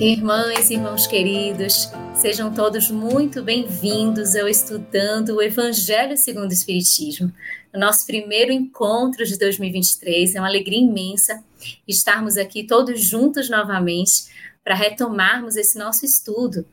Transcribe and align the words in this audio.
Irmãs 0.00 0.70
e 0.70 0.74
irmãos 0.76 1.06
queridos, 1.06 1.90
sejam 2.14 2.54
todos 2.54 2.90
muito 2.90 3.42
bem-vindos 3.42 4.34
ao 4.34 4.48
Estudando 4.48 5.36
o 5.36 5.42
Evangelho 5.42 6.16
segundo 6.16 6.48
o 6.48 6.54
Espiritismo. 6.54 7.30
No 7.70 7.78
nosso 7.78 8.06
primeiro 8.06 8.50
encontro 8.50 9.26
de 9.26 9.38
2023, 9.38 10.34
é 10.34 10.40
uma 10.40 10.48
alegria 10.48 10.78
imensa 10.78 11.44
estarmos 11.86 12.38
aqui 12.38 12.66
todos 12.66 12.98
juntos 12.98 13.50
novamente 13.50 14.24
para 14.64 14.74
retomarmos 14.74 15.54
esse 15.54 15.78
nosso 15.78 16.06
estudo. 16.06 16.64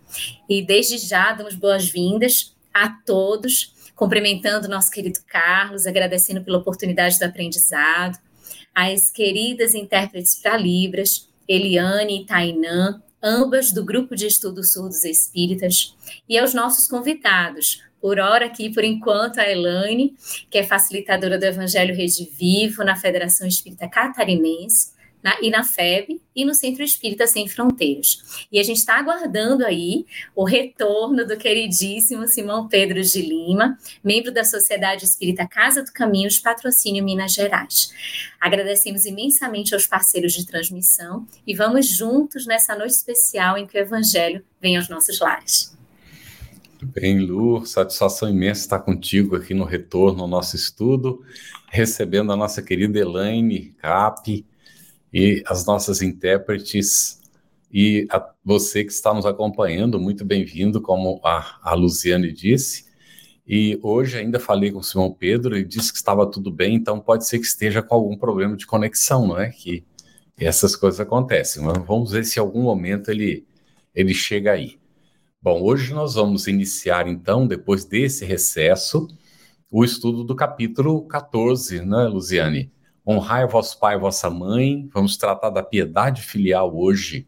E 0.48 0.66
desde 0.66 0.98
já 0.98 1.34
damos 1.34 1.56
boas-vindas 1.56 2.56
a 2.74 2.88
todos, 2.88 3.74
cumprimentando 3.94 4.70
nosso 4.70 4.90
querido 4.90 5.20
Carlos, 5.28 5.86
agradecendo 5.86 6.46
pela 6.46 6.60
oportunidade 6.60 7.20
do 7.20 7.26
aprendizado, 7.26 8.18
as 8.74 9.10
queridas 9.10 9.76
intérpretes 9.76 10.40
para 10.42 10.56
Libras, 10.56 11.28
Eliane 11.46 12.22
e 12.22 12.26
Tainã, 12.26 13.02
ambas 13.22 13.72
do 13.72 13.84
Grupo 13.84 14.16
de 14.16 14.28
Estudos 14.28 14.72
Surdos 14.72 15.04
Espíritas, 15.04 15.96
e 16.28 16.38
aos 16.38 16.54
nossos 16.54 16.88
convidados, 16.88 17.84
por 18.00 18.20
hora 18.20 18.46
aqui, 18.46 18.72
por 18.72 18.84
enquanto, 18.84 19.40
a 19.40 19.50
Elaine, 19.50 20.16
que 20.50 20.58
é 20.58 20.64
facilitadora 20.64 21.38
do 21.38 21.44
Evangelho 21.44 21.96
Rede 21.96 22.30
Vivo 22.38 22.84
na 22.84 22.96
Federação 22.96 23.48
Espírita 23.48 23.88
Catarinense, 23.88 24.92
na, 25.22 25.38
e 25.42 25.50
na 25.50 25.64
FEB 25.64 26.22
e 26.36 26.46
no 26.46 26.54
Centro 26.54 26.84
Espírita 26.84 27.28
Sem 27.28 27.48
Fronteiras. 27.48 28.48
E 28.52 28.60
a 28.60 28.64
gente 28.64 28.78
está 28.78 28.98
aguardando 28.98 29.66
aí 29.66 30.06
o 30.36 30.44
retorno 30.44 31.26
do 31.26 31.38
queridíssimo 31.38 32.28
Simão 32.28 32.68
Pedro 32.68 33.02
de 33.02 33.22
Lima, 33.22 33.78
membro 34.04 34.32
da 34.32 34.44
Sociedade 34.44 35.06
Espírita 35.06 35.48
Casa 35.48 35.84
do 35.84 35.92
Caminho 35.92 36.30
de 36.30 36.42
Patrocínio 36.42 37.04
Minas 37.04 37.34
Gerais. 37.34 37.92
Agradecemos 38.40 39.06
imensamente 39.06 39.74
aos 39.74 39.86
parceiros 39.86 40.34
de 40.34 40.46
transmissão 40.46 41.26
e 41.46 41.54
vamos 41.54 41.88
juntos 41.88 42.46
nessa 42.46 42.76
noite 42.76 42.92
especial 42.92 43.58
em 43.58 43.66
que 43.66 43.78
o 43.78 43.82
Evangelho 43.82 44.44
vem 44.62 44.78
aos 44.78 44.90
nossos 44.90 45.20
lares. 45.20 45.76
Bem, 46.82 47.20
Lu, 47.20 47.66
satisfação 47.66 48.30
imensa 48.30 48.62
estar 48.62 48.80
contigo 48.80 49.36
aqui 49.36 49.54
no 49.54 49.66
retorno 49.66 50.22
ao 50.22 50.28
nosso 50.28 50.56
estudo, 50.56 51.24
recebendo 51.70 52.32
a 52.32 52.36
nossa 52.36 52.62
querida 52.62 53.00
Elaine 53.00 53.74
Cap, 53.82 54.46
e 55.20 55.42
as 55.48 55.66
nossas 55.66 56.04
intérpretes 56.04 57.20
e 57.74 58.06
a 58.12 58.24
você 58.46 58.84
que 58.84 58.92
está 58.92 59.12
nos 59.12 59.26
acompanhando, 59.26 60.00
muito 60.00 60.24
bem-vindo, 60.24 60.80
como 60.80 61.20
a, 61.24 61.58
a 61.64 61.74
Luciane 61.74 62.32
disse. 62.32 62.86
E 63.48 63.80
hoje 63.82 64.16
ainda 64.20 64.40
falei 64.40 64.72
com 64.72 64.78
o 64.78 64.84
Simão 64.84 65.12
Pedro 65.12 65.58
e 65.58 65.66
disse 65.66 65.92
que 65.92 65.98
estava 65.98 66.30
tudo 66.30 66.52
bem, 66.52 66.76
então 66.76 67.00
pode 67.00 67.26
ser 67.26 67.40
que 67.40 67.48
esteja 67.48 67.82
com 67.82 67.96
algum 67.96 68.16
problema 68.16 68.56
de 68.56 68.68
conexão, 68.68 69.26
não 69.26 69.40
é? 69.40 69.50
Que 69.50 69.84
essas 70.40 70.76
coisas 70.76 71.00
acontecem. 71.00 71.64
Mas 71.64 71.84
vamos 71.84 72.12
ver 72.12 72.24
se 72.24 72.38
em 72.38 72.42
algum 72.44 72.62
momento 72.62 73.10
ele, 73.10 73.44
ele 73.96 74.14
chega 74.14 74.52
aí. 74.52 74.78
Bom, 75.42 75.64
hoje 75.64 75.96
nós 75.96 76.14
vamos 76.14 76.46
iniciar, 76.46 77.08
então, 77.08 77.48
depois 77.48 77.86
desse 77.86 78.24
recesso, 78.24 79.08
o 79.72 79.84
estudo 79.84 80.24
do 80.24 80.36
capítulo 80.36 81.08
14, 81.08 81.84
né, 81.84 82.04
Luciane? 82.04 82.72
Honrai 83.08 83.48
vosso 83.48 83.80
pai 83.80 83.96
e 83.96 84.00
vossa 84.00 84.30
mãe. 84.30 84.90
Vamos 84.94 85.16
tratar 85.16 85.50
da 85.50 85.64
piedade 85.64 86.22
filial 86.22 86.76
hoje. 86.76 87.26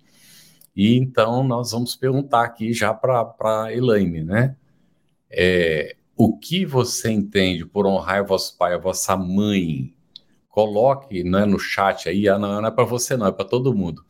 E 0.75 0.97
então 0.97 1.43
nós 1.43 1.71
vamos 1.71 1.95
perguntar 1.95 2.43
aqui 2.43 2.73
já 2.73 2.93
para 2.93 3.73
Elaine, 3.73 4.23
né? 4.23 4.57
É, 5.31 5.95
o 6.17 6.37
que 6.37 6.65
você 6.65 7.09
entende 7.09 7.65
por 7.65 7.85
honrar 7.85 8.25
vosso 8.25 8.57
pai 8.57 8.73
e 8.73 8.77
vossa 8.77 9.15
mãe? 9.15 9.93
Coloque 10.49 11.23
né, 11.23 11.45
no 11.45 11.57
chat 11.57 12.09
aí, 12.09 12.27
ah, 12.27 12.37
não, 12.37 12.59
não 12.61 12.67
é 12.67 12.71
para 12.71 12.83
você, 12.83 13.15
não, 13.15 13.27
é 13.27 13.31
para 13.31 13.45
todo 13.45 13.73
mundo. 13.73 14.03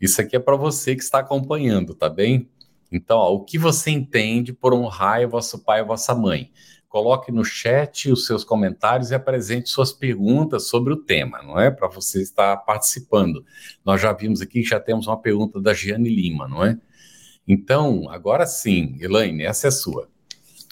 Isso 0.00 0.20
aqui 0.20 0.36
é 0.36 0.38
para 0.38 0.54
você 0.54 0.94
que 0.94 1.02
está 1.02 1.18
acompanhando, 1.18 1.92
tá 1.94 2.08
bem? 2.08 2.48
Então, 2.92 3.18
ó, 3.18 3.34
o 3.34 3.44
que 3.44 3.58
você 3.58 3.90
entende 3.90 4.52
por 4.52 4.72
honrar 4.72 5.26
vosso 5.26 5.58
pai 5.64 5.80
e 5.80 5.84
vossa 5.84 6.14
mãe? 6.14 6.52
Coloque 6.94 7.32
no 7.32 7.44
chat 7.44 8.08
os 8.08 8.24
seus 8.24 8.44
comentários 8.44 9.10
e 9.10 9.16
apresente 9.16 9.68
suas 9.68 9.92
perguntas 9.92 10.68
sobre 10.68 10.92
o 10.92 10.96
tema, 10.96 11.42
não 11.42 11.58
é? 11.58 11.68
Para 11.68 11.88
você 11.88 12.22
estar 12.22 12.56
participando. 12.58 13.44
Nós 13.84 14.00
já 14.00 14.12
vimos 14.12 14.40
aqui 14.40 14.62
que 14.62 14.68
já 14.68 14.78
temos 14.78 15.08
uma 15.08 15.20
pergunta 15.20 15.60
da 15.60 15.74
Giane 15.74 16.08
Lima, 16.08 16.46
não 16.46 16.64
é? 16.64 16.78
Então, 17.48 18.08
agora 18.08 18.46
sim, 18.46 18.96
Elaine, 19.00 19.42
essa 19.42 19.66
é 19.66 19.72
sua. 19.72 20.08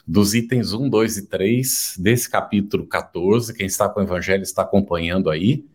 Dos 0.06 0.32
itens 0.32 0.72
1, 0.72 0.88
2 0.88 1.16
e 1.16 1.26
3 1.26 1.96
desse 1.98 2.30
capítulo 2.30 2.86
14, 2.86 3.52
quem 3.52 3.66
está 3.66 3.88
com 3.88 3.98
o 3.98 4.04
Evangelho 4.04 4.44
está 4.44 4.62
acompanhando 4.62 5.28
aí. 5.28 5.66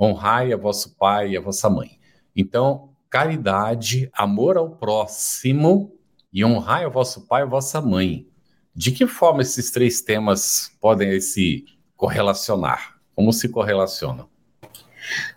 Honrai 0.00 0.50
a 0.50 0.56
vosso 0.56 0.96
pai 0.96 1.32
e 1.32 1.36
a 1.36 1.42
vossa 1.42 1.68
mãe. 1.68 1.98
Então, 2.34 2.88
caridade, 3.10 4.08
amor 4.14 4.56
ao 4.56 4.70
próximo 4.70 5.94
e 6.32 6.42
honrai 6.42 6.86
a 6.86 6.88
vosso 6.88 7.26
pai 7.26 7.42
e 7.42 7.44
a 7.44 7.48
vossa 7.48 7.82
mãe. 7.82 8.26
De 8.76 8.90
que 8.90 9.06
forma 9.06 9.40
esses 9.40 9.70
três 9.70 10.00
temas 10.00 10.72
podem 10.80 11.20
se 11.20 11.64
correlacionar? 11.96 12.96
Como 13.14 13.32
se 13.32 13.48
correlacionam? 13.48 14.28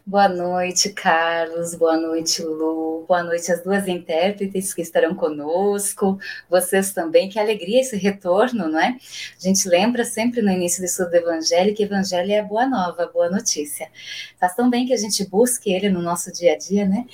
Boa 0.04 0.28
noite, 0.28 0.90
Carlos. 0.90 1.76
Boa 1.76 1.98
noite, 1.98 2.42
Lu. 2.42 3.06
Boa 3.08 3.22
noite 3.22 3.52
às 3.52 3.62
duas 3.62 3.88
intérpretes 3.88 4.74
que 4.74 4.82
estarão 4.82 5.14
conosco. 5.14 6.18
Vocês 6.50 6.94
também. 6.94 7.30
Que 7.30 7.38
alegria 7.38 7.82
esse 7.82 7.96
retorno, 7.96 8.68
não 8.70 8.80
é? 8.80 8.98
A 9.38 9.40
gente 9.40 9.70
lembra 9.70 10.04
sempre 10.04 10.42
no 10.42 10.50
início 10.50 10.82
do 10.82 10.86
estudo 10.86 11.12
do 11.12 11.18
Evangelho 11.18 11.76
que 11.76 11.84
Evangelho 11.84 12.32
é 12.32 12.42
boa 12.42 12.66
nova, 12.66 13.06
boa 13.06 13.30
notícia. 13.30 13.92
Faz 14.40 14.56
tão 14.56 14.68
bem 14.68 14.88
que 14.88 14.94
a 14.94 14.98
gente 14.98 15.24
busque 15.30 15.72
ele 15.72 15.90
no 15.90 16.02
nosso 16.02 16.32
dia 16.32 16.54
a 16.54 16.58
dia, 16.58 16.88
né? 16.88 17.06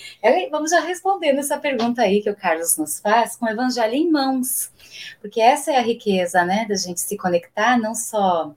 Vamos 0.50 0.72
já 0.72 0.80
respondendo 0.80 1.40
essa 1.40 1.58
pergunta 1.58 2.02
aí 2.04 2.22
que 2.22 2.30
o 2.30 2.36
Carlos 2.36 2.78
nos 2.78 3.00
faz 3.00 3.36
com 3.36 3.46
o 3.46 3.50
Evangelho 3.50 3.94
em 3.94 4.10
mãos. 4.10 4.72
Porque 5.22 5.42
essa 5.42 5.72
é 5.72 5.78
a 5.78 5.82
riqueza, 5.82 6.44
né? 6.46 6.66
Da 6.68 6.76
gente 6.76 7.02
se 7.02 7.18
conectar 7.18 7.78
não 7.78 7.96
só 7.96 8.54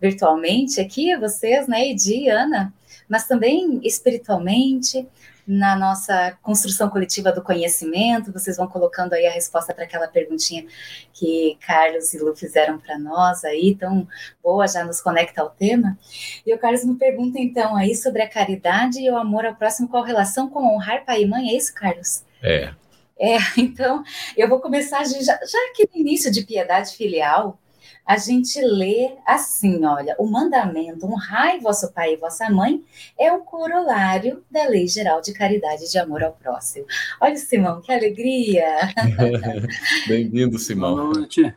virtualmente 0.00 0.80
aqui, 0.80 1.16
vocês, 1.16 1.66
né? 1.66 1.88
E 1.88 1.94
Diana 1.94 2.72
mas 3.08 3.26
também 3.26 3.80
espiritualmente, 3.82 5.06
na 5.46 5.76
nossa 5.76 6.38
construção 6.42 6.88
coletiva 6.88 7.30
do 7.30 7.42
conhecimento, 7.42 8.32
vocês 8.32 8.56
vão 8.56 8.66
colocando 8.66 9.12
aí 9.12 9.26
a 9.26 9.30
resposta 9.30 9.74
para 9.74 9.84
aquela 9.84 10.08
perguntinha 10.08 10.64
que 11.12 11.58
Carlos 11.60 12.14
e 12.14 12.18
Lu 12.18 12.34
fizeram 12.34 12.78
para 12.78 12.98
nós 12.98 13.44
aí, 13.44 13.76
tão 13.78 14.08
boa, 14.42 14.66
já 14.66 14.82
nos 14.84 15.02
conecta 15.02 15.42
ao 15.42 15.50
tema. 15.50 15.98
E 16.46 16.54
o 16.54 16.58
Carlos 16.58 16.84
me 16.84 16.94
pergunta 16.94 17.38
então 17.38 17.76
aí 17.76 17.94
sobre 17.94 18.22
a 18.22 18.28
caridade 18.28 19.00
e 19.00 19.10
o 19.10 19.18
amor 19.18 19.44
ao 19.44 19.54
próximo, 19.54 19.86
qual 19.86 20.02
relação 20.02 20.48
com 20.48 20.74
honrar 20.74 21.04
pai 21.04 21.22
e 21.22 21.26
mãe, 21.26 21.50
é 21.50 21.56
isso, 21.56 21.74
Carlos? 21.74 22.24
É. 22.42 22.72
É, 23.18 23.36
então 23.58 24.02
eu 24.36 24.48
vou 24.48 24.60
começar 24.60 25.04
já, 25.04 25.20
já 25.20 25.58
aqui 25.70 25.88
no 25.92 26.00
início 26.00 26.30
de 26.30 26.44
piedade 26.44 26.96
filial, 26.96 27.58
a 28.06 28.18
gente 28.18 28.60
lê 28.60 29.16
assim, 29.26 29.82
olha, 29.84 30.14
o 30.18 30.26
mandamento 30.26 31.06
honrai 31.06 31.58
vosso 31.58 31.90
pai 31.92 32.14
e 32.14 32.16
vossa 32.16 32.50
mãe 32.50 32.82
é 33.18 33.32
um 33.32 33.40
corolário 33.40 34.44
da 34.50 34.68
lei 34.68 34.86
geral 34.86 35.22
de 35.22 35.32
caridade 35.32 35.84
e 35.84 35.88
de 35.88 35.98
amor 35.98 36.22
ao 36.22 36.32
próximo. 36.32 36.84
Olha, 37.20 37.36
Simão, 37.36 37.80
que 37.80 37.90
alegria! 37.90 38.66
Bem-vindo, 40.06 40.58
Simão. 40.58 40.96
Boa 40.96 41.14
noite. 41.14 41.54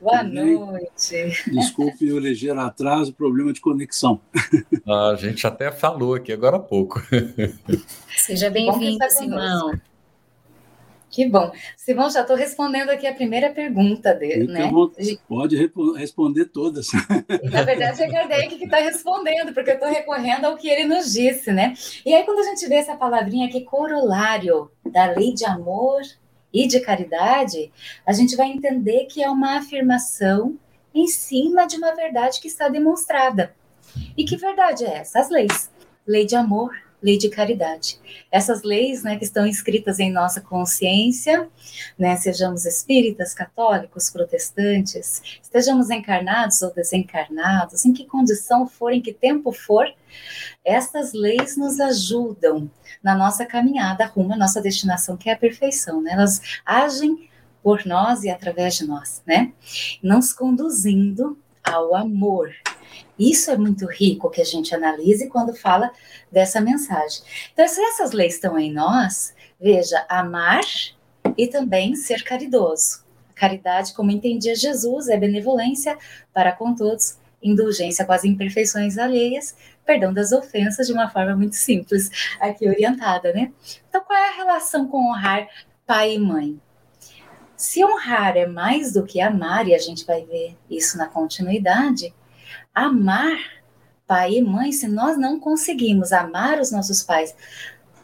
Boa 0.00 0.22
noite. 0.24 1.32
Desculpe 1.50 2.12
o 2.12 2.18
ligeiro 2.18 2.60
atraso, 2.60 3.14
problema 3.14 3.52
de 3.52 3.60
conexão. 3.60 4.20
Ah, 4.86 5.10
a 5.10 5.16
gente 5.16 5.46
até 5.46 5.70
falou 5.70 6.14
aqui 6.14 6.32
agora 6.32 6.56
há 6.56 6.60
pouco. 6.60 7.00
Seja 8.16 8.50
bem-vindo, 8.50 9.08
Simão. 9.10 9.80
Que 11.14 11.28
bom. 11.28 11.52
Simão, 11.76 12.10
já 12.10 12.22
estou 12.22 12.34
respondendo 12.34 12.90
aqui 12.90 13.06
a 13.06 13.14
primeira 13.14 13.48
pergunta 13.52 14.12
dele, 14.12 14.48
né? 14.48 14.68
Pode 15.28 15.56
responder 15.96 16.46
todas. 16.46 16.88
E, 16.92 17.50
na 17.50 17.62
verdade, 17.62 18.02
é 18.02 18.10
Kardec 18.10 18.56
que 18.56 18.64
está 18.64 18.78
respondendo, 18.78 19.54
porque 19.54 19.70
eu 19.70 19.74
estou 19.74 19.88
recorrendo 19.88 20.46
ao 20.46 20.56
que 20.56 20.68
ele 20.68 20.86
nos 20.86 21.12
disse, 21.12 21.52
né? 21.52 21.74
E 22.04 22.12
aí, 22.12 22.24
quando 22.24 22.40
a 22.40 22.42
gente 22.42 22.66
vê 22.66 22.74
essa 22.74 22.96
palavrinha 22.96 23.46
aqui, 23.46 23.60
corolário 23.60 24.72
da 24.84 25.06
lei 25.06 25.32
de 25.32 25.44
amor 25.44 26.00
e 26.52 26.66
de 26.66 26.80
caridade, 26.80 27.70
a 28.04 28.12
gente 28.12 28.34
vai 28.34 28.48
entender 28.48 29.04
que 29.04 29.22
é 29.22 29.30
uma 29.30 29.58
afirmação 29.58 30.58
em 30.92 31.06
cima 31.06 31.64
de 31.64 31.76
uma 31.76 31.94
verdade 31.94 32.40
que 32.40 32.48
está 32.48 32.68
demonstrada. 32.68 33.54
E 34.16 34.24
que 34.24 34.36
verdade 34.36 34.84
é 34.84 34.96
essa? 34.96 35.20
As 35.20 35.30
leis. 35.30 35.70
Lei 36.04 36.26
de 36.26 36.34
amor, 36.34 36.74
lei 37.04 37.18
de 37.18 37.28
caridade. 37.28 38.00
Essas 38.32 38.62
leis, 38.62 39.02
né, 39.02 39.16
que 39.18 39.24
estão 39.24 39.46
inscritas 39.46 39.98
em 40.00 40.10
nossa 40.10 40.40
consciência, 40.40 41.46
né, 41.98 42.16
sejamos 42.16 42.64
espíritas, 42.64 43.34
católicos, 43.34 44.08
protestantes, 44.08 45.20
estejamos 45.42 45.90
encarnados 45.90 46.62
ou 46.62 46.72
desencarnados, 46.72 47.84
em 47.84 47.92
que 47.92 48.06
condição 48.06 48.66
for, 48.66 48.90
em 48.90 49.02
que 49.02 49.12
tempo 49.12 49.52
for, 49.52 49.86
essas 50.64 51.12
leis 51.12 51.58
nos 51.58 51.78
ajudam 51.78 52.70
na 53.02 53.14
nossa 53.14 53.44
caminhada 53.44 54.06
rumo 54.06 54.32
à 54.32 54.36
nossa 54.36 54.62
destinação, 54.62 55.14
que 55.14 55.28
é 55.28 55.34
a 55.34 55.38
perfeição, 55.38 56.00
né? 56.00 56.12
Elas 56.12 56.40
agem 56.64 57.28
por 57.62 57.84
nós 57.84 58.22
e 58.24 58.30
através 58.30 58.76
de 58.76 58.86
nós, 58.86 59.22
né? 59.26 59.52
Nos 60.02 60.32
conduzindo 60.32 61.38
ao 61.62 61.94
amor, 61.94 62.50
isso 63.18 63.50
é 63.50 63.56
muito 63.56 63.86
rico 63.86 64.30
que 64.30 64.40
a 64.40 64.44
gente 64.44 64.74
analise 64.74 65.28
quando 65.28 65.54
fala 65.54 65.90
dessa 66.30 66.60
mensagem. 66.60 67.22
Então, 67.52 67.66
se 67.66 67.80
essas 67.80 68.12
leis 68.12 68.34
estão 68.34 68.58
em 68.58 68.72
nós, 68.72 69.34
veja, 69.60 70.04
amar 70.08 70.64
e 71.36 71.46
também 71.46 71.94
ser 71.96 72.22
caridoso. 72.22 73.04
Caridade, 73.34 73.94
como 73.94 74.10
entendia 74.10 74.54
Jesus, 74.54 75.08
é 75.08 75.16
benevolência 75.16 75.98
para 76.32 76.52
com 76.52 76.74
todos, 76.74 77.18
indulgência 77.42 78.04
com 78.04 78.12
as 78.12 78.24
imperfeições 78.24 78.96
alheias, 78.96 79.56
perdão 79.84 80.12
das 80.12 80.32
ofensas 80.32 80.86
de 80.86 80.92
uma 80.92 81.10
forma 81.10 81.36
muito 81.36 81.56
simples, 81.56 82.10
aqui 82.40 82.66
orientada, 82.66 83.32
né? 83.32 83.52
Então, 83.88 84.02
qual 84.02 84.18
é 84.18 84.28
a 84.28 84.36
relação 84.36 84.88
com 84.88 85.10
honrar 85.10 85.48
pai 85.86 86.14
e 86.14 86.18
mãe? 86.18 86.58
Se 87.56 87.84
honrar 87.84 88.36
é 88.36 88.46
mais 88.46 88.92
do 88.92 89.04
que 89.04 89.20
amar, 89.20 89.68
e 89.68 89.74
a 89.74 89.78
gente 89.78 90.04
vai 90.04 90.24
ver 90.24 90.56
isso 90.70 90.96
na 90.96 91.06
continuidade, 91.06 92.14
amar 92.74 93.38
pai 94.06 94.34
e 94.34 94.42
mãe, 94.42 94.72
se 94.72 94.86
nós 94.86 95.16
não 95.16 95.40
conseguimos 95.40 96.12
amar 96.12 96.60
os 96.60 96.70
nossos 96.70 97.02
pais, 97.02 97.34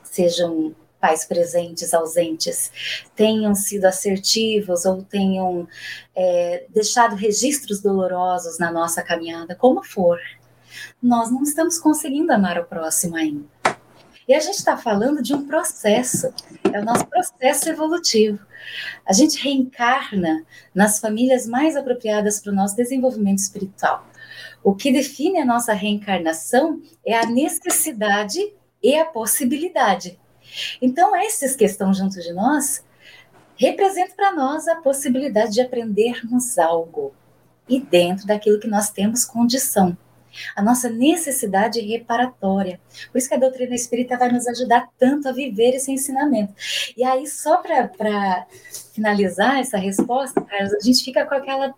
sejam 0.02 0.74
pais 1.00 1.24
presentes, 1.24 1.94
ausentes, 1.94 2.70
tenham 3.14 3.54
sido 3.54 3.86
assertivos 3.86 4.84
ou 4.84 5.02
tenham 5.02 5.66
é, 6.14 6.66
deixado 6.68 7.16
registros 7.16 7.80
dolorosos 7.80 8.58
na 8.58 8.70
nossa 8.70 9.02
caminhada, 9.02 9.54
como 9.54 9.82
for, 9.82 10.18
nós 11.02 11.30
não 11.30 11.42
estamos 11.42 11.78
conseguindo 11.78 12.32
amar 12.32 12.58
o 12.58 12.64
próximo 12.64 13.16
ainda. 13.16 13.46
E 14.28 14.34
a 14.34 14.38
gente 14.38 14.58
está 14.58 14.76
falando 14.76 15.22
de 15.22 15.34
um 15.34 15.46
processo, 15.46 16.32
é 16.72 16.78
o 16.78 16.84
nosso 16.84 17.06
processo 17.06 17.68
evolutivo. 17.68 18.38
A 19.04 19.12
gente 19.12 19.42
reencarna 19.42 20.44
nas 20.72 21.00
famílias 21.00 21.46
mais 21.46 21.74
apropriadas 21.76 22.40
para 22.40 22.52
o 22.52 22.54
nosso 22.54 22.76
desenvolvimento 22.76 23.38
espiritual. 23.38 24.06
O 24.62 24.74
que 24.74 24.92
define 24.92 25.38
a 25.38 25.44
nossa 25.44 25.72
reencarnação 25.72 26.80
é 27.04 27.16
a 27.16 27.26
necessidade 27.26 28.38
e 28.82 28.94
a 28.96 29.04
possibilidade. 29.04 30.18
Então, 30.80 31.14
esses 31.16 31.54
que 31.54 31.64
estão 31.64 31.94
junto 31.94 32.20
de 32.20 32.32
nós 32.32 32.84
representam 33.56 34.16
para 34.16 34.32
nós 34.32 34.66
a 34.68 34.76
possibilidade 34.76 35.52
de 35.52 35.60
aprendermos 35.60 36.58
algo 36.58 37.12
e 37.68 37.78
dentro 37.78 38.26
daquilo 38.26 38.58
que 38.58 38.66
nós 38.66 38.90
temos 38.90 39.24
condição. 39.24 39.96
A 40.54 40.62
nossa 40.62 40.88
necessidade 40.88 41.80
reparatória. 41.80 42.80
Por 43.10 43.18
isso 43.18 43.28
que 43.28 43.34
a 43.34 43.38
doutrina 43.38 43.74
espírita 43.74 44.16
vai 44.16 44.30
nos 44.30 44.46
ajudar 44.46 44.88
tanto 44.98 45.28
a 45.28 45.32
viver 45.32 45.74
esse 45.74 45.90
ensinamento. 45.90 46.54
E 46.96 47.04
aí, 47.04 47.26
só 47.26 47.58
para 47.58 48.46
finalizar 48.94 49.58
essa 49.58 49.78
resposta, 49.78 50.44
a 50.50 50.84
gente 50.84 51.04
fica 51.04 51.24
com 51.24 51.34
aquela 51.34 51.74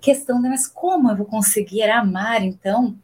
questão, 0.00 0.40
né? 0.40 0.48
Mas 0.48 0.66
como 0.66 1.10
eu 1.10 1.16
vou 1.16 1.26
conseguir 1.26 1.84
amar, 1.90 2.42
então, 2.42 2.96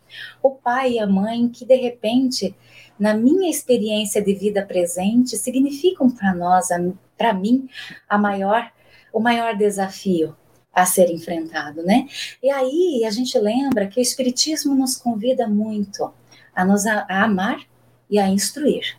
o 0.43 0.51
pai 0.51 0.93
e 0.93 0.99
a 0.99 1.07
mãe 1.07 1.49
que, 1.49 1.65
de 1.65 1.77
repente, 1.77 2.55
na 2.99 3.15
minha 3.15 3.51
experiência 3.51 4.23
de 4.23 4.35
vida 4.35 4.65
presente, 4.65 5.37
significam 5.37 6.11
para 6.11 6.35
nós, 6.35 6.69
para 7.17 7.33
mim, 7.33 7.69
a 8.09 8.17
maior, 8.17 8.71
o 9.13 9.21
maior 9.21 9.57
desafio 9.57 10.37
a 10.73 10.87
ser 10.87 11.11
enfrentado, 11.11 11.83
né? 11.83 12.09
E 12.43 12.51
aí 12.51 13.05
a 13.05 13.11
gente 13.11 13.39
lembra 13.39 13.87
que 13.87 14.01
o 14.01 14.03
Espiritismo 14.03 14.75
nos 14.75 14.97
convida 14.97 15.47
muito 15.47 16.13
a 16.55 16.65
nos 16.65 16.87
a, 16.87 17.07
a 17.09 17.25
amar 17.25 17.61
e 18.09 18.19
a 18.19 18.29
instruir, 18.29 18.97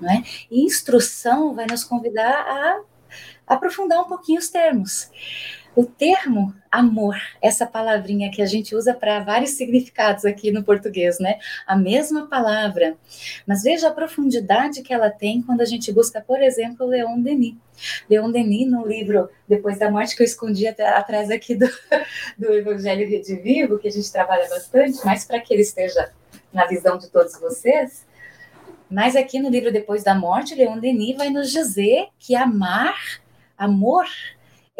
não 0.00 0.10
é? 0.10 0.22
E 0.50 0.64
instrução 0.64 1.54
vai 1.54 1.66
nos 1.66 1.84
convidar 1.84 2.32
a 2.32 2.80
aprofundar 3.46 4.00
um 4.00 4.08
pouquinho 4.08 4.38
os 4.38 4.48
termos. 4.48 5.10
O 5.74 5.86
termo 5.86 6.54
amor, 6.70 7.16
essa 7.40 7.66
palavrinha 7.66 8.30
que 8.30 8.42
a 8.42 8.46
gente 8.46 8.74
usa 8.74 8.92
para 8.92 9.20
vários 9.20 9.52
significados 9.52 10.24
aqui 10.26 10.52
no 10.52 10.62
português, 10.62 11.18
né? 11.18 11.38
A 11.66 11.74
mesma 11.74 12.26
palavra. 12.26 12.96
Mas 13.46 13.62
veja 13.62 13.88
a 13.88 13.92
profundidade 13.92 14.82
que 14.82 14.92
ela 14.92 15.10
tem 15.10 15.40
quando 15.40 15.62
a 15.62 15.64
gente 15.64 15.90
busca, 15.90 16.20
por 16.20 16.42
exemplo, 16.42 16.86
Leon 16.86 17.20
Denis. 17.20 17.56
Leon 18.08 18.30
Denis, 18.30 18.70
no 18.70 18.86
livro 18.86 19.30
Depois 19.48 19.78
da 19.78 19.90
Morte, 19.90 20.14
que 20.14 20.22
eu 20.22 20.26
escondi 20.26 20.66
atrás 20.66 21.30
aqui 21.30 21.54
do, 21.54 21.66
do 22.36 22.52
Evangelho 22.52 23.08
Redivivo, 23.08 23.78
que 23.78 23.88
a 23.88 23.92
gente 23.92 24.12
trabalha 24.12 24.48
bastante, 24.50 24.98
mas 25.04 25.24
para 25.24 25.40
que 25.40 25.54
ele 25.54 25.62
esteja 25.62 26.10
na 26.52 26.66
visão 26.66 26.98
de 26.98 27.08
todos 27.08 27.38
vocês. 27.40 28.06
Mas 28.90 29.16
aqui 29.16 29.38
no 29.38 29.48
livro 29.48 29.72
Depois 29.72 30.04
da 30.04 30.14
Morte, 30.14 30.54
Leon 30.54 30.78
Denis 30.78 31.16
vai 31.16 31.30
nos 31.30 31.50
dizer 31.50 32.08
que 32.18 32.34
amar, 32.34 32.94
amor, 33.56 34.04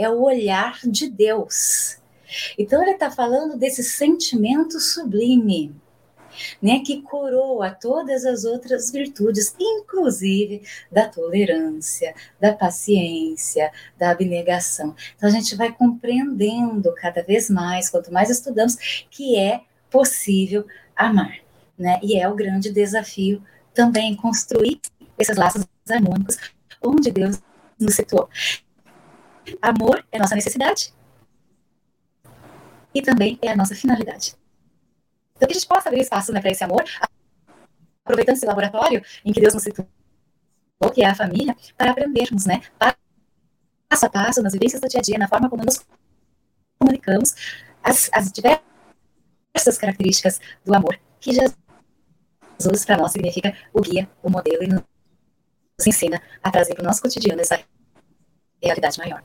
é 0.02 0.10
o 0.10 0.22
olhar 0.22 0.78
de 0.84 1.08
Deus. 1.08 1.98
Então 2.58 2.82
ele 2.82 2.92
está 2.92 3.10
falando 3.10 3.56
desse 3.56 3.82
sentimento 3.82 4.80
sublime, 4.80 5.74
né, 6.62 6.80
que 6.80 7.02
coroa 7.02 7.70
todas 7.70 8.24
as 8.24 8.44
outras 8.44 8.90
virtudes, 8.90 9.54
inclusive 9.60 10.62
da 10.90 11.06
tolerância, 11.06 12.14
da 12.40 12.54
paciência, 12.54 13.70
da 13.98 14.10
abnegação. 14.10 14.94
Então 15.14 15.28
a 15.28 15.32
gente 15.32 15.54
vai 15.54 15.72
compreendendo 15.72 16.92
cada 16.94 17.22
vez 17.22 17.50
mais, 17.50 17.90
quanto 17.90 18.12
mais 18.12 18.30
estudamos, 18.30 18.76
que 19.10 19.38
é 19.38 19.60
possível 19.90 20.66
amar, 20.96 21.38
né? 21.78 22.00
E 22.02 22.18
é 22.18 22.26
o 22.28 22.34
grande 22.34 22.70
desafio 22.70 23.42
também 23.74 24.16
construir 24.16 24.80
esses 25.18 25.36
laços 25.36 25.66
harmônicos 25.88 26.38
onde 26.82 27.10
Deus 27.10 27.40
nos 27.78 27.94
situou. 27.94 28.28
Amor 29.60 30.04
é 30.10 30.18
nossa 30.18 30.34
necessidade 30.34 30.92
e 32.94 33.02
também 33.02 33.38
é 33.42 33.50
a 33.50 33.56
nossa 33.56 33.74
finalidade. 33.74 34.36
Então, 35.34 35.48
que 35.48 35.54
a 35.54 35.58
gente 35.58 35.66
possa 35.66 35.88
abrir 35.88 36.02
espaço 36.02 36.32
né, 36.32 36.40
para 36.40 36.50
esse 36.50 36.62
amor, 36.62 36.84
aproveitando 38.04 38.36
esse 38.36 38.46
laboratório 38.46 39.02
em 39.24 39.32
que 39.32 39.40
Deus 39.40 39.54
nos 39.54 39.62
situou, 39.62 39.88
que 40.94 41.02
é 41.02 41.06
a 41.06 41.14
família, 41.14 41.56
para 41.76 41.90
aprendermos, 41.90 42.46
né, 42.46 42.60
passo 42.78 44.06
a 44.06 44.10
passo, 44.10 44.42
nas 44.42 44.52
vivências 44.52 44.80
do 44.80 44.88
dia 44.88 45.00
a 45.00 45.02
dia, 45.02 45.18
na 45.18 45.28
forma 45.28 45.48
como 45.48 45.64
nos 45.64 45.84
comunicamos, 46.78 47.34
as, 47.82 48.10
as 48.12 48.30
diversas 48.30 49.78
características 49.78 50.40
do 50.64 50.74
amor 50.74 50.98
que 51.20 51.32
Jesus, 51.32 52.84
para 52.84 52.96
nós, 52.96 53.12
significa 53.12 53.56
o 53.72 53.80
guia, 53.80 54.10
o 54.22 54.30
modelo 54.30 54.62
e 54.62 54.68
nos 54.68 54.82
ensina 55.86 56.20
a 56.42 56.50
trazer 56.50 56.74
para 56.74 56.82
o 56.82 56.86
nosso 56.86 57.00
cotidiano 57.00 57.40
essa 57.40 57.60
realidade 58.62 58.98
maior. 58.98 59.22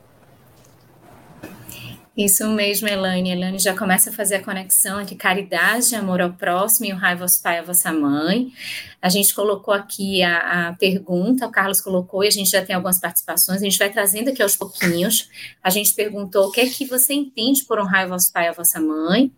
Isso 2.18 2.50
mesmo, 2.50 2.88
Elaine. 2.88 3.30
Elaine 3.30 3.60
já 3.60 3.78
começa 3.78 4.10
a 4.10 4.14
fazer 4.14 4.38
a 4.38 4.44
conexão 4.44 5.00
entre 5.00 5.14
caridade, 5.14 5.94
amor 5.94 6.20
ao 6.20 6.34
próximo 6.34 6.88
e 6.88 6.92
o 6.92 6.96
raiva 6.96 7.24
aos 7.24 7.38
pai 7.38 7.58
e 7.58 7.60
à 7.60 7.62
vossa 7.62 7.94
mãe. 7.94 8.52
A 9.00 9.08
gente 9.08 9.36
colocou 9.36 9.72
aqui 9.72 10.24
a, 10.24 10.70
a, 10.70 10.74
pergunta, 10.74 11.46
o 11.46 11.52
Carlos 11.52 11.80
colocou, 11.80 12.24
e 12.24 12.28
a 12.28 12.32
gente 12.32 12.50
já 12.50 12.66
tem 12.66 12.76
algumas 12.76 13.00
participações, 13.00 13.62
a 13.62 13.64
gente 13.64 13.78
vai 13.78 13.92
trazendo 13.92 14.32
aqui 14.32 14.42
aos 14.42 14.56
pouquinhos. 14.56 15.30
A 15.64 15.70
gente 15.70 15.94
perguntou 15.94 16.48
o 16.48 16.52
que 16.52 16.60
é 16.60 16.68
que 16.68 16.86
você 16.86 17.14
entende 17.14 17.64
por 17.66 17.80
honrar 17.80 18.10
vosso 18.10 18.34
pai 18.34 18.46
e 18.46 18.48
a 18.48 18.52
vossa 18.52 18.82
mãe. 18.82 19.32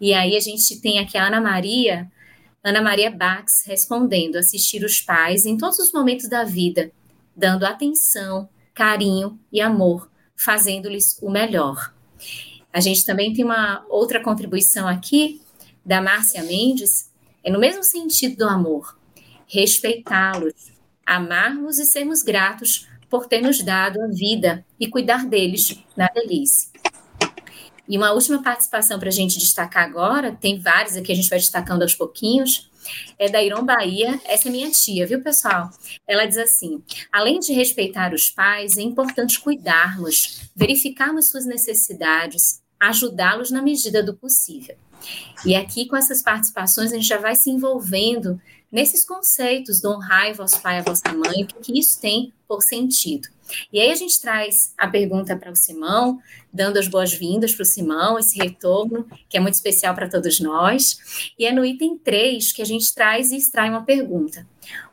E 0.00 0.14
aí 0.14 0.36
a 0.36 0.40
gente 0.40 0.80
tem 0.80 1.00
aqui 1.00 1.18
a 1.18 1.26
Ana 1.26 1.40
Maria, 1.40 2.08
Ana 2.62 2.80
Maria 2.80 3.10
Bax 3.10 3.64
respondendo: 3.66 4.36
assistir 4.36 4.84
os 4.84 5.00
pais 5.00 5.44
em 5.44 5.56
todos 5.56 5.80
os 5.80 5.92
momentos 5.92 6.28
da 6.28 6.44
vida, 6.44 6.92
dando 7.36 7.66
atenção, 7.66 8.48
carinho 8.72 9.36
e 9.52 9.60
amor, 9.60 10.08
fazendo-lhes 10.36 11.18
o 11.20 11.28
melhor. 11.28 11.92
A 12.72 12.80
gente 12.80 13.04
também 13.04 13.32
tem 13.32 13.44
uma 13.44 13.84
outra 13.88 14.22
contribuição 14.22 14.88
aqui 14.88 15.40
da 15.84 16.00
Márcia 16.00 16.42
Mendes, 16.42 17.10
é 17.44 17.50
no 17.50 17.58
mesmo 17.58 17.82
sentido 17.82 18.36
do 18.36 18.48
amor, 18.48 18.96
respeitá-los, 19.46 20.72
amarmos 21.04 21.78
e 21.78 21.84
sermos 21.84 22.22
gratos 22.22 22.88
por 23.10 23.26
ter 23.26 23.42
nos 23.42 23.62
dado 23.62 24.00
a 24.00 24.06
vida 24.06 24.64
e 24.80 24.88
cuidar 24.88 25.26
deles 25.26 25.78
na 25.96 26.08
velhice. 26.14 26.70
E 27.88 27.98
uma 27.98 28.12
última 28.12 28.42
participação 28.42 28.98
para 28.98 29.08
a 29.08 29.12
gente 29.12 29.38
destacar 29.38 29.84
agora, 29.84 30.32
tem 30.32 30.58
várias 30.58 30.96
aqui, 30.96 31.12
a 31.12 31.14
gente 31.14 31.28
vai 31.28 31.38
destacando 31.38 31.82
aos 31.82 31.94
pouquinhos, 31.94 32.70
é 33.18 33.28
da 33.28 33.42
Iron 33.42 33.64
Bahia, 33.64 34.20
essa 34.24 34.48
é 34.48 34.50
minha 34.50 34.70
tia, 34.70 35.06
viu, 35.06 35.22
pessoal? 35.22 35.70
Ela 36.06 36.26
diz 36.26 36.38
assim: 36.38 36.82
além 37.12 37.38
de 37.38 37.52
respeitar 37.52 38.12
os 38.14 38.28
pais, 38.30 38.76
é 38.76 38.82
importante 38.82 39.40
cuidarmos, 39.40 40.50
verificarmos 40.54 41.28
suas 41.28 41.46
necessidades, 41.46 42.62
ajudá-los 42.78 43.50
na 43.50 43.62
medida 43.62 44.02
do 44.02 44.14
possível. 44.14 44.76
E 45.44 45.54
aqui, 45.54 45.86
com 45.86 45.96
essas 45.96 46.22
participações, 46.22 46.92
a 46.92 46.94
gente 46.94 47.06
já 47.06 47.18
vai 47.18 47.34
se 47.34 47.50
envolvendo 47.50 48.40
nesses 48.70 49.04
conceitos 49.04 49.80
do 49.80 49.90
honrai 49.90 50.32
vosso 50.32 50.60
pai 50.60 50.78
e 50.78 50.82
vossa 50.82 51.12
mãe, 51.12 51.44
o 51.44 51.60
que 51.60 51.78
isso 51.78 52.00
tem 52.00 52.32
por 52.48 52.62
sentido. 52.62 53.28
E 53.72 53.80
aí 53.80 53.90
a 53.90 53.94
gente 53.94 54.20
traz 54.20 54.74
a 54.78 54.88
pergunta 54.88 55.36
para 55.36 55.50
o 55.50 55.56
Simão, 55.56 56.20
dando 56.52 56.78
as 56.78 56.88
boas-vindas 56.88 57.54
para 57.54 57.62
o 57.62 57.66
Simão, 57.66 58.18
esse 58.18 58.38
retorno, 58.38 59.06
que 59.28 59.36
é 59.36 59.40
muito 59.40 59.54
especial 59.54 59.94
para 59.94 60.08
todos 60.08 60.40
nós. 60.40 61.32
E 61.38 61.46
é 61.46 61.52
no 61.52 61.64
item 61.64 61.98
3 61.98 62.52
que 62.52 62.62
a 62.62 62.66
gente 62.66 62.94
traz 62.94 63.32
e 63.32 63.36
extrai 63.36 63.70
uma 63.70 63.84
pergunta. 63.84 64.46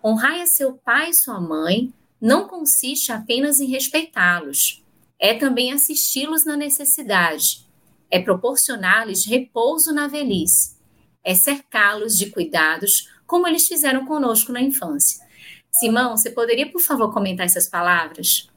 Honrai 0.03 0.41
a 0.41 0.47
seu 0.47 0.73
pai 0.73 1.09
e 1.09 1.13
sua 1.13 1.39
mãe 1.39 1.93
não 2.21 2.47
consiste 2.47 3.11
apenas 3.11 3.59
em 3.59 3.67
respeitá-los, 3.67 4.83
é 5.17 5.33
também 5.33 5.71
assisti-los 5.71 6.45
na 6.45 6.57
necessidade, 6.57 7.65
é 8.11 8.19
proporcionar-lhes 8.19 9.25
repouso 9.25 9.93
na 9.93 10.07
velhice, 10.07 10.77
é 11.23 11.33
cercá-los 11.33 12.17
de 12.17 12.29
cuidados, 12.29 13.09
como 13.25 13.47
eles 13.47 13.67
fizeram 13.67 14.05
conosco 14.05 14.51
na 14.51 14.61
infância. 14.61 15.25
Simão, 15.71 16.17
você 16.17 16.31
poderia, 16.31 16.69
por 16.69 16.81
favor, 16.81 17.13
comentar 17.13 17.45
essas 17.45 17.69
palavras? 17.69 18.48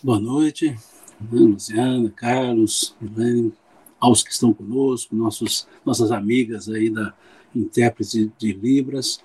Boa 0.00 0.20
noite, 0.20 0.76
Luciana, 1.28 2.08
Carlos, 2.10 2.94
Helene, 3.02 3.52
aos 3.98 4.22
que 4.22 4.30
estão 4.30 4.54
conosco, 4.54 5.16
nossos, 5.16 5.66
nossas 5.84 6.12
amigas 6.12 6.68
aí 6.68 6.88
da 6.88 7.12
intérprete 7.52 8.30
de 8.38 8.52
Libras. 8.52 9.20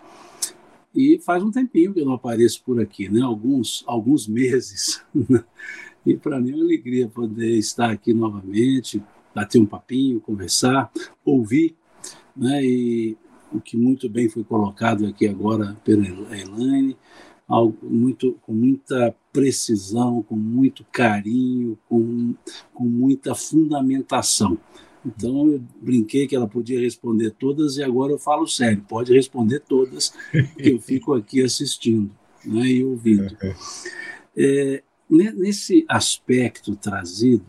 E 0.95 1.19
faz 1.19 1.43
um 1.43 1.51
tempinho 1.51 1.93
que 1.93 1.99
eu 1.99 2.05
não 2.07 2.13
apareço 2.13 2.63
por 2.63 2.81
aqui, 2.81 3.07
né? 3.07 3.21
Alguns, 3.21 3.83
alguns 3.85 4.27
meses. 4.27 5.05
e 6.03 6.17
para 6.17 6.41
mim 6.41 6.53
é 6.53 6.55
uma 6.55 6.63
alegria 6.63 7.07
poder 7.07 7.55
estar 7.55 7.91
aqui 7.91 8.11
novamente, 8.11 8.99
bater 9.33 9.61
um 9.61 9.67
papinho, 9.67 10.19
conversar, 10.19 10.91
ouvir, 11.23 11.75
né? 12.35 12.65
E 12.65 13.15
o 13.51 13.61
que 13.61 13.77
muito 13.77 14.09
bem 14.09 14.27
foi 14.27 14.43
colocado 14.43 15.05
aqui 15.05 15.27
agora 15.27 15.77
pela 15.85 16.03
Elaine, 16.35 16.97
algo 17.47 17.77
muito, 17.83 18.33
com 18.45 18.53
muita 18.53 19.15
precisão, 19.31 20.23
com 20.23 20.35
muito 20.35 20.85
carinho, 20.91 21.77
com, 21.87 22.33
com 22.73 22.85
muita 22.85 23.35
fundamentação. 23.35 24.57
Então 25.05 25.47
eu 25.49 25.61
brinquei 25.81 26.27
que 26.27 26.35
ela 26.35 26.47
podia 26.47 26.79
responder 26.79 27.31
todas 27.31 27.77
e 27.77 27.83
agora 27.83 28.13
eu 28.13 28.19
falo 28.19 28.47
sério, 28.47 28.85
pode 28.87 29.13
responder 29.13 29.59
todas, 29.59 30.13
que 30.57 30.69
eu 30.69 30.79
fico 30.79 31.13
aqui 31.13 31.43
assistindo 31.43 32.09
né, 32.45 32.65
e 32.65 32.83
ouvindo. 32.83 33.35
É, 34.35 34.81
nesse 35.07 35.85
aspecto 35.87 36.75
trazido, 36.75 37.45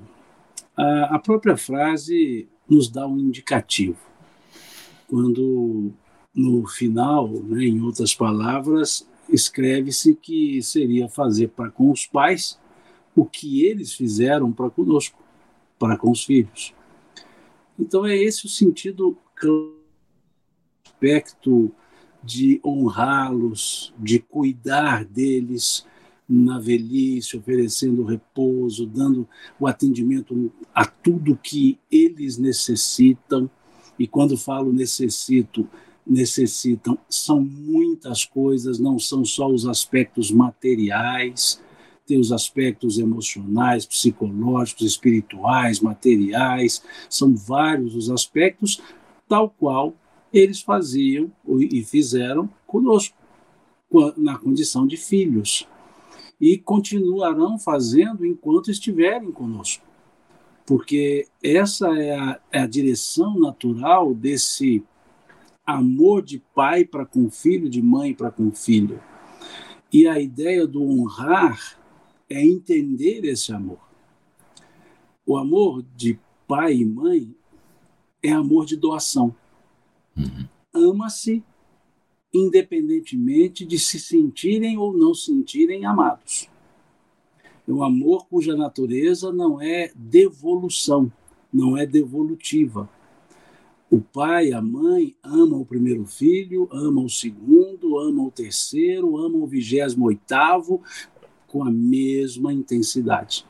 a, 0.77 1.15
a 1.15 1.19
própria 1.19 1.57
frase 1.57 2.47
nos 2.69 2.91
dá 2.91 3.07
um 3.07 3.19
indicativo. 3.19 3.97
Quando 5.09 5.95
no 6.35 6.67
final, 6.67 7.27
né, 7.27 7.65
em 7.65 7.81
outras 7.81 8.15
palavras, 8.15 9.09
escreve-se 9.35 10.15
que 10.15 10.63
seria 10.63 11.09
fazer 11.09 11.49
para 11.49 11.71
com 11.71 11.91
os 11.91 12.07
pais 12.07 12.59
o 13.15 13.25
que 13.25 13.65
eles 13.65 13.93
fizeram 13.93 14.53
para 14.53 14.71
conosco, 14.71 15.23
para 15.79 15.97
com 15.97 16.11
os 16.11 16.25
filhos. 16.25 16.75
Então 17.79 18.07
é 18.07 18.17
esse 18.17 18.47
o 18.47 18.49
sentido 18.49 19.17
aspecto 20.87 21.73
de 22.23 22.61
honrá-los, 22.65 23.93
de 23.99 24.19
cuidar 24.19 25.05
deles 25.05 25.87
na 26.27 26.59
velhice, 26.59 27.37
oferecendo 27.37 28.05
repouso, 28.05 28.87
dando 28.87 29.29
o 29.61 29.67
atendimento 29.67 30.51
a 30.75 30.87
tudo 30.87 31.37
que 31.37 31.79
eles 31.91 32.39
necessitam. 32.39 33.51
E 33.99 34.09
quando 34.09 34.37
falo 34.37 34.73
necessito, 34.73 35.69
necessitam, 36.07 36.99
são 37.09 37.41
muitas 37.41 38.25
coisas, 38.25 38.79
não 38.79 38.99
são 38.99 39.25
só 39.25 39.49
os 39.49 39.67
aspectos 39.67 40.31
materiais, 40.31 41.61
tem 42.07 42.19
os 42.19 42.33
aspectos 42.33 42.99
emocionais, 42.99 43.87
psicológicos, 43.87 44.85
espirituais, 44.87 45.81
materiais, 45.81 46.83
são 47.09 47.35
vários 47.35 47.95
os 47.95 48.11
aspectos, 48.11 48.83
tal 49.27 49.49
qual 49.49 49.95
eles 50.33 50.61
faziam 50.61 51.33
e 51.49 51.83
fizeram 51.83 52.49
conosco, 52.67 53.17
na 54.17 54.37
condição 54.37 54.87
de 54.87 54.97
filhos. 54.97 55.67
E 56.41 56.59
continuarão 56.59 57.59
fazendo 57.59 58.27
enquanto 58.27 58.71
estiverem 58.71 59.31
conosco. 59.31 59.85
Porque 60.67 61.27
essa 61.43 61.89
é 61.97 62.19
a, 62.19 62.41
é 62.51 62.59
a 62.61 62.67
direção 62.67 63.39
natural 63.39 64.13
desse 64.13 64.83
amor 65.67 66.23
de 66.23 66.43
pai 66.55 66.85
para 66.85 67.07
com 67.07 67.31
filho, 67.31 67.69
de 67.69 67.81
mãe 67.81 68.15
para 68.15 68.31
com 68.31 68.51
filho. 68.53 69.01
E 69.93 70.07
a 70.07 70.21
ideia 70.21 70.67
do 70.67 70.83
honrar 70.83 71.79
é 72.29 72.45
entender 72.45 73.25
esse 73.25 73.53
amor. 73.53 73.81
O 75.27 75.37
amor 75.37 75.85
de 75.97 76.19
pai 76.47 76.75
e 76.75 76.85
mãe 76.85 77.35
é 78.23 78.31
amor 78.31 78.67
de 78.67 78.77
doação. 78.77 79.35
Uhum. 80.17 80.49
Ama-se 80.73 81.43
independentemente 82.35 83.65
de 83.65 83.79
se 83.79 84.01
sentirem 84.01 84.77
ou 84.77 84.93
não 84.93 85.15
sentirem 85.15 85.87
amados. 85.87 86.51
É 87.67 87.73
um 87.73 87.83
amor 87.83 88.27
cuja 88.27 88.57
natureza 88.57 89.33
não 89.33 89.63
é 89.63 89.93
devolução, 89.95 91.11
não 91.53 91.79
é 91.79 91.87
devolutiva. 91.87 92.91
O 93.95 94.01
pai, 94.01 94.51
a 94.51 94.61
mãe 94.61 95.15
amam 95.23 95.61
o 95.61 95.65
primeiro 95.65 96.05
filho, 96.05 96.69
amam 96.73 97.05
o 97.05 97.09
segundo, 97.09 97.97
amam 97.97 98.27
o 98.27 98.31
terceiro, 98.33 99.17
amam 99.17 99.45
o 99.45 99.47
vigésimo 99.47 100.07
oitavo, 100.07 100.83
com 101.47 101.63
a 101.63 101.71
mesma 101.71 102.53
intensidade, 102.53 103.47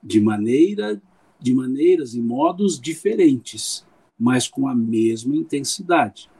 de 0.00 0.20
maneira, 0.20 1.02
de 1.40 1.52
maneiras 1.52 2.14
e 2.14 2.22
modos 2.22 2.80
diferentes, 2.80 3.84
mas 4.16 4.46
com 4.46 4.68
a 4.68 4.76
mesma 4.76 5.34
intensidade. 5.34 6.30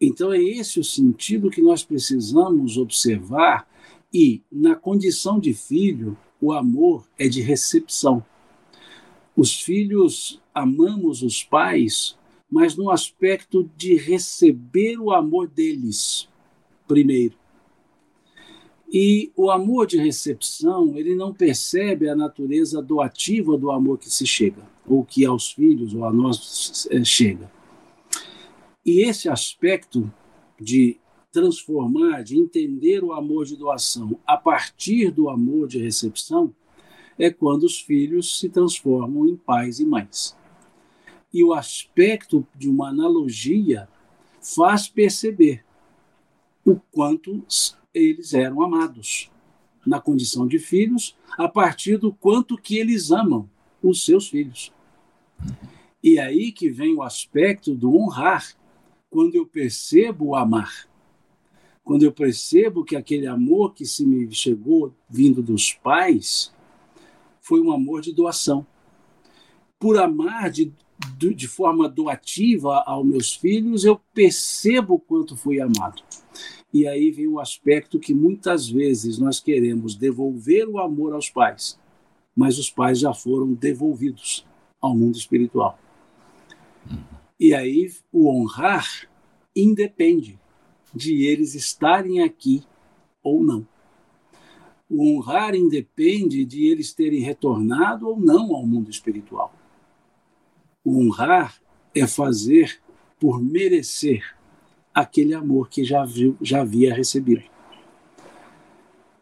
Então 0.00 0.32
é 0.32 0.40
esse 0.40 0.78
o 0.78 0.84
sentido 0.84 1.50
que 1.50 1.60
nós 1.60 1.82
precisamos 1.82 2.76
observar 2.76 3.68
e 4.14 4.44
na 4.48 4.76
condição 4.76 5.40
de 5.40 5.52
filho, 5.52 6.16
o 6.40 6.52
amor 6.52 7.08
é 7.18 7.26
de 7.26 7.40
recepção. 7.40 8.24
Os 9.36 9.60
filhos 9.60 10.40
amamos 10.54 11.22
os 11.22 11.42
pais, 11.42 12.18
mas 12.50 12.76
no 12.76 12.90
aspecto 12.90 13.70
de 13.76 13.94
receber 13.94 14.98
o 14.98 15.12
amor 15.12 15.48
deles 15.48 16.28
primeiro. 16.86 17.38
E 18.92 19.30
o 19.36 19.50
amor 19.50 19.86
de 19.86 19.96
recepção, 19.96 20.96
ele 20.98 21.14
não 21.14 21.32
percebe 21.32 22.08
a 22.08 22.16
natureza 22.16 22.82
doativa 22.82 23.56
do 23.56 23.70
amor 23.70 23.98
que 23.98 24.10
se 24.10 24.26
chega, 24.26 24.62
ou 24.84 25.04
que 25.04 25.24
aos 25.24 25.52
filhos 25.52 25.94
ou 25.94 26.04
a 26.04 26.12
nós 26.12 26.88
é, 26.90 27.04
chega. 27.04 27.50
E 28.84 29.02
esse 29.02 29.28
aspecto 29.28 30.12
de 30.60 30.98
transformar, 31.30 32.24
de 32.24 32.36
entender 32.36 33.04
o 33.04 33.12
amor 33.12 33.44
de 33.44 33.56
doação 33.56 34.18
a 34.26 34.36
partir 34.36 35.12
do 35.12 35.28
amor 35.28 35.68
de 35.68 35.78
recepção, 35.78 36.52
é 37.20 37.30
quando 37.30 37.64
os 37.64 37.78
filhos 37.78 38.40
se 38.40 38.48
transformam 38.48 39.28
em 39.28 39.36
pais 39.36 39.78
e 39.78 39.84
mães. 39.84 40.34
E 41.32 41.44
o 41.44 41.52
aspecto 41.52 42.46
de 42.56 42.68
uma 42.68 42.88
analogia 42.88 43.86
faz 44.40 44.88
perceber 44.88 45.62
o 46.64 46.76
quanto 46.90 47.44
eles 47.92 48.32
eram 48.32 48.62
amados 48.62 49.30
na 49.86 50.00
condição 50.00 50.46
de 50.46 50.58
filhos, 50.58 51.16
a 51.36 51.46
partir 51.46 51.98
do 51.98 52.12
quanto 52.12 52.56
que 52.56 52.78
eles 52.78 53.10
amam 53.10 53.48
os 53.82 54.04
seus 54.04 54.28
filhos. 54.28 54.72
E 56.02 56.18
aí 56.18 56.52
que 56.52 56.70
vem 56.70 56.94
o 56.94 57.02
aspecto 57.02 57.74
do 57.74 57.94
honrar, 57.96 58.54
quando 59.10 59.34
eu 59.34 59.44
percebo 59.44 60.28
o 60.28 60.36
amar. 60.36 60.88
Quando 61.84 62.02
eu 62.02 62.12
percebo 62.12 62.84
que 62.84 62.96
aquele 62.96 63.26
amor 63.26 63.74
que 63.74 63.84
se 63.84 64.06
me 64.06 64.32
chegou 64.32 64.94
vindo 65.08 65.42
dos 65.42 65.74
pais 65.74 66.52
foi 67.50 67.60
um 67.60 67.72
amor 67.72 68.00
de 68.00 68.14
doação. 68.14 68.64
Por 69.76 69.98
amar 69.98 70.52
de, 70.52 70.72
de 71.18 71.48
forma 71.48 71.88
doativa 71.88 72.84
aos 72.86 73.04
meus 73.04 73.34
filhos, 73.34 73.84
eu 73.84 74.00
percebo 74.14 74.94
o 74.94 75.00
quanto 75.00 75.36
fui 75.36 75.60
amado. 75.60 76.00
E 76.72 76.86
aí 76.86 77.10
vem 77.10 77.26
o 77.26 77.40
aspecto 77.40 77.98
que 77.98 78.14
muitas 78.14 78.68
vezes 78.68 79.18
nós 79.18 79.40
queremos 79.40 79.96
devolver 79.96 80.68
o 80.68 80.78
amor 80.78 81.12
aos 81.12 81.28
pais, 81.28 81.76
mas 82.36 82.56
os 82.56 82.70
pais 82.70 83.00
já 83.00 83.12
foram 83.12 83.52
devolvidos 83.52 84.46
ao 84.80 84.96
mundo 84.96 85.16
espiritual. 85.16 85.76
E 87.38 87.52
aí 87.52 87.92
o 88.12 88.30
honrar 88.30 88.86
independe 89.56 90.38
de 90.94 91.26
eles 91.26 91.56
estarem 91.56 92.22
aqui 92.22 92.62
ou 93.24 93.42
não. 93.42 93.66
O 94.90 95.08
honrar 95.08 95.54
independe 95.54 96.44
de 96.44 96.66
eles 96.66 96.92
terem 96.92 97.20
retornado 97.20 98.08
ou 98.08 98.18
não 98.18 98.56
ao 98.56 98.66
mundo 98.66 98.90
espiritual. 98.90 99.54
O 100.84 100.98
honrar 100.98 101.62
é 101.94 102.06
fazer 102.08 102.80
por 103.20 103.40
merecer 103.40 104.36
aquele 104.92 105.32
amor 105.32 105.68
que 105.68 105.84
já, 105.84 106.04
viu, 106.04 106.36
já 106.42 106.62
havia 106.62 106.92
recebido. 106.92 107.44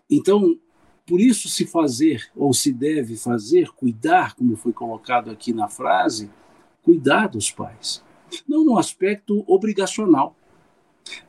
Então, 0.08 0.58
por 1.06 1.20
isso 1.20 1.48
se 1.48 1.66
fazer, 1.66 2.30
ou 2.34 2.54
se 2.54 2.72
deve 2.72 3.16
fazer, 3.16 3.70
cuidar, 3.72 4.34
como 4.34 4.56
foi 4.56 4.72
colocado 4.72 5.30
aqui 5.30 5.52
na 5.52 5.68
frase, 5.68 6.30
cuidar 6.82 7.28
dos 7.28 7.50
pais. 7.50 8.02
Não 8.48 8.64
no 8.64 8.78
aspecto 8.78 9.44
obrigacional. 9.46 10.34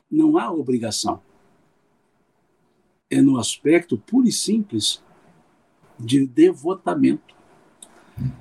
Não 0.09 0.37
há 0.37 0.49
obrigação. 0.49 1.21
É 3.09 3.21
no 3.21 3.37
aspecto 3.37 3.97
puro 3.97 4.27
e 4.27 4.31
simples 4.31 5.03
de 5.99 6.25
devotamento. 6.25 7.35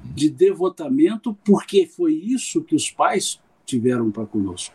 De 0.04 0.28
devotamento, 0.28 1.34
porque 1.44 1.87
foi 1.87 2.14
isso 2.14 2.62
que 2.62 2.75
os 2.75 2.90
pais 2.90 3.40
tiveram 3.64 4.10
para 4.10 4.26
conosco. 4.26 4.75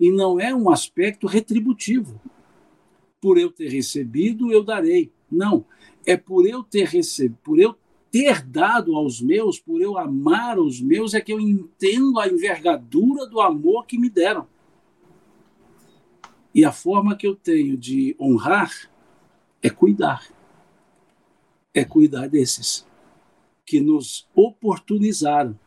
E 0.00 0.10
não 0.10 0.40
é 0.40 0.54
um 0.54 0.70
aspecto 0.70 1.26
retributivo. 1.26 2.20
Por 3.20 3.38
eu 3.38 3.50
ter 3.50 3.68
recebido, 3.68 4.52
eu 4.52 4.62
darei. 4.62 5.12
Não, 5.30 5.64
é 6.04 6.16
por 6.16 6.46
eu 6.46 6.62
ter 6.62 6.86
recebido, 6.86 7.38
por 7.42 7.58
eu 7.58 7.74
ter 8.10 8.42
dado 8.42 8.94
aos 8.94 9.20
meus, 9.20 9.58
por 9.58 9.80
eu 9.80 9.98
amar 9.98 10.58
os 10.58 10.80
meus, 10.80 11.12
é 11.12 11.20
que 11.20 11.32
eu 11.32 11.40
entendo 11.40 12.18
a 12.18 12.28
envergadura 12.28 13.26
do 13.26 13.40
amor 13.40 13.86
que 13.86 13.98
me 13.98 14.08
deram. 14.08 14.46
E 16.54 16.64
a 16.64 16.72
forma 16.72 17.16
que 17.16 17.26
eu 17.26 17.34
tenho 17.34 17.76
de 17.76 18.16
honrar 18.18 18.72
é 19.66 19.70
cuidar. 19.70 20.32
É 21.74 21.84
cuidar 21.84 22.28
desses 22.28 22.86
que 23.64 23.80
nos 23.80 24.28
oportunizaram 24.32 25.58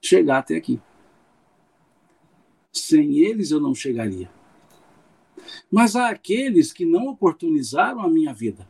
chegar 0.00 0.38
até 0.38 0.56
aqui. 0.56 0.80
Sem 2.72 3.18
eles 3.18 3.50
eu 3.50 3.60
não 3.60 3.74
chegaria. 3.74 4.30
Mas 5.68 5.96
há 5.96 6.10
aqueles 6.10 6.72
que 6.72 6.86
não 6.86 7.08
oportunizaram 7.08 8.00
a 8.00 8.08
minha 8.08 8.32
vida, 8.32 8.68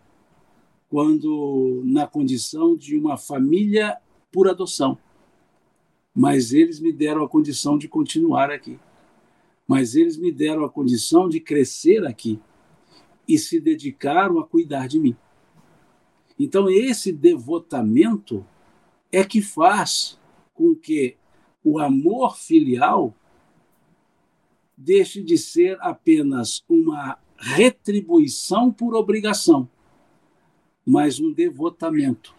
quando 0.89 1.83
na 1.85 2.07
condição 2.07 2.75
de 2.75 2.97
uma 2.97 3.19
família 3.19 3.99
por 4.33 4.49
adoção. 4.49 4.97
Mas 6.15 6.55
eles 6.55 6.81
me 6.81 6.91
deram 6.91 7.23
a 7.23 7.29
condição 7.29 7.77
de 7.77 7.87
continuar 7.87 8.51
aqui. 8.51 8.81
Mas 9.67 9.95
eles 9.95 10.17
me 10.17 10.33
deram 10.33 10.65
a 10.65 10.71
condição 10.71 11.29
de 11.29 11.39
crescer 11.39 12.07
aqui 12.07 12.41
e 13.29 13.39
se 13.39 13.61
dedicaram 13.61 14.39
a 14.39 14.47
cuidar 14.47 14.89
de 14.89 14.99
mim. 14.99 15.17
Então, 16.39 16.71
esse 16.71 17.13
devotamento 17.13 18.47
é 19.13 19.23
que 19.23 19.43
faz 19.43 20.19
com 20.55 20.75
que 20.75 21.17
o 21.63 21.79
amor 21.79 22.37
filial 22.39 23.15
deixe 24.77 25.23
de 25.23 25.37
ser 25.37 25.77
apenas 25.81 26.65
uma 26.69 27.19
retribuição 27.37 28.73
por 28.73 28.95
obrigação, 28.95 29.69
mas 30.87 31.21
um 31.21 31.33
devotamento 31.33 32.35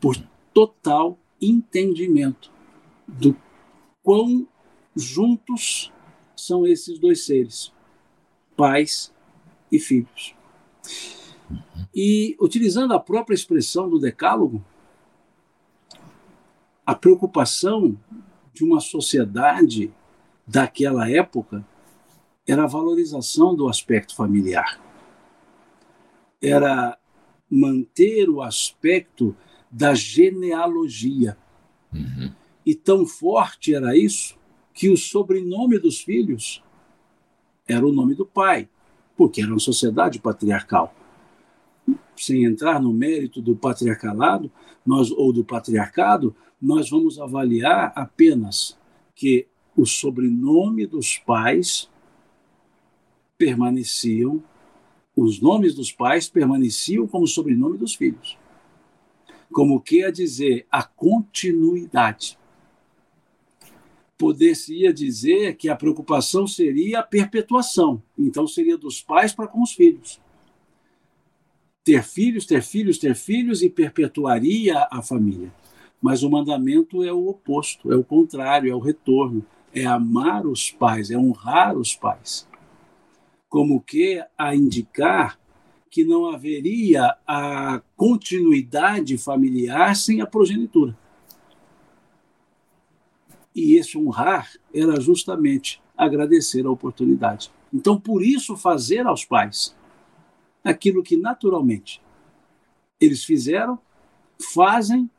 por 0.00 0.16
total 0.52 1.18
entendimento 1.40 2.52
do 3.06 3.36
quão 4.02 4.46
juntos 4.94 5.92
são 6.36 6.66
esses 6.66 6.98
dois 6.98 7.24
seres, 7.24 7.72
pais 8.56 9.12
e 9.70 9.78
filhos. 9.78 10.34
E 11.94 12.36
utilizando 12.40 12.92
a 12.92 13.00
própria 13.00 13.34
expressão 13.34 13.88
do 13.88 13.98
Decálogo, 13.98 14.64
a 16.84 16.94
preocupação 16.94 17.98
de 18.52 18.64
uma 18.64 18.80
sociedade 18.80 19.92
daquela 20.46 21.10
época 21.10 21.64
era 22.46 22.64
a 22.64 22.66
valorização 22.66 23.54
do 23.54 23.68
aspecto 23.68 24.16
familiar. 24.16 24.80
Era 26.40 26.98
manter 27.50 28.28
o 28.28 28.40
aspecto 28.40 29.36
da 29.70 29.94
genealogia. 29.94 31.36
Uhum. 31.92 32.32
E 32.64 32.74
tão 32.74 33.06
forte 33.06 33.74
era 33.74 33.96
isso 33.96 34.38
que 34.72 34.88
o 34.88 34.96
sobrenome 34.96 35.78
dos 35.78 36.00
filhos 36.00 36.62
era 37.66 37.86
o 37.86 37.92
nome 37.92 38.14
do 38.14 38.24
pai, 38.24 38.68
porque 39.18 39.42
era 39.42 39.50
uma 39.50 39.58
sociedade 39.58 40.20
patriarcal. 40.20 40.94
Sem 42.16 42.44
entrar 42.44 42.80
no 42.80 42.92
mérito 42.92 43.42
do 43.42 43.56
patriarcalado, 43.56 44.48
nós 44.86 45.10
ou 45.10 45.32
do 45.32 45.44
patriarcado, 45.44 46.34
nós 46.62 46.88
vamos 46.88 47.18
avaliar 47.18 47.92
apenas 47.96 48.78
que 49.16 49.48
o 49.76 49.84
sobrenome 49.84 50.86
dos 50.86 51.18
pais 51.18 51.90
permaneciam, 53.36 54.40
os 55.16 55.40
nomes 55.40 55.74
dos 55.74 55.90
pais 55.90 56.28
permaneciam 56.28 57.04
como 57.08 57.26
sobrenome 57.26 57.76
dos 57.76 57.96
filhos. 57.96 58.38
Como 59.52 59.80
quer 59.80 60.12
dizer, 60.12 60.64
a 60.70 60.84
continuidade. 60.84 62.37
Poder-se-ia 64.18 64.92
dizer 64.92 65.56
que 65.56 65.68
a 65.68 65.76
preocupação 65.76 66.46
seria 66.46 66.98
a 66.98 67.02
perpetuação, 67.02 68.02
então 68.18 68.46
seria 68.46 68.76
dos 68.76 69.00
pais 69.00 69.32
para 69.32 69.46
com 69.46 69.62
os 69.62 69.72
filhos. 69.72 70.20
Ter 71.84 72.02
filhos, 72.02 72.44
ter 72.44 72.62
filhos, 72.62 72.98
ter 72.98 73.14
filhos 73.14 73.62
e 73.62 73.70
perpetuaria 73.70 74.86
a 74.90 75.00
família. 75.00 75.54
Mas 76.02 76.22
o 76.22 76.30
mandamento 76.30 77.02
é 77.02 77.12
o 77.12 77.28
oposto, 77.28 77.92
é 77.92 77.96
o 77.96 78.04
contrário, 78.04 78.70
é 78.70 78.74
o 78.74 78.80
retorno 78.80 79.46
é 79.72 79.84
amar 79.84 80.46
os 80.46 80.70
pais, 80.70 81.10
é 81.10 81.16
honrar 81.16 81.76
os 81.76 81.94
pais. 81.94 82.46
Como 83.48 83.80
que 83.80 84.22
a 84.36 84.54
indicar 84.54 85.38
que 85.90 86.04
não 86.04 86.26
haveria 86.26 87.16
a 87.26 87.80
continuidade 87.96 89.16
familiar 89.16 89.96
sem 89.96 90.20
a 90.20 90.26
progenitura. 90.26 90.96
E 93.58 93.76
esse 93.76 93.98
honrar 93.98 94.50
era 94.72 95.00
justamente 95.00 95.82
agradecer 95.96 96.64
a 96.64 96.70
oportunidade. 96.70 97.50
Então, 97.74 98.00
por 98.00 98.22
isso, 98.22 98.56
fazer 98.56 99.06
aos 99.06 99.24
pais 99.24 99.76
aquilo 100.62 101.02
que 101.02 101.16
naturalmente 101.16 102.00
eles 103.00 103.24
fizeram, 103.24 103.78
fazem 104.54 105.10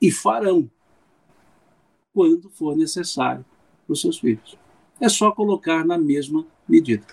e 0.00 0.10
farão 0.10 0.70
quando 2.12 2.48
for 2.50 2.76
necessário 2.76 3.44
para 3.84 3.92
os 3.92 4.00
seus 4.00 4.18
filhos. 4.18 4.56
É 5.00 5.08
só 5.08 5.30
colocar 5.32 5.84
na 5.84 5.98
mesma 5.98 6.46
medida. 6.68 7.06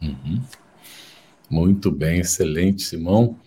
Uhum. 0.00 0.42
Muito 1.48 1.90
bem, 1.90 2.20
excelente, 2.20 2.82
Simão. 2.82 3.38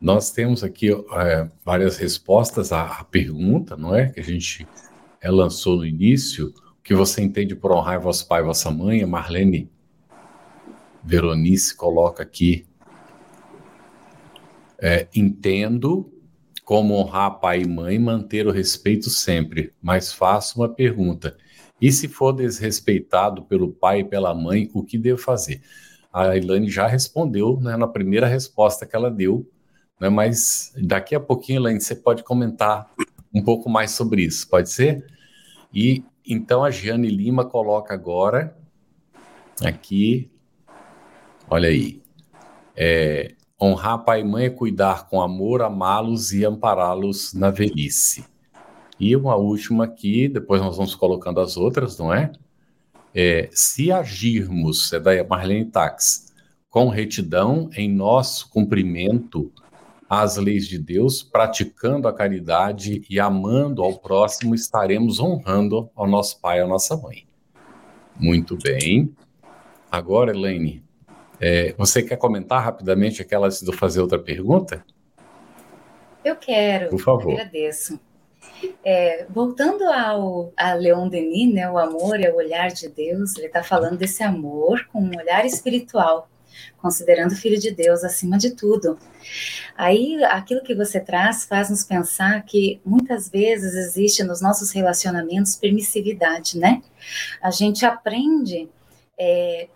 Nós 0.00 0.30
temos 0.30 0.62
aqui 0.62 0.92
é, 0.92 1.50
várias 1.64 1.96
respostas 1.96 2.72
à, 2.72 3.00
à, 3.00 3.04
pergunta, 3.04 3.76
não 3.76 3.94
é? 3.94 4.10
Que 4.10 4.20
a 4.20 4.22
gente 4.22 4.66
é, 5.20 5.28
lançou 5.28 5.76
no 5.76 5.84
início. 5.84 6.54
O 6.78 6.82
que 6.82 6.94
você 6.94 7.20
entende 7.20 7.56
por 7.56 7.72
honrar 7.72 8.00
vosso 8.00 8.26
pai 8.28 8.40
e 8.40 8.44
vossa 8.44 8.70
mãe? 8.70 9.02
A 9.02 9.06
Marlene 9.08 9.68
Veronice 11.02 11.76
coloca 11.76 12.22
aqui. 12.22 12.64
É, 14.80 15.08
entendo 15.12 16.12
como 16.64 16.94
honrar 16.94 17.40
pai 17.40 17.62
e 17.62 17.66
mãe, 17.66 17.98
manter 17.98 18.46
o 18.46 18.52
respeito 18.52 19.10
sempre. 19.10 19.72
Mas 19.82 20.12
faço 20.12 20.60
uma 20.60 20.68
pergunta: 20.68 21.36
e 21.80 21.90
se 21.90 22.06
for 22.06 22.32
desrespeitado 22.32 23.42
pelo 23.46 23.72
pai 23.72 24.00
e 24.00 24.04
pela 24.04 24.32
mãe, 24.32 24.70
o 24.72 24.84
que 24.84 24.96
devo 24.96 25.18
fazer? 25.20 25.60
A 26.12 26.36
Ilane 26.36 26.70
já 26.70 26.86
respondeu 26.86 27.58
né, 27.60 27.76
na 27.76 27.88
primeira 27.88 28.28
resposta 28.28 28.86
que 28.86 28.94
ela 28.94 29.10
deu, 29.10 29.44
né, 30.00 30.08
mas 30.08 30.72
daqui 30.76 31.14
a 31.14 31.20
pouquinho, 31.20 31.60
Ilane, 31.60 31.80
você 31.80 31.94
pode 31.94 32.22
comentar 32.22 32.90
um 33.34 33.42
pouco 33.42 33.68
mais 33.68 33.92
sobre 33.92 34.22
isso, 34.22 34.48
pode 34.48 34.70
ser? 34.70 35.06
E 35.72 36.04
então 36.26 36.64
a 36.64 36.70
Giane 36.70 37.08
Lima 37.08 37.44
coloca 37.44 37.94
agora 37.94 38.56
aqui, 39.62 40.30
olha 41.48 41.68
aí, 41.68 42.02
é, 42.76 43.34
Honrar 43.60 44.04
pai 44.04 44.20
e 44.20 44.24
mãe 44.24 44.44
é 44.44 44.50
cuidar 44.50 45.08
com 45.08 45.20
amor, 45.20 45.62
amá-los 45.62 46.32
e 46.32 46.44
ampará-los 46.44 47.34
na 47.34 47.50
velhice. 47.50 48.24
E 49.00 49.16
uma 49.16 49.34
última 49.34 49.84
aqui, 49.84 50.28
depois 50.28 50.60
nós 50.60 50.76
vamos 50.76 50.94
colocando 50.94 51.40
as 51.40 51.56
outras, 51.56 51.98
não 51.98 52.14
é? 52.14 52.30
é 53.12 53.48
se 53.52 53.90
agirmos, 53.90 54.92
é 54.92 55.00
da 55.00 55.24
Marlene 55.24 55.64
Tax, 55.64 56.32
com 56.70 56.88
retidão 56.88 57.68
em 57.74 57.92
nosso 57.92 58.48
cumprimento 58.48 59.52
às 60.08 60.36
leis 60.36 60.66
de 60.66 60.78
Deus, 60.78 61.22
praticando 61.22 62.08
a 62.08 62.12
caridade 62.12 63.02
e 63.10 63.20
amando 63.20 63.82
ao 63.82 63.98
próximo, 63.98 64.54
estaremos 64.54 65.20
honrando 65.20 65.90
ao 65.94 66.06
nosso 66.06 66.40
pai 66.40 66.58
e 66.58 66.62
à 66.62 66.66
nossa 66.66 66.96
mãe. 66.96 67.26
Muito 68.16 68.56
bem. 68.56 69.14
Agora, 69.90 70.32
Elaine, 70.32 70.82
é, 71.40 71.74
você 71.76 72.02
quer 72.02 72.16
comentar 72.16 72.62
rapidamente 72.62 73.22
aquela 73.22 73.46
antes 73.46 73.60
de 73.60 73.68
eu 73.68 73.74
fazer 73.74 74.00
outra 74.00 74.18
pergunta? 74.18 74.84
Eu 76.24 76.36
quero. 76.36 76.90
Por 76.90 77.00
favor. 77.00 77.32
Agradeço. 77.32 78.00
É, 78.84 79.26
voltando 79.30 79.84
ao 79.84 80.52
a 80.56 80.74
Leon 80.74 81.08
Denis, 81.08 81.54
né, 81.54 81.70
o 81.70 81.78
amor 81.78 82.20
é 82.20 82.30
o 82.30 82.36
olhar 82.36 82.68
de 82.68 82.88
Deus, 82.88 83.36
ele 83.36 83.46
está 83.46 83.62
falando 83.62 83.96
desse 83.96 84.22
amor 84.22 84.84
com 84.92 85.00
um 85.00 85.16
olhar 85.16 85.44
espiritual, 85.46 86.28
considerando 86.78 87.32
o 87.32 87.36
Filho 87.36 87.58
de 87.58 87.70
Deus 87.70 88.04
acima 88.04 88.38
de 88.38 88.54
tudo. 88.54 88.98
Aí, 89.76 90.22
aquilo 90.24 90.62
que 90.62 90.74
você 90.74 91.00
traz 91.00 91.44
faz 91.44 91.70
nos 91.70 91.84
pensar 91.84 92.42
que 92.44 92.80
muitas 92.84 93.28
vezes 93.28 93.74
existe 93.74 94.22
nos 94.22 94.40
nossos 94.40 94.70
relacionamentos 94.70 95.56
permissividade, 95.56 96.58
né? 96.58 96.82
A 97.42 97.50
gente 97.50 97.84
aprende 97.84 98.68
é, 99.18 99.68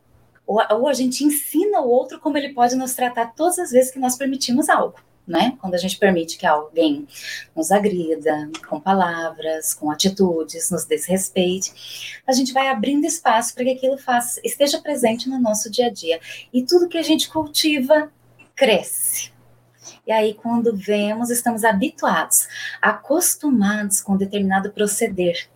ou, 0.46 0.60
ou 0.70 0.88
a 0.88 0.92
gente 0.92 1.24
ensina 1.24 1.80
o 1.80 1.88
outro 1.88 2.20
como 2.20 2.36
ele 2.36 2.52
pode 2.52 2.74
nos 2.74 2.94
tratar 2.94 3.34
todas 3.34 3.58
as 3.58 3.70
vezes 3.70 3.90
que 3.90 3.98
nós 3.98 4.16
permitimos 4.16 4.68
algo. 4.68 4.96
Né? 5.26 5.56
Quando 5.61 5.74
a 5.74 5.78
gente 5.78 5.96
permite 5.98 6.37
que 6.37 6.44
alguém 6.44 7.06
nos 7.54 7.70
agrida 7.70 8.50
com 8.68 8.80
palavras, 8.80 9.72
com 9.72 9.88
atitudes, 9.88 10.68
nos 10.68 10.85
desrespeite, 10.85 12.20
a 12.26 12.32
gente 12.32 12.52
vai 12.52 12.66
abrindo 12.66 13.06
espaço 13.06 13.54
para 13.54 13.62
que 13.62 13.70
aquilo 13.70 13.96
faça, 13.96 14.40
esteja 14.42 14.80
presente 14.80 15.28
no 15.28 15.38
nosso 15.40 15.70
dia 15.70 15.87
a 15.87 15.90
dia. 15.90 16.20
E 16.52 16.64
tudo 16.64 16.88
que 16.88 16.98
a 16.98 17.02
gente 17.02 17.30
cultiva 17.30 18.11
cresce. 18.56 19.32
E 20.06 20.11
aí, 20.11 20.35
quando 20.35 20.76
vemos, 20.76 21.30
estamos 21.30 21.62
habituados, 21.64 22.48
acostumados 22.80 24.00
com 24.00 24.16
determinado 24.16 24.72
proceder. 24.72 25.48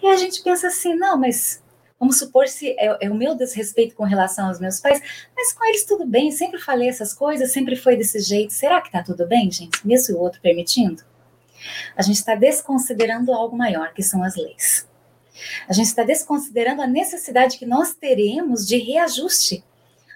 E 0.00 0.06
a 0.06 0.16
gente 0.16 0.42
pensa 0.42 0.68
assim: 0.68 0.94
não, 0.94 1.18
mas 1.18 1.62
Vamos 2.00 2.18
supor 2.18 2.48
se 2.48 2.70
é, 2.78 2.96
é, 3.02 3.10
o 3.10 3.14
meu 3.14 3.34
desrespeito 3.34 3.94
com 3.94 4.04
relação 4.04 4.48
aos 4.48 4.58
meus 4.58 4.80
pais, 4.80 5.02
mas 5.36 5.52
com 5.52 5.62
eles 5.66 5.84
tudo 5.84 6.06
bem, 6.06 6.32
sempre 6.32 6.58
falei 6.58 6.88
essas 6.88 7.12
coisas, 7.12 7.52
sempre 7.52 7.76
foi 7.76 7.94
desse 7.94 8.20
jeito. 8.20 8.54
Será 8.54 8.80
que 8.80 8.88
está 8.88 9.02
tudo 9.02 9.26
bem, 9.26 9.50
gente? 9.50 9.86
Mesmo 9.86 10.16
o 10.16 10.20
outro 10.20 10.40
permitindo? 10.40 11.02
A 11.94 12.00
gente 12.00 12.16
está 12.16 12.34
desconsiderando 12.34 13.34
algo 13.34 13.54
maior, 13.54 13.92
que 13.92 14.02
são 14.02 14.24
as 14.24 14.34
leis. 14.34 14.88
A 15.68 15.74
gente 15.74 15.88
está 15.88 16.02
desconsiderando 16.02 16.80
a 16.80 16.86
necessidade 16.86 17.58
que 17.58 17.66
nós 17.66 17.94
teremos 17.94 18.66
de 18.66 18.78
reajuste 18.78 19.62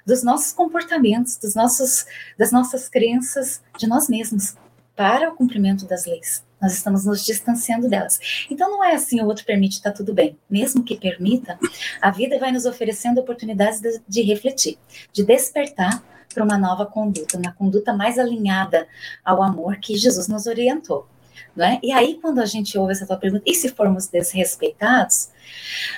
dos 0.07 0.23
nossos 0.23 0.53
comportamentos, 0.53 1.37
dos 1.37 1.55
nossos, 1.55 2.07
das 2.39 2.51
nossas 2.51 2.89
crenças, 2.89 3.63
de 3.79 3.87
nós 3.87 4.09
mesmos, 4.09 4.57
para 4.97 5.29
o 5.29 5.35
cumprimento 5.35 5.85
das 5.87 6.07
leis 6.07 6.43
nós 6.65 6.73
estamos 6.73 7.05
nos 7.05 7.25
distanciando 7.25 7.89
delas. 7.89 8.19
Então 8.51 8.71
não 8.71 8.83
é 8.83 8.95
assim, 8.95 9.21
o 9.21 9.27
outro 9.27 9.45
permite, 9.45 9.75
está 9.75 9.93
tudo 9.93 10.15
bem. 10.15 10.37
Mesmo 10.49 10.83
que 10.83 10.97
permita, 10.97 11.59
a 12.01 12.11
vida 12.11 12.39
vai 12.39 12.51
nos 12.51 12.65
oferecendo 12.65 13.21
oportunidades 13.21 13.81
de, 13.81 14.01
de 14.09 14.23
refletir, 14.23 14.79
de 15.13 15.23
despertar 15.23 16.03
para 16.33 16.43
uma 16.43 16.59
nova 16.59 16.87
conduta, 16.87 17.39
uma 17.39 17.53
conduta 17.53 17.93
mais 17.93 18.19
alinhada 18.19 18.89
ao 19.25 19.43
amor 19.43 19.77
que 19.77 19.97
Jesus 19.97 20.27
nos 20.27 20.47
orientou. 20.47 21.07
É? 21.57 21.79
E 21.85 21.93
aí, 21.93 22.19
quando 22.21 22.41
a 22.41 22.47
gente 22.47 22.77
ouve 22.77 22.93
essa 22.93 23.07
tua 23.07 23.17
pergunta, 23.17 23.45
e 23.47 23.55
se 23.55 23.69
formos 23.69 24.09
desrespeitados, 24.09 25.31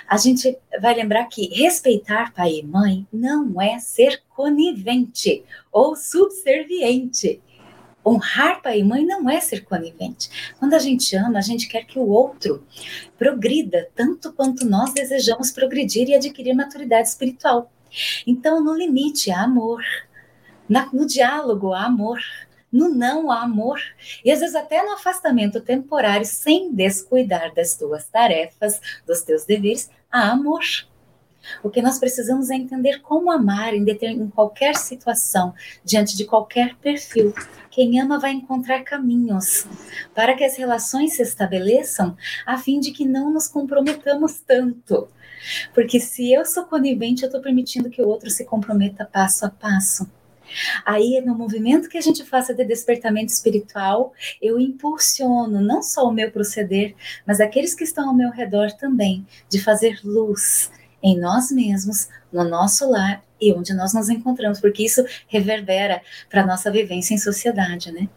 a 0.06 0.18
gente 0.18 0.58
vai 0.82 0.94
lembrar 0.94 1.24
que 1.26 1.48
respeitar 1.48 2.32
pai 2.34 2.56
e 2.56 2.62
mãe 2.62 3.06
não 3.10 3.58
é 3.60 3.78
ser 3.78 4.22
conivente 4.34 5.42
ou 5.72 5.96
subserviente. 5.96 7.40
Honrar 8.06 8.62
pai 8.62 8.78
e 8.80 8.84
mãe 8.84 9.04
não 9.04 9.28
é 9.28 9.40
ser 9.40 9.64
conivente. 9.64 10.54
Quando 10.58 10.74
a 10.74 10.78
gente 10.78 11.16
ama, 11.16 11.38
a 11.38 11.42
gente 11.42 11.66
quer 11.66 11.84
que 11.84 11.98
o 11.98 12.08
outro 12.08 12.64
progrida 13.18 13.88
tanto 13.96 14.32
quanto 14.32 14.64
nós 14.64 14.94
desejamos 14.94 15.50
progredir 15.50 16.08
e 16.08 16.14
adquirir 16.14 16.54
maturidade 16.54 17.08
espiritual. 17.08 17.72
Então, 18.26 18.62
no 18.62 18.74
limite, 18.74 19.30
há 19.30 19.42
amor. 19.42 19.82
Na, 20.68 20.88
no 20.92 21.06
diálogo, 21.06 21.72
há 21.72 21.84
amor. 21.84 22.20
No 22.70 22.88
não, 22.88 23.30
há 23.30 23.42
amor. 23.42 23.80
E 24.24 24.30
às 24.30 24.40
vezes 24.40 24.54
até 24.54 24.82
no 24.84 24.92
afastamento 24.92 25.60
temporário, 25.60 26.26
sem 26.26 26.72
descuidar 26.72 27.54
das 27.54 27.74
tuas 27.74 28.06
tarefas, 28.06 28.80
dos 29.06 29.22
teus 29.22 29.44
deveres, 29.44 29.90
há 30.10 30.30
amor. 30.30 30.62
O 31.62 31.70
que 31.70 31.80
nós 31.80 31.98
precisamos 31.98 32.50
é 32.50 32.54
entender 32.54 33.00
como 33.00 33.30
amar 33.30 33.72
em, 33.72 33.84
em 33.88 34.28
qualquer 34.28 34.76
situação, 34.76 35.54
diante 35.84 36.16
de 36.16 36.24
qualquer 36.24 36.74
perfil. 36.76 37.32
Quem 37.76 38.00
ama 38.00 38.18
vai 38.18 38.32
encontrar 38.32 38.82
caminhos 38.84 39.66
para 40.14 40.34
que 40.34 40.42
as 40.42 40.56
relações 40.56 41.12
se 41.12 41.20
estabeleçam, 41.20 42.16
a 42.46 42.56
fim 42.56 42.80
de 42.80 42.90
que 42.90 43.04
não 43.04 43.30
nos 43.30 43.48
comprometamos 43.48 44.40
tanto. 44.40 45.08
Porque 45.74 46.00
se 46.00 46.32
eu 46.32 46.46
sou 46.46 46.64
conivente, 46.64 47.22
eu 47.22 47.26
estou 47.26 47.42
permitindo 47.42 47.90
que 47.90 48.00
o 48.00 48.08
outro 48.08 48.30
se 48.30 48.46
comprometa 48.46 49.04
passo 49.04 49.44
a 49.44 49.50
passo. 49.50 50.10
Aí, 50.86 51.22
no 51.22 51.36
movimento 51.36 51.90
que 51.90 51.98
a 51.98 52.00
gente 52.00 52.24
faça 52.24 52.54
de 52.54 52.64
despertamento 52.64 53.30
espiritual, 53.30 54.14
eu 54.40 54.58
impulsiono 54.58 55.60
não 55.60 55.82
só 55.82 56.08
o 56.08 56.12
meu 56.12 56.30
proceder, 56.30 56.94
mas 57.26 57.42
aqueles 57.42 57.74
que 57.74 57.84
estão 57.84 58.08
ao 58.08 58.14
meu 58.14 58.30
redor 58.30 58.72
também, 58.72 59.26
de 59.50 59.62
fazer 59.62 60.00
luz, 60.02 60.70
em 61.02 61.20
nós 61.20 61.50
mesmos, 61.50 62.08
no 62.36 62.48
nosso 62.48 62.88
lar 62.90 63.24
e 63.40 63.52
onde 63.52 63.74
nós 63.74 63.92
nos 63.92 64.08
encontramos, 64.08 64.60
porque 64.60 64.84
isso 64.84 65.04
reverbera 65.28 66.00
para 66.30 66.42
a 66.42 66.46
nossa 66.46 66.70
vivência 66.70 67.14
em 67.14 67.18
sociedade, 67.18 67.92
né? 67.92 68.08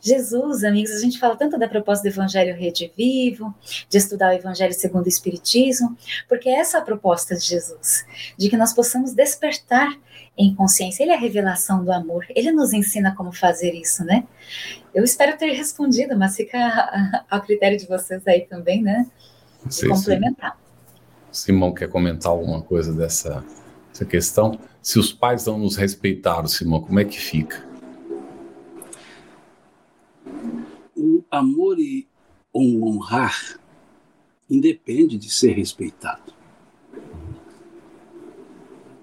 Jesus, 0.00 0.64
amigos, 0.64 0.90
a 0.92 1.00
gente 1.00 1.18
fala 1.18 1.36
tanto 1.36 1.58
da 1.58 1.68
proposta 1.68 2.02
do 2.02 2.12
Evangelho 2.12 2.54
Rede 2.54 2.92
Vivo, 2.96 3.54
de 3.88 3.96
estudar 3.96 4.34
o 4.34 4.36
Evangelho 4.36 4.74
segundo 4.74 5.06
o 5.06 5.08
Espiritismo, 5.08 5.96
porque 6.28 6.48
essa 6.48 6.78
é 6.78 6.80
a 6.80 6.84
proposta 6.84 7.34
de 7.34 7.44
Jesus, 7.44 8.04
de 8.36 8.50
que 8.50 8.56
nós 8.56 8.74
possamos 8.74 9.14
despertar 9.14 9.96
em 10.36 10.54
consciência. 10.54 11.02
Ele 11.02 11.12
é 11.12 11.16
a 11.16 11.20
revelação 11.20 11.82
do 11.82 11.90
amor, 11.90 12.26
ele 12.28 12.52
nos 12.52 12.74
ensina 12.74 13.14
como 13.14 13.32
fazer 13.32 13.72
isso, 13.72 14.04
né? 14.04 14.24
Eu 14.94 15.04
espero 15.04 15.36
ter 15.38 15.52
respondido, 15.52 16.18
mas 16.18 16.36
fica 16.36 17.24
ao 17.30 17.40
critério 17.40 17.78
de 17.78 17.86
vocês 17.86 18.26
aí 18.26 18.42
também, 18.42 18.82
né? 18.82 19.06
De 19.64 19.74
sim, 19.74 19.88
complementar. 19.88 20.58
Sim. 21.32 21.46
Simão 21.46 21.72
quer 21.72 21.88
comentar 21.88 22.32
alguma 22.32 22.62
coisa 22.62 22.92
dessa, 22.94 23.44
dessa 23.96 24.04
questão? 24.04 24.58
Se 24.82 24.98
os 24.98 25.12
pais 25.12 25.46
não 25.46 25.58
nos 25.58 25.76
respeitaram, 25.76 26.46
Simão, 26.46 26.80
como 26.80 27.00
é 27.00 27.04
que 27.04 27.18
fica? 27.18 27.66
O 30.94 31.24
amor 31.30 31.78
e 31.78 32.06
o 32.52 32.86
honrar 32.86 33.58
independe 34.50 35.16
de 35.16 35.30
ser 35.30 35.52
respeitado. 35.52 36.34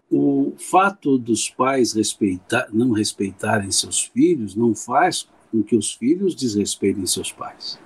O 0.09 0.53
fato 0.57 1.17
dos 1.17 1.49
pais 1.49 1.93
respeitar, 1.93 2.67
não 2.71 2.91
respeitarem 2.91 3.71
seus 3.71 4.01
filhos 4.01 4.55
não 4.55 4.75
faz 4.75 5.27
com 5.51 5.63
que 5.63 5.75
os 5.75 5.91
filhos 5.91 6.35
desrespeitem 6.35 7.05
seus 7.07 7.31
pais. 7.31 7.79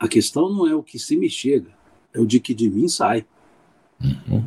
A 0.00 0.08
questão 0.08 0.50
não 0.50 0.66
é 0.66 0.74
o 0.74 0.82
que 0.82 0.98
se 0.98 1.16
me 1.16 1.28
chega, 1.28 1.70
é 2.14 2.18
o 2.18 2.26
de 2.26 2.40
que 2.40 2.54
de 2.54 2.68
mim 2.68 2.88
sai. 2.88 3.26
Uhum. 4.02 4.44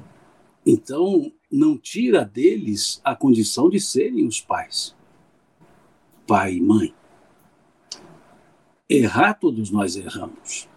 Então, 0.66 1.32
não 1.52 1.78
tira 1.78 2.24
deles 2.24 3.00
a 3.04 3.16
condição 3.16 3.70
de 3.70 3.80
serem 3.80 4.26
os 4.26 4.42
pais, 4.42 4.96
pai 6.28 6.56
e 6.56 6.62
mãe. 6.62 6.94
Errar, 8.90 9.34
todos 9.36 9.72
nós 9.72 9.96
erramos. 9.96 10.68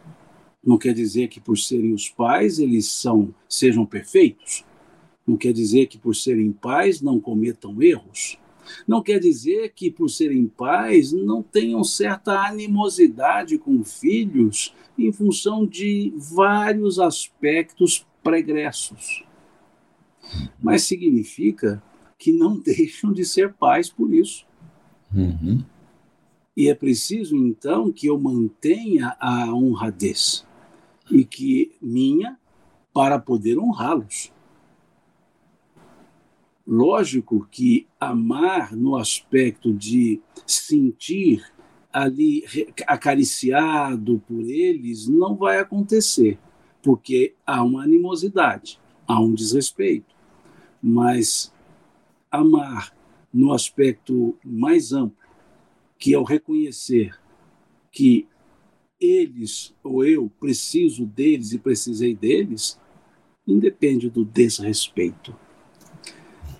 Não 0.64 0.78
quer 0.78 0.94
dizer 0.94 1.28
que 1.28 1.40
por 1.40 1.56
serem 1.56 1.92
os 1.92 2.08
pais 2.08 2.58
eles 2.58 2.86
são 2.86 3.34
sejam 3.48 3.84
perfeitos. 3.86 4.64
Não 5.26 5.36
quer 5.36 5.52
dizer 5.52 5.86
que 5.86 5.98
por 5.98 6.16
serem 6.16 6.52
pais 6.52 7.00
não 7.00 7.20
cometam 7.20 7.80
erros. 7.82 8.38
Não 8.86 9.02
quer 9.02 9.18
dizer 9.18 9.72
que 9.74 9.90
por 9.90 10.08
serem 10.08 10.46
pais 10.46 11.12
não 11.12 11.42
tenham 11.42 11.82
certa 11.84 12.46
animosidade 12.46 13.58
com 13.58 13.82
filhos 13.84 14.74
em 14.98 15.12
função 15.12 15.66
de 15.66 16.12
vários 16.16 16.98
aspectos 16.98 18.06
pregressos. 18.22 19.27
Mas 20.60 20.82
significa 20.82 21.82
que 22.18 22.32
não 22.32 22.58
deixam 22.60 23.12
de 23.12 23.24
ser 23.24 23.52
pais 23.52 23.88
por 23.88 24.12
isso. 24.12 24.46
Uhum. 25.14 25.64
E 26.56 26.68
é 26.68 26.74
preciso, 26.74 27.36
então, 27.36 27.92
que 27.92 28.08
eu 28.08 28.18
mantenha 28.18 29.16
a 29.20 29.54
honradez 29.54 30.44
e 31.10 31.24
que 31.24 31.76
minha 31.80 32.36
para 32.92 33.18
poder 33.18 33.58
honrá-los. 33.58 34.32
Lógico 36.66 37.46
que 37.50 37.86
amar 37.98 38.74
no 38.74 38.96
aspecto 38.96 39.72
de 39.72 40.20
sentir 40.46 41.44
ali 41.92 42.44
acariciado 42.86 44.22
por 44.26 44.42
eles 44.42 45.08
não 45.08 45.34
vai 45.34 45.58
acontecer, 45.58 46.38
porque 46.82 47.34
há 47.46 47.62
uma 47.62 47.84
animosidade, 47.84 48.78
há 49.06 49.20
um 49.20 49.32
desrespeito. 49.32 50.17
Mas 50.82 51.52
amar 52.30 52.94
no 53.32 53.52
aspecto 53.52 54.36
mais 54.44 54.92
amplo, 54.92 55.16
que 55.98 56.14
é 56.14 56.18
o 56.18 56.24
reconhecer 56.24 57.18
que 57.90 58.26
eles 59.00 59.74
ou 59.82 60.04
eu 60.04 60.30
preciso 60.40 61.06
deles 61.06 61.52
e 61.52 61.58
precisei 61.58 62.14
deles, 62.14 62.78
independe 63.46 64.10
do 64.10 64.24
desrespeito. 64.24 65.34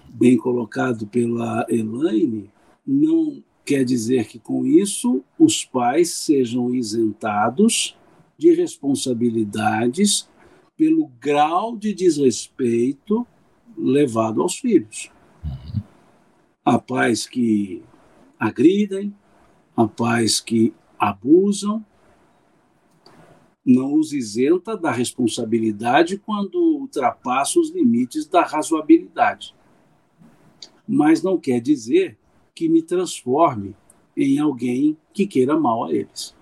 Bem 0.08 0.36
colocado 0.36 1.06
pela 1.06 1.66
Elaine, 1.68 2.50
não 2.86 3.42
quer 3.64 3.84
dizer 3.84 4.26
que 4.26 4.38
com 4.38 4.64
isso 4.64 5.22
os 5.38 5.64
pais 5.64 6.10
sejam 6.10 6.74
isentados 6.74 7.96
de 8.38 8.54
responsabilidades 8.54 10.28
pelo 10.76 11.08
grau 11.20 11.76
de 11.76 11.92
desrespeito 11.92 13.26
levado 13.78 14.42
aos 14.42 14.56
filhos. 14.56 15.10
Há 16.64 16.78
pais 16.78 17.26
que 17.26 17.82
agridem, 18.38 19.14
há 19.76 19.86
pais 19.86 20.40
que 20.40 20.74
abusam, 20.98 21.84
não 23.64 23.94
os 23.94 24.12
isenta 24.12 24.76
da 24.76 24.90
responsabilidade 24.90 26.18
quando 26.18 26.54
ultrapassa 26.54 27.60
os 27.60 27.70
limites 27.70 28.26
da 28.26 28.42
razoabilidade. 28.42 29.54
Mas 30.86 31.22
não 31.22 31.38
quer 31.38 31.60
dizer 31.60 32.18
que 32.54 32.68
me 32.68 32.82
transforme 32.82 33.76
em 34.16 34.38
alguém 34.38 34.96
que 35.12 35.26
queira 35.26 35.58
mal 35.58 35.84
a 35.84 35.92
eles, 35.92 36.34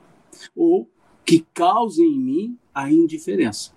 ou 0.55 0.89
que 1.25 1.45
cause 1.53 2.03
em 2.03 2.19
mim 2.19 2.59
a 2.73 2.91
indiferença. 2.91 3.75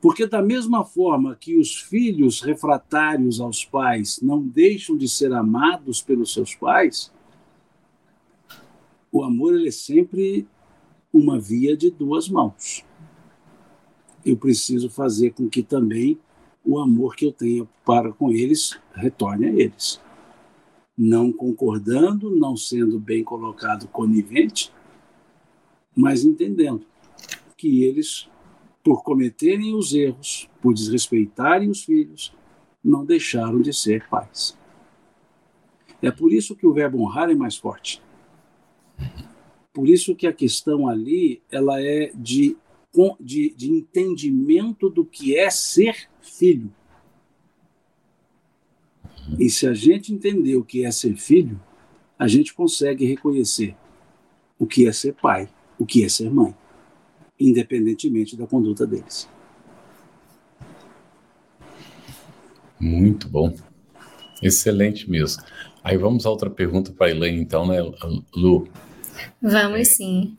Porque, 0.00 0.26
da 0.26 0.40
mesma 0.40 0.84
forma 0.84 1.34
que 1.34 1.58
os 1.58 1.80
filhos 1.80 2.40
refratários 2.40 3.40
aos 3.40 3.64
pais 3.64 4.20
não 4.22 4.40
deixam 4.40 4.96
de 4.96 5.08
ser 5.08 5.32
amados 5.32 6.00
pelos 6.00 6.32
seus 6.32 6.54
pais, 6.54 7.12
o 9.10 9.24
amor 9.24 9.54
ele 9.54 9.68
é 9.68 9.72
sempre 9.72 10.46
uma 11.12 11.40
via 11.40 11.76
de 11.76 11.90
duas 11.90 12.28
mãos. 12.28 12.84
Eu 14.24 14.36
preciso 14.36 14.88
fazer 14.88 15.32
com 15.32 15.48
que 15.48 15.62
também 15.62 16.18
o 16.64 16.78
amor 16.78 17.16
que 17.16 17.26
eu 17.26 17.32
tenho 17.32 17.68
para 17.84 18.12
com 18.12 18.30
eles 18.30 18.78
retorne 18.92 19.46
a 19.46 19.52
eles. 19.52 20.00
Não 20.96 21.32
concordando, 21.32 22.30
não 22.36 22.56
sendo 22.56 23.00
bem 23.00 23.24
colocado 23.24 23.88
conivente, 23.88 24.72
mas 25.96 26.24
entendendo 26.24 26.84
que 27.56 27.84
eles 27.84 28.28
por 28.88 29.02
cometerem 29.02 29.74
os 29.74 29.92
erros, 29.92 30.48
por 30.62 30.72
desrespeitarem 30.72 31.68
os 31.68 31.84
filhos, 31.84 32.34
não 32.82 33.04
deixaram 33.04 33.60
de 33.60 33.70
ser 33.70 34.08
pais. 34.08 34.56
É 36.00 36.10
por 36.10 36.32
isso 36.32 36.56
que 36.56 36.66
o 36.66 36.72
verbo 36.72 37.02
honrar 37.02 37.28
é 37.28 37.34
mais 37.34 37.54
forte. 37.54 38.02
Por 39.74 39.90
isso 39.90 40.16
que 40.16 40.26
a 40.26 40.32
questão 40.32 40.88
ali 40.88 41.42
ela 41.52 41.82
é 41.82 42.10
de, 42.14 42.56
de, 43.20 43.54
de 43.54 43.70
entendimento 43.70 44.88
do 44.88 45.04
que 45.04 45.36
é 45.36 45.50
ser 45.50 46.08
filho. 46.22 46.72
E 49.38 49.50
se 49.50 49.66
a 49.66 49.74
gente 49.74 50.14
entender 50.14 50.56
o 50.56 50.64
que 50.64 50.82
é 50.82 50.90
ser 50.90 51.14
filho, 51.14 51.60
a 52.18 52.26
gente 52.26 52.54
consegue 52.54 53.04
reconhecer 53.04 53.76
o 54.58 54.66
que 54.66 54.88
é 54.88 54.92
ser 54.92 55.12
pai, 55.12 55.46
o 55.78 55.84
que 55.84 56.02
é 56.02 56.08
ser 56.08 56.30
mãe 56.30 56.56
independentemente 57.38 58.36
da 58.36 58.46
conduta 58.46 58.86
deles. 58.86 59.28
Muito 62.80 63.28
bom. 63.28 63.54
Excelente 64.42 65.10
mesmo. 65.10 65.42
Aí 65.82 65.96
vamos 65.96 66.26
a 66.26 66.30
outra 66.30 66.50
pergunta 66.50 66.92
para 66.92 67.06
a 67.06 67.10
Elaine, 67.10 67.40
então, 67.40 67.66
né, 67.66 67.78
Lu? 68.34 68.68
Vamos 69.40 69.88
sim. 69.88 70.36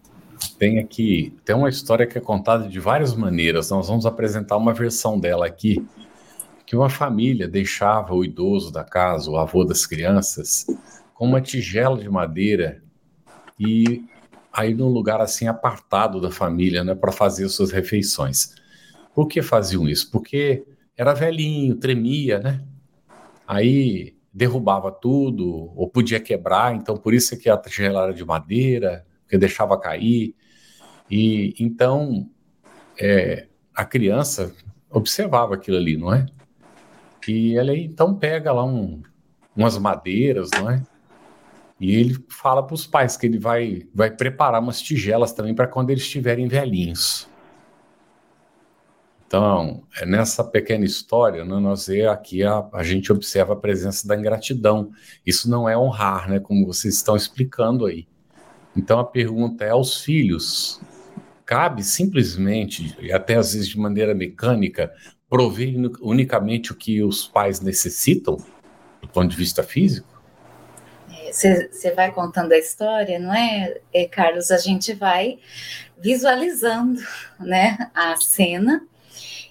Tem 0.57 0.79
aqui, 0.79 1.33
tem 1.43 1.55
uma 1.55 1.69
história 1.69 2.05
que 2.07 2.17
é 2.17 2.21
contada 2.21 2.67
de 2.67 2.79
várias 2.79 3.15
maneiras. 3.15 3.69
Nós 3.69 3.87
vamos 3.87 4.05
apresentar 4.05 4.57
uma 4.57 4.73
versão 4.73 5.19
dela 5.19 5.45
aqui, 5.45 5.85
que 6.65 6.75
uma 6.75 6.89
família 6.89 7.47
deixava 7.47 8.13
o 8.13 8.23
idoso 8.23 8.71
da 8.71 8.83
casa, 8.83 9.29
o 9.29 9.37
avô 9.37 9.65
das 9.65 9.85
crianças, 9.85 10.65
com 11.13 11.25
uma 11.25 11.41
tigela 11.41 11.97
de 11.97 12.09
madeira 12.09 12.81
e 13.59 14.03
aí 14.59 14.73
num 14.73 14.89
lugar 14.89 15.21
assim 15.21 15.47
apartado 15.47 16.19
da 16.19 16.29
família, 16.29 16.83
né, 16.83 16.93
para 16.93 17.13
fazer 17.13 17.47
suas 17.47 17.71
refeições. 17.71 18.55
Por 19.15 19.27
que 19.27 19.41
faziam 19.41 19.87
isso? 19.87 20.11
Porque 20.11 20.65
era 20.97 21.13
velhinho, 21.13 21.75
tremia, 21.75 22.39
né? 22.39 22.61
Aí 23.47 24.15
derrubava 24.33 24.91
tudo, 24.91 25.71
ou 25.75 25.89
podia 25.89 26.19
quebrar, 26.19 26.75
então 26.75 26.97
por 26.97 27.13
isso 27.13 27.33
é 27.33 27.37
que 27.37 27.49
a 27.49 27.57
tigela 27.57 28.03
era 28.03 28.13
de 28.13 28.25
madeira, 28.25 29.05
porque 29.21 29.37
deixava 29.37 29.79
cair. 29.79 30.35
E 31.09 31.55
então 31.57 32.29
é, 32.99 33.47
a 33.73 33.85
criança 33.85 34.53
observava 34.91 35.55
aquilo 35.55 35.77
ali, 35.77 35.95
não 35.95 36.13
é? 36.13 36.25
E 37.27 37.55
ela 37.55 37.75
então 37.75 38.13
pega 38.13 38.51
lá 38.51 38.65
um, 38.65 39.01
umas 39.55 39.77
madeiras, 39.77 40.49
não 40.57 40.69
é? 40.69 40.83
E 41.79 41.95
ele 41.95 42.17
fala 42.27 42.61
para 42.61 42.73
os 42.73 42.85
pais 42.85 43.15
que 43.15 43.25
ele 43.25 43.39
vai, 43.39 43.83
vai 43.93 44.11
preparar 44.11 44.61
umas 44.61 44.81
tigelas 44.81 45.31
também 45.31 45.55
para 45.55 45.67
quando 45.67 45.91
eles 45.91 46.03
estiverem 46.03 46.47
velhinhos. 46.47 47.27
Então, 49.25 49.83
é 50.01 50.07
nessa 50.07 50.43
pequena 50.43 50.83
história, 50.83 51.45
né, 51.45 51.59
nós 51.59 51.85
vê 51.85 52.07
aqui 52.07 52.43
a, 52.43 52.67
a 52.73 52.83
gente 52.83 53.11
observa 53.11 53.53
a 53.53 53.55
presença 53.55 54.07
da 54.07 54.15
ingratidão. 54.15 54.91
Isso 55.23 55.49
não 55.49 55.69
é 55.69 55.77
honrar, 55.77 56.27
né, 56.27 56.39
como 56.39 56.65
vocês 56.65 56.95
estão 56.95 57.15
explicando 57.15 57.85
aí. 57.85 58.07
Então 58.75 58.99
a 58.99 59.05
pergunta 59.05 59.63
é 59.63 59.69
aos 59.69 60.01
filhos: 60.01 60.81
cabe 61.45 61.83
simplesmente, 61.83 62.95
e 62.99 63.11
até 63.11 63.35
às 63.35 63.53
vezes 63.53 63.67
de 63.67 63.77
maneira 63.77 64.15
mecânica, 64.15 64.91
prover 65.29 65.75
unicamente 66.01 66.71
o 66.71 66.75
que 66.75 67.03
os 67.03 67.27
pais 67.27 67.61
necessitam, 67.61 68.37
do 69.01 69.07
ponto 69.07 69.29
de 69.29 69.37
vista 69.37 69.61
físico? 69.61 70.18
Você 71.39 71.91
vai 71.91 72.11
contando 72.11 72.51
a 72.51 72.57
história, 72.57 73.17
não 73.17 73.33
é, 73.33 73.79
é, 73.93 74.05
Carlos? 74.05 74.51
A 74.51 74.57
gente 74.57 74.93
vai 74.93 75.39
visualizando 75.97 77.01
né, 77.39 77.89
a 77.93 78.15
cena 78.17 78.85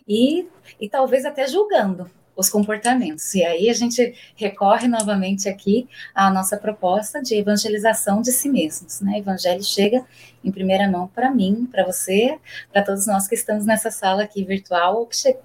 e, 0.07 0.47
e 0.81 0.89
talvez 0.89 1.25
até 1.25 1.47
julgando 1.47 2.11
os 2.39 2.49
comportamentos. 2.49 3.35
E 3.35 3.45
aí 3.45 3.69
a 3.69 3.75
gente 3.75 4.15
recorre 4.37 4.87
novamente 4.87 5.49
aqui 5.49 5.89
à 6.15 6.31
nossa 6.31 6.57
proposta 6.57 7.21
de 7.21 7.35
evangelização 7.35 8.23
de 8.23 8.31
si 8.31 8.49
mesmos. 8.49 9.01
Né? 9.01 9.15
O 9.15 9.17
evangelho 9.17 9.63
chega 9.65 10.07
em 10.45 10.53
primeira 10.53 10.89
mão 10.89 11.09
para 11.09 11.33
mim, 11.33 11.67
para 11.69 11.85
você, 11.85 12.39
para 12.73 12.85
todos 12.85 13.09
nós 13.09 13.27
que 13.27 13.35
estamos 13.35 13.67
nessa 13.67 13.91
sala 13.91 14.23
aqui 14.23 14.45
virtual 14.45 15.01
ou 15.01 15.07
que 15.07 15.37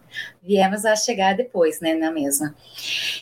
viemos 0.44 0.86
a 0.86 0.96
chegar 0.96 1.36
depois, 1.36 1.82
né, 1.82 1.96
na 1.96 2.12
mesma. 2.12 2.56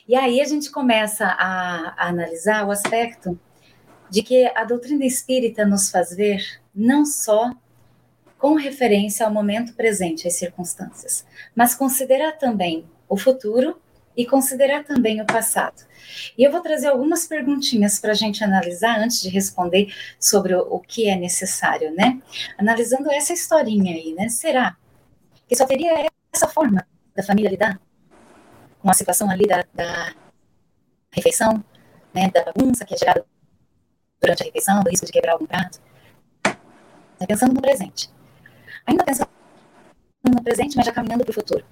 E 0.05 0.15
aí 0.17 0.41
a 0.41 0.45
gente 0.45 0.69
começa 0.69 1.25
a, 1.25 1.93
a 1.97 2.10
analisar 2.10 2.67
o 2.67 2.71
aspecto 2.71 3.39
de 4.10 4.21
que 4.21 4.51
a 4.53 4.65
doutrina 4.65 5.05
espírita 5.05 5.65
nos 5.65 5.89
faz 5.89 6.13
ver 6.13 6.43
não 6.75 7.05
só 7.05 7.53
com 8.38 8.55
referência 8.55 9.25
ao 9.25 9.31
momento 9.31 9.73
presente, 9.75 10.27
às 10.27 10.34
circunstâncias, 10.34 11.25
mas 11.55 11.73
considerar 11.73 12.34
também 12.34 12.86
o 13.12 13.17
futuro 13.17 13.78
e 14.15 14.26
considerar 14.26 14.86
também 14.86 15.21
o 15.21 15.26
passado. 15.26 15.84
E 16.38 16.43
eu 16.43 16.52
vou 16.52 16.62
trazer 16.62 16.88
algumas 16.88 17.28
perguntinhas 17.28 18.00
para 18.00 18.12
a 18.12 18.15
gente 18.15 18.41
analisar 18.41 19.00
antes 19.00 19.21
de 19.21 19.28
responder 19.28 19.93
sobre 20.17 20.56
o, 20.56 20.80
que 20.80 21.10
é 21.10 21.17
necessário, 21.17 21.93
né? 21.93 22.21
Analisando 22.58 23.12
essa 23.12 23.34
historinha 23.34 23.93
aí, 23.93 24.13
né? 24.13 24.30
Será 24.30 24.78
que 25.45 25.56
só 25.56 25.65
teria 25.65 26.10
essa 26.32 26.47
forma 26.47 26.88
da 27.13 27.21
família 27.21 27.50
lidar 27.50 27.80
com 28.80 28.89
a 28.89 28.93
situação 28.93 29.30
ali 29.30 29.45
da, 29.45 29.65
da 29.74 30.13
refeição, 31.12 31.62
né? 32.13 32.32
Da 32.32 32.45
bagunça 32.45 32.86
que 32.86 32.93
é 32.93 32.97
gerada 32.97 33.26
durante 34.21 34.43
a 34.43 34.45
refeição, 34.45 34.82
do 34.84 34.89
risco 34.89 35.06
de 35.06 35.12
quebrar 35.12 35.34
algum 35.34 35.45
prato? 35.45 35.82
Tá 36.43 37.28
pensando 37.28 37.54
no 37.54 37.62
presente. 37.62 38.10
Ainda 38.86 39.04
pensando 39.04 39.30
no 40.30 40.41
presente, 40.41 40.78
mas 40.78 40.86
já 40.86 40.93
caminhando 40.93 41.26
para 41.26 41.32
o 41.32 41.34
futuro. 41.34 41.65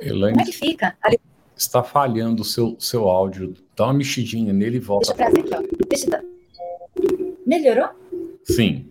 Elaine, 0.00 0.38
Como 0.38 0.40
é 0.40 0.44
que 0.44 0.52
fica? 0.52 0.96
Ali... 1.02 1.20
Está 1.56 1.82
falhando 1.82 2.42
o 2.42 2.44
seu, 2.44 2.76
seu 2.78 3.08
áudio. 3.08 3.54
Dá 3.76 3.84
uma 3.84 3.94
mexidinha 3.94 4.52
nele 4.52 4.76
e 4.76 4.80
volta. 4.80 5.12
Deixa 5.12 5.30
eu 5.30 5.44
trazer 5.44 5.54
aqui, 5.54 5.70
ó. 5.72 5.86
Deixa 5.88 6.16
eu... 6.16 7.36
Melhorou? 7.46 7.90
Sim. 8.44 8.86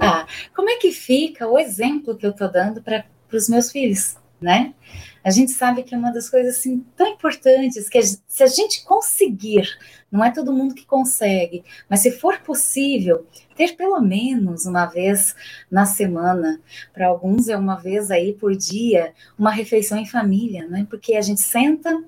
Ah, 0.00 0.26
como 0.54 0.68
é 0.68 0.76
que 0.76 0.92
fica 0.92 1.48
o 1.48 1.58
exemplo 1.58 2.16
que 2.16 2.26
eu 2.26 2.30
estou 2.30 2.50
dando 2.50 2.82
para 2.82 3.06
os 3.32 3.48
meus 3.48 3.72
filhos, 3.72 4.16
né? 4.40 4.74
A 5.24 5.30
gente 5.30 5.50
sabe 5.50 5.82
que 5.82 5.94
é 5.94 5.98
uma 5.98 6.12
das 6.12 6.30
coisas 6.30 6.56
assim 6.56 6.84
tão 6.96 7.08
importantes 7.08 7.88
que 7.88 8.00
se 8.02 8.42
a 8.42 8.46
gente 8.46 8.84
conseguir, 8.84 9.66
não 10.10 10.24
é 10.24 10.30
todo 10.30 10.52
mundo 10.52 10.74
que 10.74 10.86
consegue, 10.86 11.64
mas 11.88 12.00
se 12.00 12.12
for 12.12 12.38
possível, 12.40 13.26
ter 13.56 13.74
pelo 13.76 14.00
menos 14.00 14.66
uma 14.66 14.86
vez 14.86 15.34
na 15.70 15.84
semana, 15.84 16.60
para 16.92 17.08
alguns 17.08 17.48
é 17.48 17.56
uma 17.56 17.76
vez 17.76 18.10
aí 18.10 18.34
por 18.34 18.54
dia, 18.54 19.12
uma 19.38 19.50
refeição 19.50 19.98
em 19.98 20.06
família, 20.06 20.66
né? 20.68 20.86
Porque 20.88 21.16
a 21.16 21.22
gente 21.22 21.40
senta, 21.40 22.04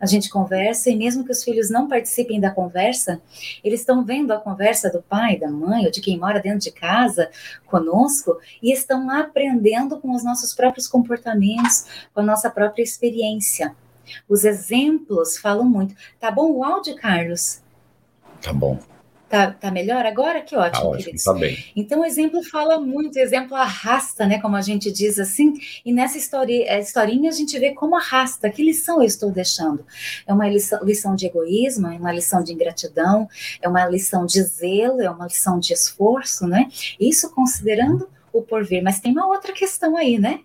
a 0.00 0.06
gente 0.06 0.30
conversa 0.30 0.90
e 0.90 0.96
mesmo 0.96 1.24
que 1.24 1.32
os 1.32 1.42
filhos 1.42 1.70
não 1.70 1.88
participem 1.88 2.40
da 2.40 2.50
conversa, 2.50 3.20
eles 3.62 3.80
estão 3.80 4.04
vendo 4.04 4.32
a 4.32 4.40
conversa 4.40 4.90
do 4.90 5.02
pai, 5.02 5.38
da 5.38 5.50
mãe 5.50 5.84
ou 5.84 5.90
de 5.90 6.00
quem 6.00 6.18
mora 6.18 6.40
dentro 6.40 6.60
de 6.60 6.72
casa 6.72 7.30
conosco 7.66 8.38
e 8.62 8.72
estão 8.72 9.10
aprendendo 9.10 10.00
com 10.00 10.14
os 10.14 10.24
nossos 10.24 10.54
próprios 10.54 10.86
comportamentos, 10.86 11.86
com 12.12 12.20
a 12.20 12.24
nossa 12.24 12.50
própria 12.50 12.82
experiência. 12.82 13.74
Os 14.28 14.44
exemplos 14.44 15.38
falam 15.38 15.64
muito. 15.64 15.94
Tá 16.20 16.30
bom 16.30 16.52
o 16.52 16.64
áudio, 16.64 16.96
Carlos? 16.96 17.62
Tá 18.42 18.52
bom. 18.52 18.78
Tá, 19.28 19.50
tá 19.50 19.70
melhor 19.70 20.04
agora? 20.04 20.42
Que 20.42 20.54
ótimo, 20.54 20.82
tá 20.82 20.88
ótimo, 20.88 21.04
queridos. 21.04 21.24
Tá 21.24 21.32
bem. 21.32 21.64
Então, 21.74 22.00
o 22.00 22.04
exemplo 22.04 22.42
fala 22.42 22.78
muito, 22.78 23.16
o 23.16 23.18
exemplo 23.18 23.56
arrasta, 23.56 24.26
né? 24.26 24.38
Como 24.40 24.54
a 24.54 24.60
gente 24.60 24.92
diz 24.92 25.18
assim, 25.18 25.54
e 25.84 25.92
nessa 25.92 26.18
histori 26.18 26.62
eh, 26.62 26.80
historinha 26.80 27.30
a 27.30 27.32
gente 27.32 27.58
vê 27.58 27.72
como 27.72 27.96
arrasta, 27.96 28.50
que 28.50 28.62
lição 28.62 28.98
eu 28.98 29.06
estou 29.06 29.30
deixando. 29.30 29.84
É 30.26 30.32
uma 30.32 30.48
lição, 30.48 30.84
lição 30.84 31.14
de 31.16 31.26
egoísmo, 31.26 31.86
é 31.88 31.96
uma 31.96 32.12
lição 32.12 32.42
de 32.42 32.52
ingratidão, 32.52 33.26
é 33.60 33.68
uma 33.68 33.86
lição 33.88 34.26
de 34.26 34.42
zelo, 34.42 35.00
é 35.00 35.10
uma 35.10 35.26
lição 35.26 35.58
de 35.58 35.72
esforço, 35.72 36.46
né? 36.46 36.68
Isso 37.00 37.30
considerando 37.30 38.08
o 38.32 38.42
porvir. 38.42 38.82
Mas 38.82 39.00
tem 39.00 39.12
uma 39.12 39.26
outra 39.26 39.52
questão 39.52 39.96
aí, 39.96 40.18
né? 40.18 40.40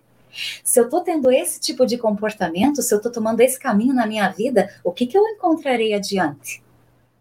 Se 0.64 0.78
eu 0.80 0.84
estou 0.84 1.00
tendo 1.00 1.30
esse 1.30 1.60
tipo 1.60 1.84
de 1.84 1.98
comportamento, 1.98 2.82
se 2.82 2.94
eu 2.94 2.98
estou 2.98 3.12
tomando 3.12 3.40
esse 3.40 3.58
caminho 3.58 3.92
na 3.92 4.06
minha 4.06 4.28
vida, 4.28 4.70
o 4.84 4.92
que, 4.92 5.06
que 5.06 5.18
eu 5.18 5.26
encontrarei 5.26 5.92
adiante? 5.92 6.62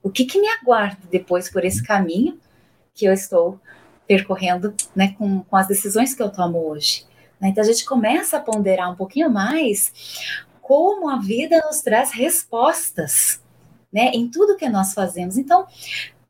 O 0.01 0.09
que, 0.09 0.25
que 0.25 0.39
me 0.39 0.47
aguarda 0.47 1.01
depois 1.09 1.49
por 1.49 1.65
esse 1.65 1.83
caminho 1.83 2.39
que 2.93 3.05
eu 3.05 3.13
estou 3.13 3.59
percorrendo 4.07 4.73
né, 4.95 5.15
com, 5.17 5.43
com 5.43 5.55
as 5.55 5.67
decisões 5.67 6.13
que 6.13 6.23
eu 6.23 6.31
tomo 6.31 6.57
hoje. 6.67 7.05
Né? 7.39 7.49
Então 7.49 7.63
a 7.63 7.67
gente 7.67 7.85
começa 7.85 8.37
a 8.37 8.41
ponderar 8.41 8.91
um 8.91 8.95
pouquinho 8.95 9.29
mais 9.29 9.93
como 10.61 11.09
a 11.09 11.19
vida 11.19 11.61
nos 11.65 11.81
traz 11.81 12.11
respostas 12.11 13.41
né, 13.91 14.11
em 14.13 14.27
tudo 14.27 14.55
que 14.55 14.69
nós 14.69 14.93
fazemos. 14.93 15.37
Então, 15.37 15.65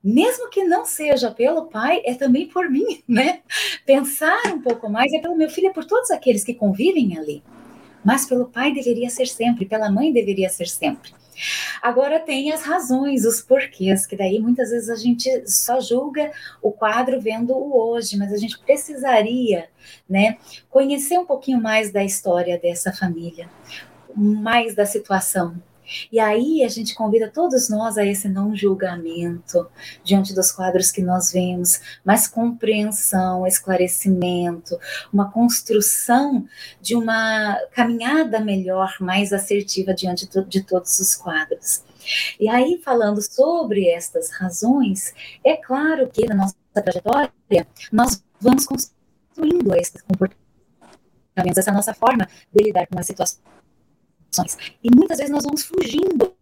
mesmo 0.04 0.50
que 0.50 0.64
não 0.64 0.86
seja 0.86 1.30
pelo 1.30 1.66
pai, 1.66 2.02
é 2.06 2.14
também 2.16 2.48
por 2.48 2.70
mim, 2.70 3.04
né? 3.08 3.42
Pensar 3.86 4.42
um 4.48 4.62
pouco 4.62 4.90
mais 4.90 5.12
é 5.12 5.20
pelo 5.20 5.36
meu 5.36 5.50
filho, 5.50 5.68
é 5.68 5.74
por 5.74 5.84
todos 5.84 6.10
aqueles 6.10 6.44
que 6.44 6.54
convivem 6.54 7.18
ali. 7.18 7.44
Mas 8.04 8.26
pelo 8.26 8.46
pai 8.46 8.74
deveria 8.74 9.10
ser 9.10 9.28
sempre, 9.28 9.66
pela 9.66 9.92
mãe 9.92 10.14
deveria 10.14 10.48
ser 10.48 10.68
sempre. 10.68 11.12
Agora 11.82 12.20
tem 12.20 12.52
as 12.52 12.64
razões, 12.64 13.26
os 13.26 13.42
porquês, 13.42 14.06
que 14.06 14.16
daí 14.16 14.40
muitas 14.40 14.72
vezes 14.72 14.90
a 14.90 14.96
gente 14.96 15.30
só 15.50 15.80
julga 15.80 16.32
o 16.62 16.72
quadro 16.72 17.20
vendo 17.20 17.54
o 17.54 17.78
hoje, 17.78 18.18
mas 18.18 18.34
a 18.34 18.38
gente 18.38 18.60
precisaria, 18.60 19.70
né, 20.10 20.38
conhecer 20.70 21.18
um 21.18 21.26
pouquinho 21.26 21.62
mais 21.62 21.92
da 21.92 22.04
história 22.04 22.58
dessa 22.58 22.92
família, 22.92 23.50
mais 24.16 24.76
da 24.76 24.86
situação, 24.86 25.62
e 26.12 26.20
aí 26.20 26.64
a 26.64 26.68
gente 26.68 26.96
convida 26.96 27.30
todos 27.30 27.70
nós 27.70 27.98
a 27.98 28.06
esse 28.06 28.28
não 28.28 28.56
julgamento 28.56 29.70
diante 30.04 30.34
dos 30.34 30.52
quadros 30.52 30.92
que 30.92 31.02
nós 31.02 31.32
vemos, 31.32 31.80
mas 32.04 32.28
compreensão, 32.28 33.46
esclarecimento, 33.46 34.78
uma 35.12 35.32
construção 35.32 36.48
de 36.82 36.96
uma 36.96 37.58
caminhada 37.74 38.40
melhor, 38.40 38.96
mais 39.00 39.34
assertiva 39.34 39.94
diante 39.94 40.28
de 40.48 40.64
todos 40.64 41.00
os 41.00 41.16
quadros. 41.16 41.84
E 42.40 42.48
aí, 42.48 42.82
falando 42.84 43.22
sobre 43.22 43.88
estas 43.90 44.32
razões, 44.32 45.14
é 45.44 45.58
claro 45.58 46.10
que 46.10 46.26
na 46.26 46.36
nossa 46.36 46.56
trajetória 46.74 47.32
nós 47.92 48.24
vamos 48.40 48.66
construindo 48.66 49.76
esses 49.76 50.02
comportamentos, 50.02 51.58
essa 51.58 51.72
nossa 51.72 51.94
forma 51.94 52.28
de 52.54 52.64
lidar 52.64 52.88
com 52.88 52.98
as 53.00 53.06
situações 53.06 53.42
e 54.84 54.96
muitas 54.96 55.18
vezes 55.18 55.32
nós 55.32 55.44
vamos 55.44 55.64
fugindo 55.64 56.34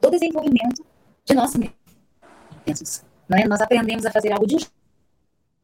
do 0.00 0.10
desenvolvimento 0.10 0.84
de 1.24 1.34
nós 1.34 1.54
mesmos. 1.54 3.04
Não 3.28 3.38
é? 3.38 3.46
Nós 3.46 3.60
aprendemos 3.60 4.04
a 4.04 4.10
fazer 4.10 4.32
algo 4.32 4.46
de 4.46 4.56
um 4.56 4.58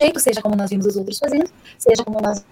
jeito, 0.01 0.21
seja 0.21 0.41
como 0.41 0.57
nós 0.57 0.71
vimos 0.71 0.87
os 0.87 0.97
outros 0.97 1.19
fazendo, 1.19 1.51
seja 1.79 2.05
como 2.05 2.21
nós. 2.21 2.45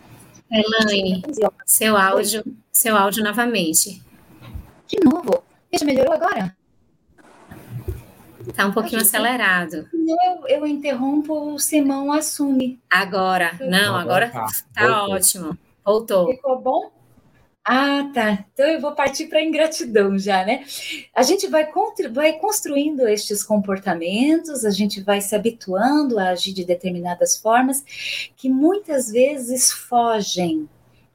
Elaine, 0.51 1.23
seu 1.67 1.97
áudio, 1.97 2.45
seu 2.73 2.97
áudio 2.97 3.23
novamente. 3.23 4.03
De 4.87 4.99
novo. 5.05 5.43
Veja, 5.71 5.85
melhorou 5.85 6.15
agora? 6.15 6.57
Está 8.47 8.67
um 8.67 8.73
pouquinho 8.73 9.03
acelerado. 9.03 9.87
Não, 9.93 10.49
eu, 10.49 10.49
eu 10.49 10.67
interrompo, 10.67 11.55
o 11.55 11.59
Simão 11.59 12.13
assume. 12.13 12.81
Agora, 12.91 13.59
não, 13.61 13.95
agora 13.95 14.27
está 14.27 14.47
tá 14.75 15.07
ótimo. 15.07 15.57
Voltou. 15.85 16.29
Ficou 16.29 16.59
bom? 16.59 16.98
Ah, 17.71 18.11
tá. 18.15 18.47
Então 18.55 18.67
eu 18.67 18.81
vou 18.81 18.93
partir 18.95 19.27
para 19.27 19.41
a 19.41 19.45
ingratidão 19.45 20.19
já, 20.19 20.43
né? 20.43 20.65
A 21.15 21.23
gente 21.23 21.47
vai, 21.49 21.69
vai 22.11 22.33
construindo 22.39 23.07
estes 23.07 23.43
comportamentos, 23.43 24.65
a 24.65 24.71
gente 24.71 25.03
vai 25.03 25.21
se 25.21 25.37
habituando 25.37 26.19
a 26.19 26.31
agir 26.31 26.55
de 26.55 26.65
determinadas 26.65 27.37
formas 27.37 27.85
que 28.35 28.49
muitas 28.49 29.11
vezes 29.11 29.71
fogem 29.71 30.67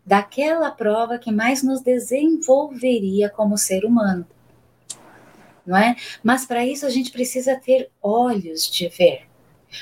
daquela 0.05 0.69
prova 0.69 1.17
que 1.17 1.31
mais 1.31 1.63
nos 1.63 1.81
desenvolveria 1.81 3.31
como 3.31 3.57
ser 3.57 3.83
humano. 3.83 4.27
Não 5.65 5.75
é? 5.75 5.95
Mas 6.21 6.45
para 6.45 6.63
isso 6.63 6.85
a 6.85 6.89
gente 6.91 7.11
precisa 7.11 7.55
ter 7.55 7.89
olhos 7.99 8.69
de 8.69 8.89
ver, 8.89 9.23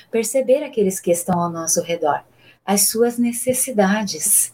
perceber 0.09 0.63
aqueles 0.63 1.01
que 1.01 1.11
estão 1.11 1.37
ao 1.37 1.51
nosso 1.51 1.81
redor, 1.81 2.23
as 2.65 2.87
suas 2.87 3.17
necessidades 3.17 4.53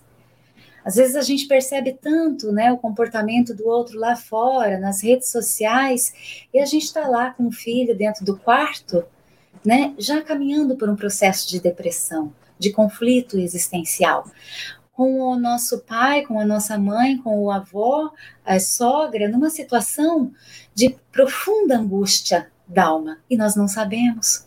às 0.87 0.95
vezes 0.95 1.17
a 1.17 1.21
gente 1.21 1.47
percebe 1.47 1.91
tanto 1.91 2.49
né, 2.49 2.71
o 2.71 2.77
comportamento 2.77 3.53
do 3.53 3.67
outro 3.67 3.99
lá 3.99 4.15
fora, 4.15 4.79
nas 4.79 5.03
redes 5.03 5.29
sociais, 5.29 6.47
e 6.53 6.61
a 6.61 6.65
gente 6.65 6.83
está 6.83 7.05
lá 7.09 7.31
com 7.31 7.47
o 7.47 7.51
filho 7.51 7.93
dentro 7.93 8.23
do 8.23 8.37
quarto, 8.37 9.03
né, 9.65 9.93
já 9.97 10.21
caminhando 10.21 10.77
por 10.77 10.87
um 10.89 10.95
processo 10.95 11.49
de 11.49 11.59
depressão, 11.59 12.33
de 12.57 12.71
conflito 12.71 13.37
existencial. 13.37 14.31
Com 14.93 15.19
o 15.19 15.37
nosso 15.37 15.79
pai, 15.79 16.25
com 16.25 16.39
a 16.39 16.45
nossa 16.45 16.77
mãe, 16.77 17.17
com 17.17 17.37
o 17.43 17.51
avô, 17.51 18.09
a 18.45 18.57
sogra, 18.57 19.27
numa 19.27 19.49
situação 19.49 20.31
de 20.73 20.95
profunda 21.11 21.77
angústia 21.77 22.49
da 22.65 22.85
alma, 22.85 23.17
e 23.29 23.35
nós 23.35 23.57
não 23.57 23.67
sabemos 23.67 24.46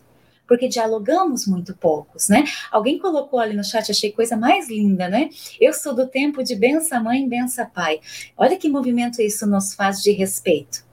porque 0.50 0.66
dialogamos 0.66 1.46
muito 1.46 1.76
poucos, 1.76 2.28
né? 2.28 2.42
Alguém 2.72 2.98
colocou 2.98 3.38
ali 3.38 3.56
no 3.56 3.62
chat, 3.62 3.88
achei 3.88 4.10
coisa 4.10 4.36
mais 4.36 4.68
linda, 4.68 5.08
né? 5.08 5.30
Eu 5.60 5.72
sou 5.72 5.94
do 5.94 6.08
tempo 6.08 6.42
de 6.42 6.56
bença 6.56 6.98
mãe, 6.98 7.28
bença 7.28 7.64
pai. 7.64 8.00
Olha 8.36 8.56
que 8.56 8.68
movimento 8.68 9.22
isso 9.22 9.46
nos 9.46 9.72
faz 9.76 10.02
de 10.02 10.10
respeito, 10.10 10.84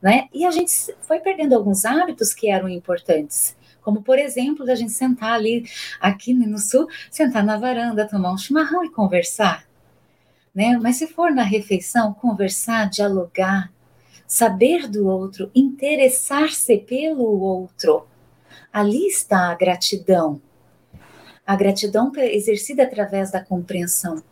né? 0.00 0.28
E 0.32 0.46
a 0.46 0.50
gente 0.50 0.72
foi 1.02 1.20
perdendo 1.20 1.54
alguns 1.54 1.84
hábitos 1.84 2.32
que 2.32 2.48
eram 2.48 2.70
importantes. 2.70 3.54
Como, 3.82 4.02
por 4.02 4.18
exemplo, 4.18 4.64
da 4.64 4.74
gente 4.74 4.92
sentar 4.92 5.34
ali, 5.34 5.66
aqui 6.00 6.32
no 6.32 6.56
sul, 6.56 6.88
sentar 7.10 7.44
na 7.44 7.58
varanda, 7.58 8.08
tomar 8.08 8.32
um 8.32 8.38
chimarrão 8.38 8.82
e 8.82 8.90
conversar. 8.90 9.66
Né? 10.54 10.78
Mas 10.78 10.96
se 10.96 11.06
for 11.06 11.30
na 11.32 11.42
refeição, 11.42 12.14
conversar, 12.14 12.88
dialogar, 12.88 13.70
saber 14.26 14.88
do 14.88 15.06
outro, 15.06 15.50
interessar-se 15.54 16.78
pelo 16.78 17.42
outro 17.42 18.06
ali 18.76 19.06
está 19.06 19.50
a 19.50 19.54
gratidão. 19.54 20.38
A 21.46 21.56
gratidão 21.56 22.12
exercida 22.14 22.82
através 22.82 23.30
da 23.30 23.42
compreensão, 23.42 24.22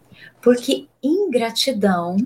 porque 0.42 0.86
ingratidão 1.02 2.18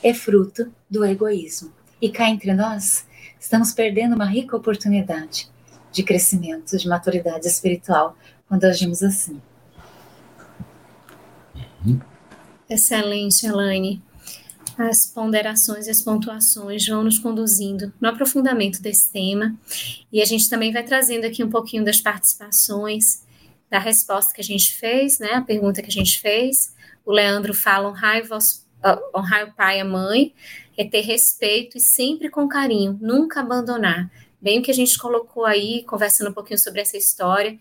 é 0.00 0.14
fruto 0.14 0.72
do 0.88 1.04
egoísmo. 1.04 1.72
E 2.00 2.10
cá 2.10 2.30
entre 2.30 2.54
nós, 2.54 3.08
estamos 3.40 3.72
perdendo 3.72 4.14
uma 4.14 4.26
rica 4.26 4.56
oportunidade 4.56 5.50
de 5.90 6.04
crescimento, 6.04 6.76
de 6.76 6.86
maturidade 6.86 7.48
espiritual, 7.48 8.16
quando 8.46 8.62
agimos 8.62 9.02
assim. 9.02 9.42
Excelente, 12.70 13.44
Elaine 13.44 14.00
as 14.78 15.06
ponderações 15.06 15.86
e 15.86 15.90
as 15.90 16.00
pontuações 16.00 16.86
vão 16.86 17.02
nos 17.02 17.18
conduzindo 17.18 17.92
no 18.00 18.08
aprofundamento 18.08 18.80
desse 18.80 19.12
tema. 19.12 19.54
E 20.12 20.22
a 20.22 20.24
gente 20.24 20.48
também 20.48 20.72
vai 20.72 20.84
trazendo 20.84 21.24
aqui 21.24 21.42
um 21.42 21.50
pouquinho 21.50 21.84
das 21.84 22.00
participações, 22.00 23.26
da 23.68 23.78
resposta 23.78 24.32
que 24.32 24.40
a 24.40 24.44
gente 24.44 24.74
fez, 24.74 25.18
né? 25.18 25.32
A 25.32 25.42
pergunta 25.42 25.82
que 25.82 25.88
a 25.88 25.92
gente 25.92 26.20
fez. 26.20 26.74
O 27.04 27.12
Leandro 27.12 27.52
fala: 27.52 27.88
honrar, 27.88 28.22
vos, 28.26 28.64
honrar 29.14 29.48
o 29.48 29.52
pai 29.52 29.78
e 29.78 29.80
a 29.80 29.84
mãe, 29.84 30.32
é 30.76 30.84
ter 30.84 31.00
respeito 31.00 31.76
e 31.76 31.80
sempre 31.80 32.30
com 32.30 32.48
carinho, 32.48 32.96
nunca 33.00 33.40
abandonar. 33.40 34.10
Bem 34.40 34.60
o 34.60 34.62
que 34.62 34.70
a 34.70 34.74
gente 34.74 34.96
colocou 34.96 35.44
aí, 35.44 35.82
conversando 35.82 36.30
um 36.30 36.32
pouquinho 36.32 36.58
sobre 36.58 36.80
essa 36.80 36.96
história, 36.96 37.58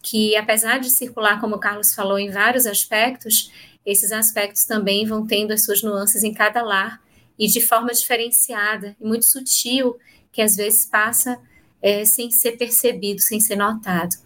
que 0.00 0.36
apesar 0.36 0.78
de 0.78 0.88
circular, 0.88 1.40
como 1.40 1.56
o 1.56 1.58
Carlos 1.58 1.92
falou, 1.92 2.18
em 2.18 2.30
vários 2.30 2.66
aspectos, 2.66 3.50
esses 3.84 4.12
aspectos 4.12 4.64
também 4.64 5.06
vão 5.06 5.26
tendo 5.26 5.52
as 5.52 5.64
suas 5.64 5.82
nuances 5.82 6.22
em 6.22 6.32
cada 6.32 6.62
lar 6.62 7.00
e 7.38 7.46
de 7.46 7.60
forma 7.60 7.92
diferenciada 7.92 8.96
e 9.00 9.04
muito 9.04 9.24
sutil, 9.24 9.96
que 10.30 10.42
às 10.42 10.56
vezes 10.56 10.84
passa 10.84 11.40
é, 11.80 12.04
sem 12.04 12.30
ser 12.30 12.52
percebido, 12.52 13.20
sem 13.20 13.40
ser 13.40 13.56
notado. 13.56 14.16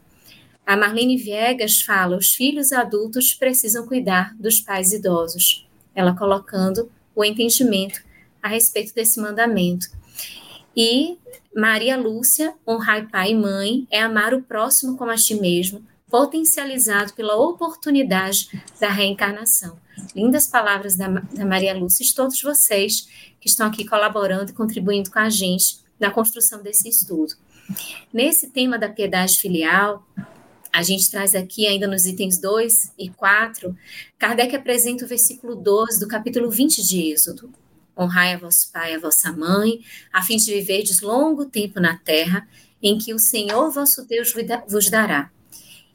A 0.66 0.76
Marlene 0.76 1.16
Viegas 1.16 1.82
fala: 1.82 2.16
os 2.16 2.32
filhos 2.32 2.72
adultos 2.72 3.34
precisam 3.34 3.86
cuidar 3.86 4.34
dos 4.36 4.60
pais 4.60 4.92
idosos. 4.92 5.66
Ela 5.94 6.16
colocando 6.16 6.90
o 7.14 7.24
entendimento 7.24 8.02
a 8.42 8.48
respeito 8.48 8.94
desse 8.94 9.20
mandamento. 9.20 9.86
E 10.76 11.16
Maria 11.54 11.96
Lúcia, 11.96 12.52
honrar 12.66 13.08
pai 13.08 13.30
e 13.30 13.34
mãe, 13.34 13.86
é 13.90 14.02
amar 14.02 14.34
o 14.34 14.42
próximo 14.42 14.96
como 14.96 15.12
a 15.12 15.16
ti 15.16 15.34
mesmo, 15.34 15.86
potencializado 16.10 17.14
pela 17.14 17.36
oportunidade 17.36 18.48
da 18.80 18.90
reencarnação. 18.90 19.78
Lindas 20.14 20.46
palavras 20.46 20.96
da, 20.96 21.08
da 21.08 21.44
Maria 21.44 21.74
Lúcia 21.74 22.04
e 22.04 22.14
todos 22.14 22.40
vocês 22.42 23.08
que 23.40 23.48
estão 23.48 23.66
aqui 23.66 23.84
colaborando 23.84 24.50
e 24.50 24.54
contribuindo 24.54 25.10
com 25.10 25.18
a 25.18 25.30
gente 25.30 25.78
na 25.98 26.10
construção 26.10 26.62
desse 26.62 26.88
estudo. 26.88 27.34
Nesse 28.12 28.50
tema 28.50 28.78
da 28.78 28.88
piedade 28.88 29.38
filial, 29.38 30.06
a 30.72 30.82
gente 30.82 31.10
traz 31.10 31.34
aqui, 31.34 31.66
ainda 31.66 31.86
nos 31.86 32.04
itens 32.04 32.38
2 32.38 32.94
e 32.98 33.08
4, 33.08 33.76
Kardec 34.18 34.56
apresenta 34.56 35.04
o 35.04 35.08
versículo 35.08 35.54
12 35.54 36.00
do 36.00 36.08
capítulo 36.08 36.50
20 36.50 36.82
de 36.82 37.12
Êxodo. 37.12 37.50
Honrai 37.96 38.34
a 38.34 38.38
vosso 38.38 38.72
pai 38.72 38.92
e 38.92 38.96
a 38.96 38.98
vossa 38.98 39.32
mãe, 39.32 39.80
a 40.12 40.20
fim 40.20 40.36
de 40.36 40.52
viverdes 40.52 41.00
longo 41.00 41.46
tempo 41.46 41.78
na 41.78 41.96
terra, 41.96 42.48
em 42.82 42.98
que 42.98 43.14
o 43.14 43.20
Senhor 43.20 43.70
vosso 43.70 44.04
Deus 44.04 44.34
vos 44.68 44.90
dará. 44.90 45.30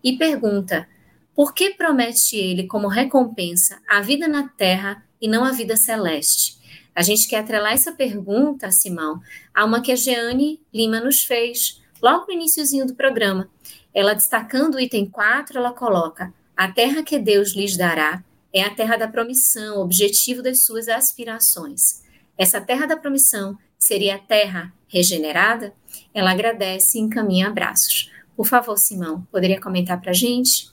E 0.03 0.17
pergunta: 0.17 0.87
por 1.35 1.53
que 1.53 1.71
promete 1.71 2.35
ele 2.35 2.67
como 2.67 2.87
recompensa 2.87 3.79
a 3.87 4.01
vida 4.01 4.27
na 4.27 4.47
terra 4.49 5.03
e 5.21 5.27
não 5.27 5.43
a 5.43 5.51
vida 5.51 5.77
celeste? 5.77 6.57
A 6.95 7.01
gente 7.01 7.27
quer 7.27 7.37
atrelar 7.37 7.73
essa 7.73 7.93
pergunta, 7.93 8.71
Simão, 8.71 9.21
a 9.53 9.63
uma 9.63 9.81
que 9.81 9.91
a 9.91 9.95
Jeane 9.95 10.59
Lima 10.73 10.99
nos 10.99 11.21
fez 11.21 11.81
logo 12.01 12.25
no 12.27 12.33
iníciozinho 12.33 12.85
do 12.85 12.95
programa. 12.95 13.49
Ela 13.93 14.13
destacando 14.13 14.75
o 14.75 14.79
item 14.79 15.09
4, 15.09 15.57
ela 15.57 15.71
coloca: 15.71 16.33
a 16.55 16.69
terra 16.69 17.03
que 17.03 17.17
Deus 17.17 17.55
lhes 17.55 17.77
dará 17.77 18.23
é 18.53 18.61
a 18.63 18.69
terra 18.69 18.97
da 18.97 19.07
promissão, 19.07 19.79
objetivo 19.79 20.41
das 20.41 20.65
suas 20.65 20.87
aspirações. 20.87 22.03
Essa 22.37 22.59
terra 22.59 22.85
da 22.85 22.97
promissão 22.97 23.57
seria 23.77 24.15
a 24.15 24.19
terra 24.19 24.73
regenerada? 24.87 25.73
Ela 26.13 26.31
agradece 26.31 26.97
e 26.97 27.01
encaminha 27.01 27.47
abraços. 27.47 28.11
Por 28.39 28.47
favor, 28.47 28.77
Simão, 28.77 29.27
poderia 29.29 29.59
comentar 29.59 29.99
para 29.99 30.11
a 30.11 30.13
gente? 30.13 30.71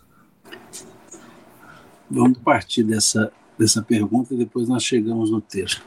Vamos 2.08 2.38
partir 2.38 2.84
dessa, 2.84 3.32
dessa 3.58 3.82
pergunta 3.82 4.32
e 4.32 4.36
depois 4.36 4.68
nós 4.68 4.84
chegamos 4.84 5.32
no 5.32 5.40
texto. 5.40 5.84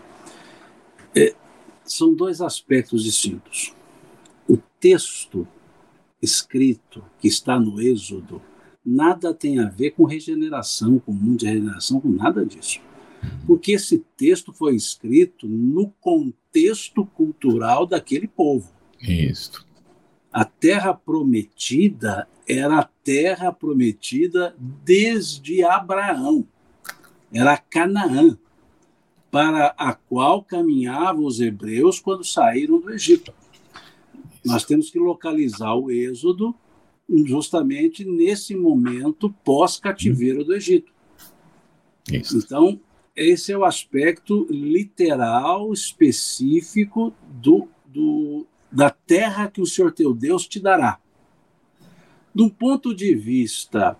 É, 1.15 1.33
são 1.85 2.13
dois 2.13 2.41
aspectos 2.41 3.01
distintos. 3.01 3.73
O 4.45 4.57
texto 4.57 5.47
escrito 6.21 7.01
que 7.17 7.29
está 7.29 7.57
no 7.57 7.81
Êxodo 7.81 8.41
nada 8.85 9.33
tem 9.33 9.59
a 9.59 9.69
ver 9.69 9.91
com 9.91 10.03
regeneração, 10.03 10.99
com 10.99 11.13
mundo 11.13 11.37
de 11.37 11.45
regeneração, 11.45 12.01
com 12.01 12.09
nada 12.09 12.45
disso. 12.45 12.81
Porque 13.47 13.71
esse 13.71 13.99
texto 14.17 14.51
foi 14.51 14.75
escrito 14.75 15.47
no 15.47 15.87
contexto 16.01 17.05
cultural 17.05 17.85
daquele 17.85 18.27
povo. 18.27 18.69
Isso. 18.99 19.68
A 20.31 20.45
terra 20.45 20.93
prometida 20.93 22.27
era 22.47 22.79
a 22.79 22.83
terra 22.83 23.51
prometida 23.51 24.55
desde 24.57 25.63
Abraão. 25.63 26.47
Era 27.31 27.57
Canaã, 27.57 28.37
para 29.31 29.73
a 29.77 29.93
qual 29.93 30.43
caminhavam 30.43 31.25
os 31.25 31.39
hebreus 31.39 31.99
quando 31.99 32.23
saíram 32.23 32.79
do 32.79 32.91
Egito. 32.91 33.33
Nós 34.43 34.63
temos 34.65 34.89
que 34.89 34.97
localizar 34.97 35.75
o 35.75 35.91
Êxodo 35.91 36.55
justamente 37.25 38.05
nesse 38.05 38.55
momento 38.55 39.33
pós-cativeiro 39.43 40.43
do 40.43 40.53
Egito. 40.53 40.91
Isso. 42.11 42.37
Então, 42.37 42.79
esse 43.15 43.51
é 43.51 43.57
o 43.57 43.65
aspecto 43.65 44.47
literal, 44.49 45.73
específico 45.73 47.13
do, 47.27 47.67
do, 47.85 48.47
da 48.71 48.89
terra 48.89 49.49
que 49.49 49.61
o 49.61 49.65
Senhor 49.65 49.91
teu 49.91 50.13
Deus 50.13 50.47
te 50.47 50.59
dará. 50.59 50.99
Um 52.35 52.49
ponto 52.49 52.93
de 52.93 53.15
vista, 53.15 53.97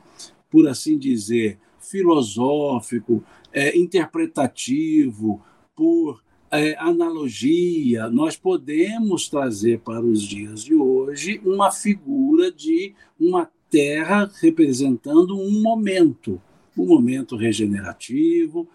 por 0.50 0.68
assim 0.68 0.98
dizer, 0.98 1.60
filosófico, 1.80 3.24
é, 3.52 3.78
interpretativo, 3.78 5.42
por 5.76 6.22
é, 6.52 6.76
analogia, 6.80 8.10
nós 8.10 8.36
podemos 8.36 9.28
trazer 9.28 9.80
para 9.80 10.02
os 10.02 10.22
dias 10.22 10.64
de 10.64 10.76
hoje 10.76 11.42
uma 11.44 11.72
figura 11.72 12.52
de 12.52 12.94
uma 13.20 13.50
terra 13.70 14.30
representando 14.42 15.38
um 15.38 15.62
momento, 15.62 16.42
um 16.78 16.86
momento 16.86 17.36
regenerativo, 17.36 18.68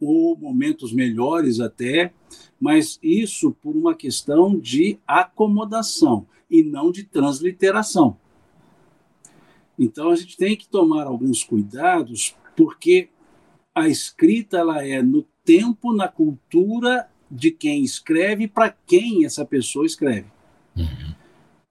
ou 0.00 0.36
momentos 0.36 0.92
melhores 0.92 1.60
até, 1.60 2.12
mas 2.60 2.98
isso 3.02 3.52
por 3.62 3.76
uma 3.76 3.94
questão 3.94 4.58
de 4.58 4.98
acomodação 5.06 6.26
e 6.50 6.62
não 6.62 6.90
de 6.90 7.04
transliteração. 7.04 8.16
Então 9.78 10.10
a 10.10 10.16
gente 10.16 10.36
tem 10.36 10.56
que 10.56 10.68
tomar 10.68 11.06
alguns 11.06 11.42
cuidados, 11.42 12.36
porque 12.56 13.08
a 13.74 13.88
escrita 13.88 14.58
ela 14.58 14.86
é 14.86 15.02
no 15.02 15.22
tempo, 15.44 15.92
na 15.92 16.08
cultura 16.08 17.08
de 17.30 17.50
quem 17.50 17.82
escreve 17.82 18.46
para 18.46 18.74
quem 18.86 19.24
essa 19.24 19.44
pessoa 19.44 19.86
escreve. 19.86 20.26
Uhum. 20.76 21.14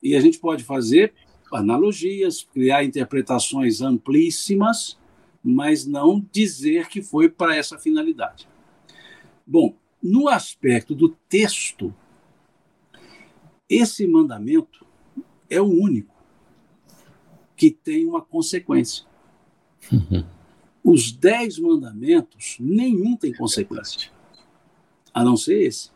E 0.01 0.15
a 0.15 0.19
gente 0.19 0.39
pode 0.39 0.63
fazer 0.63 1.13
analogias, 1.53 2.47
criar 2.53 2.83
interpretações 2.83 3.81
amplíssimas, 3.81 4.97
mas 5.43 5.85
não 5.85 6.25
dizer 6.31 6.87
que 6.87 7.01
foi 7.01 7.29
para 7.29 7.55
essa 7.55 7.77
finalidade. 7.77 8.47
Bom, 9.45 9.75
no 10.01 10.27
aspecto 10.27 10.95
do 10.95 11.09
texto, 11.09 11.93
esse 13.69 14.05
mandamento 14.07 14.85
é 15.49 15.61
o 15.61 15.65
único 15.65 16.15
que 17.55 17.71
tem 17.71 18.05
uma 18.05 18.21
consequência. 18.21 19.05
Uhum. 19.91 20.25
Os 20.83 21.11
dez 21.11 21.59
mandamentos, 21.59 22.57
nenhum 22.59 23.15
tem 23.15 23.33
consequência 23.33 24.11
a 25.13 25.23
não 25.23 25.37
ser 25.37 25.61
esse. 25.63 25.91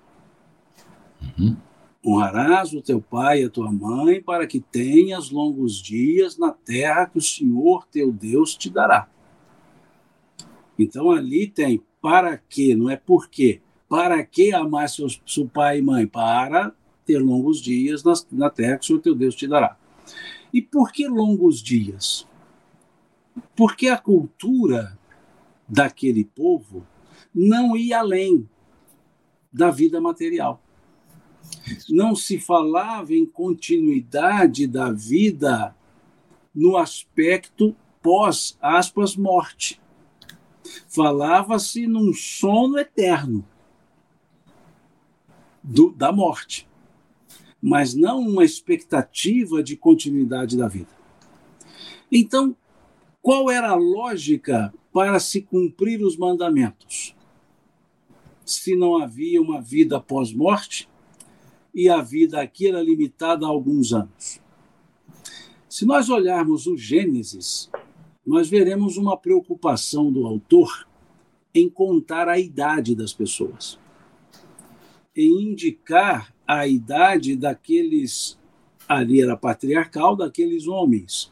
Uhum. 1.39 1.57
Honrarás 2.05 2.71
o 2.73 2.81
teu 2.81 3.01
pai 3.01 3.41
e 3.41 3.45
a 3.45 3.49
tua 3.49 3.71
mãe 3.71 4.21
para 4.21 4.45
que 4.45 4.59
tenhas 4.59 5.31
longos 5.31 5.81
dias 5.81 6.37
na 6.37 6.51
terra 6.51 7.07
que 7.07 7.17
o 7.17 7.21
Senhor 7.21 7.87
teu 7.87 8.11
Deus 8.11 8.55
te 8.55 8.69
dará. 8.69 9.09
Então 10.77 11.09
ali 11.09 11.47
tem 11.47 11.81
para 12.01 12.37
que, 12.37 12.75
não 12.75 12.89
é 12.89 12.95
por 12.95 13.27
quê. 13.27 13.61
Para 13.95 14.21
que 14.25 14.53
amar 14.53 14.89
seu, 14.89 15.07
seu 15.25 15.47
pai 15.47 15.79
e 15.79 15.81
mãe? 15.81 16.05
Para 16.05 16.75
ter 17.05 17.17
longos 17.17 17.61
dias 17.61 18.03
na, 18.03 18.13
na 18.29 18.49
terra 18.49 18.77
que 18.77 18.83
o 18.83 18.87
Senhor 18.87 18.99
teu 18.99 19.15
Deus 19.15 19.33
te 19.33 19.47
dará. 19.47 19.77
E 20.51 20.61
por 20.61 20.91
que 20.91 21.07
longos 21.07 21.63
dias? 21.63 22.27
Porque 23.55 23.87
a 23.87 23.97
cultura 23.97 24.99
daquele 25.65 26.25
povo 26.25 26.85
não 27.33 27.77
ia 27.77 27.99
além 27.99 28.49
da 29.49 29.71
vida 29.71 30.01
material. 30.01 30.61
Não 31.87 32.17
se 32.17 32.37
falava 32.37 33.13
em 33.13 33.25
continuidade 33.25 34.67
da 34.67 34.91
vida 34.91 35.73
no 36.53 36.75
aspecto 36.75 37.73
pós, 38.01 38.57
aspas, 38.61 39.15
morte. 39.15 39.81
Falava-se 40.85 41.87
num 41.87 42.11
sono 42.13 42.77
eterno 42.77 43.45
do, 45.65 45.91
da 45.91 46.11
morte, 46.11 46.67
mas 47.61 47.93
não 47.93 48.19
uma 48.19 48.43
expectativa 48.43 49.63
de 49.63 49.75
continuidade 49.75 50.57
da 50.57 50.67
vida. 50.67 50.89
Então, 52.11 52.55
qual 53.21 53.49
era 53.49 53.69
a 53.69 53.75
lógica 53.75 54.73
para 54.93 55.19
se 55.19 55.41
cumprir 55.41 56.01
os 56.01 56.15
mandamentos? 56.15 57.15
se 58.45 58.75
não 58.75 59.01
havia 59.01 59.41
uma 59.41 59.59
vida 59.59 59.99
pós-morte 59.99 60.87
e 61.73 61.89
a 61.89 62.01
vida 62.01 62.39
aqui 62.39 62.67
era 62.67 62.81
limitada 62.81 63.45
a 63.45 63.49
alguns 63.49 63.91
anos. 63.91 64.39
Se 65.67 65.85
nós 65.85 66.09
olharmos 66.09 66.67
o 66.67 66.77
Gênesis, 66.77 67.69
nós 68.25 68.47
veremos 68.47 68.97
uma 68.97 69.17
preocupação 69.17 70.11
do 70.11 70.25
autor 70.25 70.87
em 71.53 71.67
contar 71.67 72.29
a 72.29 72.39
idade 72.39 72.95
das 72.95 73.11
pessoas, 73.11 73.79
em 75.15 75.51
indicar 75.51 76.33
a 76.47 76.67
idade 76.67 77.35
daqueles, 77.35 78.37
ali 78.87 79.21
era 79.21 79.37
patriarcal, 79.37 80.15
daqueles 80.15 80.67
homens. 80.67 81.31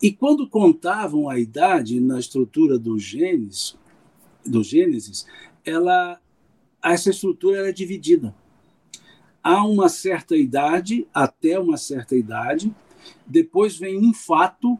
E 0.00 0.12
quando 0.12 0.48
contavam 0.48 1.28
a 1.28 1.38
idade 1.38 2.00
na 2.00 2.18
estrutura 2.18 2.78
do 2.78 2.98
Gênesis, 2.98 3.76
do 4.44 4.62
Gênesis 4.62 5.26
ela, 5.64 6.20
essa 6.82 7.10
estrutura 7.10 7.68
é 7.68 7.72
dividida. 7.72 8.34
Há 9.42 9.64
uma 9.64 9.88
certa 9.88 10.36
idade, 10.36 11.06
até 11.12 11.58
uma 11.58 11.76
certa 11.76 12.14
idade, 12.14 12.74
depois 13.26 13.76
vem 13.76 13.98
um 13.98 14.12
fato 14.12 14.78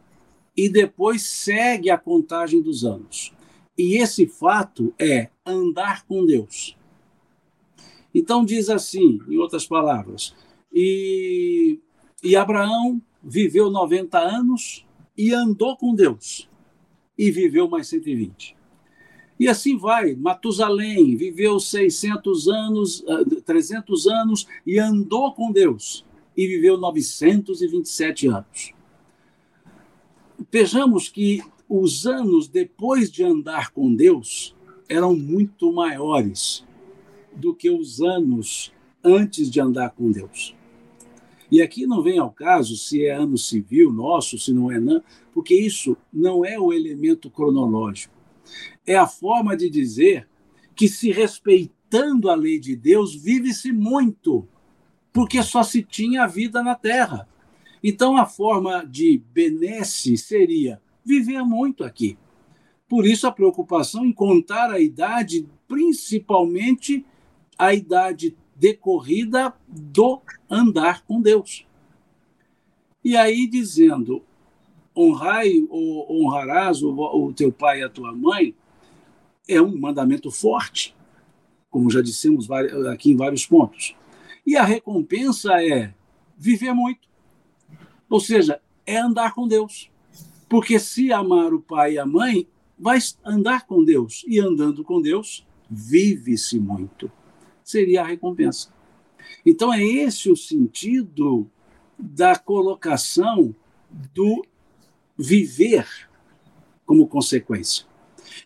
e 0.56 0.68
depois 0.68 1.22
segue 1.22 1.90
a 1.90 1.98
contagem 1.98 2.62
dos 2.62 2.84
anos. 2.84 3.32
E 3.76 3.96
esse 3.96 4.26
fato 4.26 4.94
é 4.98 5.28
andar 5.44 6.06
com 6.06 6.24
Deus. 6.24 6.76
Então 8.18 8.46
diz 8.46 8.70
assim, 8.70 9.20
em 9.28 9.36
outras 9.36 9.66
palavras, 9.66 10.34
e, 10.72 11.78
e 12.24 12.34
Abraão 12.34 12.98
viveu 13.22 13.70
90 13.70 14.18
anos 14.18 14.86
e 15.14 15.34
andou 15.34 15.76
com 15.76 15.94
Deus 15.94 16.48
e 17.18 17.30
viveu 17.30 17.68
mais 17.68 17.88
120. 17.88 18.56
E 19.38 19.46
assim 19.46 19.76
vai. 19.76 20.14
Matusalém 20.14 21.14
viveu 21.14 21.60
600 21.60 22.48
anos, 22.48 23.04
300 23.44 24.06
ah, 24.06 24.22
anos 24.22 24.46
e 24.66 24.78
andou 24.78 25.34
com 25.34 25.52
Deus 25.52 26.02
e 26.34 26.46
viveu 26.46 26.78
927 26.78 28.28
anos. 28.28 28.72
Vejamos 30.50 31.10
que 31.10 31.42
os 31.68 32.06
anos 32.06 32.48
depois 32.48 33.12
de 33.12 33.22
andar 33.22 33.72
com 33.72 33.94
Deus 33.94 34.56
eram 34.88 35.14
muito 35.14 35.70
maiores 35.70 36.64
do 37.36 37.54
que 37.54 37.70
os 37.70 38.00
anos 38.00 38.72
antes 39.04 39.50
de 39.50 39.60
andar 39.60 39.90
com 39.90 40.10
Deus. 40.10 40.54
E 41.50 41.62
aqui 41.62 41.86
não 41.86 42.02
vem 42.02 42.18
ao 42.18 42.30
caso 42.30 42.76
se 42.76 43.04
é 43.04 43.12
ano 43.12 43.38
civil 43.38 43.92
nosso, 43.92 44.38
se 44.38 44.52
não 44.52 44.70
é 44.70 44.80
não, 44.80 45.02
porque 45.32 45.54
isso 45.54 45.96
não 46.12 46.44
é 46.44 46.58
o 46.58 46.72
elemento 46.72 47.30
cronológico. 47.30 48.14
É 48.86 48.96
a 48.96 49.06
forma 49.06 49.56
de 49.56 49.70
dizer 49.70 50.28
que, 50.74 50.88
se 50.88 51.10
respeitando 51.10 52.28
a 52.28 52.34
lei 52.34 52.58
de 52.58 52.74
Deus, 52.74 53.14
vive-se 53.14 53.72
muito, 53.72 54.46
porque 55.12 55.42
só 55.42 55.62
se 55.62 55.82
tinha 55.82 56.24
a 56.24 56.26
vida 56.26 56.62
na 56.62 56.74
terra. 56.74 57.28
Então, 57.82 58.16
a 58.16 58.26
forma 58.26 58.84
de 58.84 59.22
benesse 59.32 60.16
seria 60.16 60.80
viver 61.04 61.42
muito 61.42 61.84
aqui. 61.84 62.18
Por 62.88 63.06
isso, 63.06 63.26
a 63.26 63.32
preocupação 63.32 64.04
em 64.04 64.12
contar 64.12 64.70
a 64.70 64.80
idade, 64.80 65.48
principalmente 65.66 67.04
a 67.58 67.74
idade 67.74 68.36
decorrida 68.54 69.54
do 69.68 70.20
andar 70.50 71.04
com 71.04 71.20
Deus. 71.20 71.66
E 73.04 73.16
aí 73.16 73.46
dizendo, 73.46 74.22
honrai 74.96 75.64
ou 75.68 76.24
honrarás 76.24 76.82
o, 76.82 76.90
o 76.90 77.32
teu 77.32 77.52
pai 77.52 77.80
e 77.80 77.84
a 77.84 77.88
tua 77.88 78.12
mãe, 78.12 78.54
é 79.48 79.60
um 79.60 79.76
mandamento 79.78 80.30
forte, 80.30 80.94
como 81.70 81.90
já 81.90 82.00
dissemos 82.00 82.50
aqui 82.92 83.12
em 83.12 83.16
vários 83.16 83.46
pontos. 83.46 83.94
E 84.44 84.56
a 84.56 84.64
recompensa 84.64 85.62
é 85.62 85.94
viver 86.36 86.72
muito. 86.72 87.06
Ou 88.08 88.20
seja, 88.20 88.60
é 88.84 88.96
andar 88.98 89.34
com 89.34 89.46
Deus. 89.46 89.90
Porque 90.48 90.78
se 90.78 91.12
amar 91.12 91.52
o 91.52 91.60
pai 91.60 91.94
e 91.94 91.98
a 91.98 92.06
mãe, 92.06 92.46
vai 92.78 92.98
andar 93.24 93.66
com 93.66 93.84
Deus. 93.84 94.24
E 94.26 94.38
andando 94.38 94.84
com 94.84 95.00
Deus, 95.00 95.46
vive-se 95.68 96.58
muito 96.58 97.10
seria 97.66 98.02
a 98.02 98.06
recompensa. 98.06 98.72
Então, 99.44 99.74
é 99.74 99.82
esse 99.82 100.30
o 100.30 100.36
sentido 100.36 101.50
da 101.98 102.38
colocação 102.38 103.54
do 103.90 104.46
viver 105.18 105.88
como 106.84 107.08
consequência. 107.08 107.84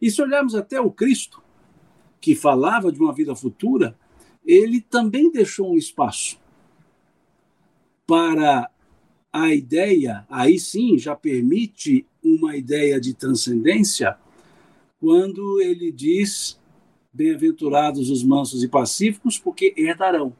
E 0.00 0.10
se 0.10 0.22
olharmos 0.22 0.54
até 0.54 0.80
o 0.80 0.90
Cristo, 0.90 1.42
que 2.20 2.34
falava 2.34 2.90
de 2.90 2.98
uma 2.98 3.12
vida 3.12 3.34
futura, 3.34 3.96
ele 4.44 4.80
também 4.80 5.30
deixou 5.30 5.72
um 5.72 5.76
espaço 5.76 6.38
para 8.06 8.70
a 9.32 9.54
ideia, 9.54 10.26
aí 10.28 10.58
sim 10.58 10.98
já 10.98 11.14
permite 11.14 12.06
uma 12.22 12.56
ideia 12.56 13.00
de 13.00 13.14
transcendência, 13.14 14.16
quando 14.98 15.60
ele 15.60 15.92
diz 15.92 16.59
Bem-aventurados 17.12 18.10
os 18.10 18.22
mansos 18.22 18.62
e 18.62 18.68
pacíficos, 18.68 19.38
porque 19.38 19.74
herdarão 19.76 20.34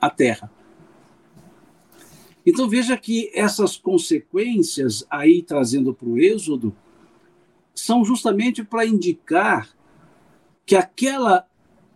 a 0.00 0.08
terra. 0.08 0.50
Então 2.46 2.68
veja 2.68 2.96
que 2.96 3.30
essas 3.34 3.76
consequências, 3.76 5.04
aí 5.10 5.42
trazendo 5.42 5.92
para 5.92 6.08
o 6.08 6.18
Êxodo, 6.18 6.74
são 7.74 8.04
justamente 8.04 8.64
para 8.64 8.86
indicar 8.86 9.68
que 10.64 10.76
aquela 10.76 11.46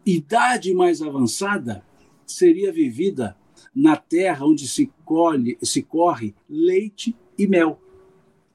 idade 0.04 0.74
mais 0.74 1.00
avançada 1.00 1.84
seria 2.26 2.72
vivida 2.72 3.36
na 3.74 3.96
terra 3.96 4.44
onde 4.44 4.66
se, 4.66 4.92
colhe, 5.04 5.56
se 5.62 5.82
corre 5.82 6.34
leite 6.48 7.16
e 7.38 7.46
mel, 7.46 7.80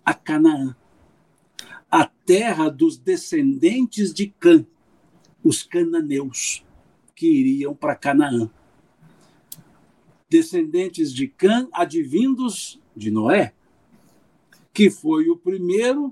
a 0.04 0.14
Canaã, 0.14 0.76
a 1.90 2.06
terra 2.06 2.70
dos 2.70 2.98
descendentes 2.98 4.14
de 4.14 4.28
Cã, 4.28 4.66
os 5.46 5.62
cananeus 5.62 6.66
que 7.16 7.28
iriam 7.28 7.76
para 7.76 7.96
Canaã. 7.96 8.50
Descendentes 10.28 11.14
de 11.14 11.28
Cã, 11.28 11.70
advindos 11.72 12.82
de 12.98 13.12
Noé, 13.12 13.54
que 14.74 14.90
foi 14.90 15.30
o 15.30 15.38
primeiro 15.38 16.12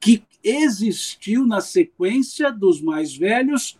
que 0.00 0.24
existiu 0.42 1.46
na 1.46 1.60
sequência 1.60 2.50
dos 2.50 2.82
mais 2.82 3.16
velhos 3.16 3.78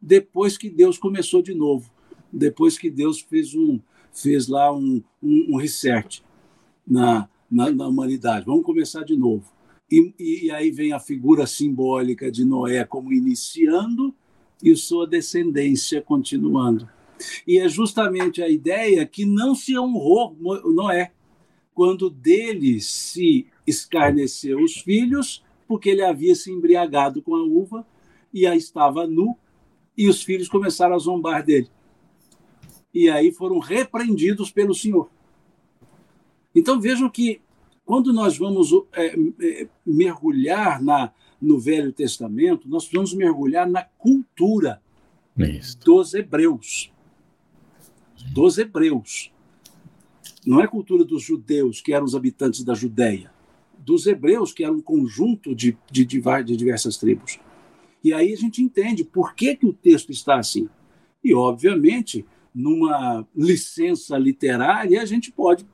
depois 0.00 0.56
que 0.56 0.68
Deus 0.70 0.98
começou 0.98 1.42
de 1.42 1.54
novo, 1.54 1.88
depois 2.32 2.78
que 2.78 2.90
Deus 2.90 3.20
fez 3.20 3.54
um 3.54 3.78
fez 4.12 4.48
lá 4.48 4.72
um, 4.74 5.02
um, 5.22 5.54
um 5.54 5.56
reset 5.56 6.22
na, 6.86 7.28
na, 7.50 7.70
na, 7.70 7.88
humanidade. 7.88 8.44
Vamos 8.44 8.64
começar 8.64 9.04
de 9.04 9.16
novo. 9.16 9.50
E, 9.90 10.12
e, 10.18 10.50
aí 10.50 10.70
vem 10.70 10.92
a 10.92 11.00
figura 11.00 11.46
simbólica 11.46 12.30
de 12.30 12.44
Noé 12.44 12.84
como 12.84 13.10
iniciando 13.10 14.14
e 14.62 14.74
sua 14.76 15.06
descendência 15.06 16.00
continuando. 16.00 16.88
E 17.46 17.58
é 17.58 17.68
justamente 17.68 18.42
a 18.42 18.48
ideia 18.48 19.06
que 19.06 19.24
não 19.24 19.54
se 19.54 19.78
honrou 19.78 20.36
Noé, 20.40 21.12
quando 21.74 22.10
dele 22.10 22.80
se 22.80 23.46
escarneceu 23.66 24.62
os 24.62 24.76
filhos, 24.76 25.42
porque 25.66 25.90
ele 25.90 26.02
havia 26.02 26.34
se 26.34 26.50
embriagado 26.50 27.22
com 27.22 27.34
a 27.34 27.42
uva 27.42 27.86
e 28.32 28.46
aí 28.46 28.58
estava 28.58 29.06
nu, 29.06 29.36
e 29.96 30.08
os 30.08 30.22
filhos 30.22 30.48
começaram 30.48 30.94
a 30.94 30.98
zombar 30.98 31.44
dele. 31.44 31.68
E 32.94 33.08
aí 33.08 33.32
foram 33.32 33.58
repreendidos 33.58 34.50
pelo 34.50 34.74
Senhor. 34.74 35.10
Então 36.54 36.80
vejam 36.80 37.08
que 37.08 37.40
quando 37.84 38.12
nós 38.12 38.38
vamos 38.38 38.70
é, 38.92 39.14
é, 39.40 39.68
mergulhar 39.84 40.82
na, 40.82 41.12
no 41.42 41.58
Velho 41.58 41.92
Testamento, 41.92 42.68
nós 42.68 42.84
precisamos 42.84 43.12
mergulhar 43.12 43.68
na 43.68 43.82
cultura 43.82 44.80
Isso. 45.36 45.78
dos 45.80 46.14
hebreus. 46.14 46.92
Dos 48.32 48.58
hebreus. 48.58 49.32
Não 50.46 50.60
é 50.60 50.68
cultura 50.68 51.04
dos 51.04 51.22
judeus, 51.22 51.80
que 51.80 51.92
eram 51.92 52.04
os 52.04 52.14
habitantes 52.14 52.62
da 52.62 52.74
Judéia. 52.74 53.32
Dos 53.76 54.06
hebreus, 54.06 54.52
que 54.52 54.62
era 54.62 54.72
um 54.72 54.80
conjunto 54.80 55.54
de, 55.54 55.76
de, 55.90 56.04
de 56.04 56.56
diversas 56.56 56.96
tribos. 56.96 57.40
E 58.04 58.12
aí 58.12 58.32
a 58.32 58.36
gente 58.36 58.62
entende 58.62 59.02
por 59.02 59.34
que, 59.34 59.56
que 59.56 59.66
o 59.66 59.72
texto 59.72 60.10
está 60.10 60.38
assim. 60.38 60.68
E, 61.22 61.34
obviamente, 61.34 62.24
numa 62.54 63.26
licença 63.34 64.16
literária, 64.16 65.02
a 65.02 65.06
gente 65.06 65.32
pode 65.32 65.66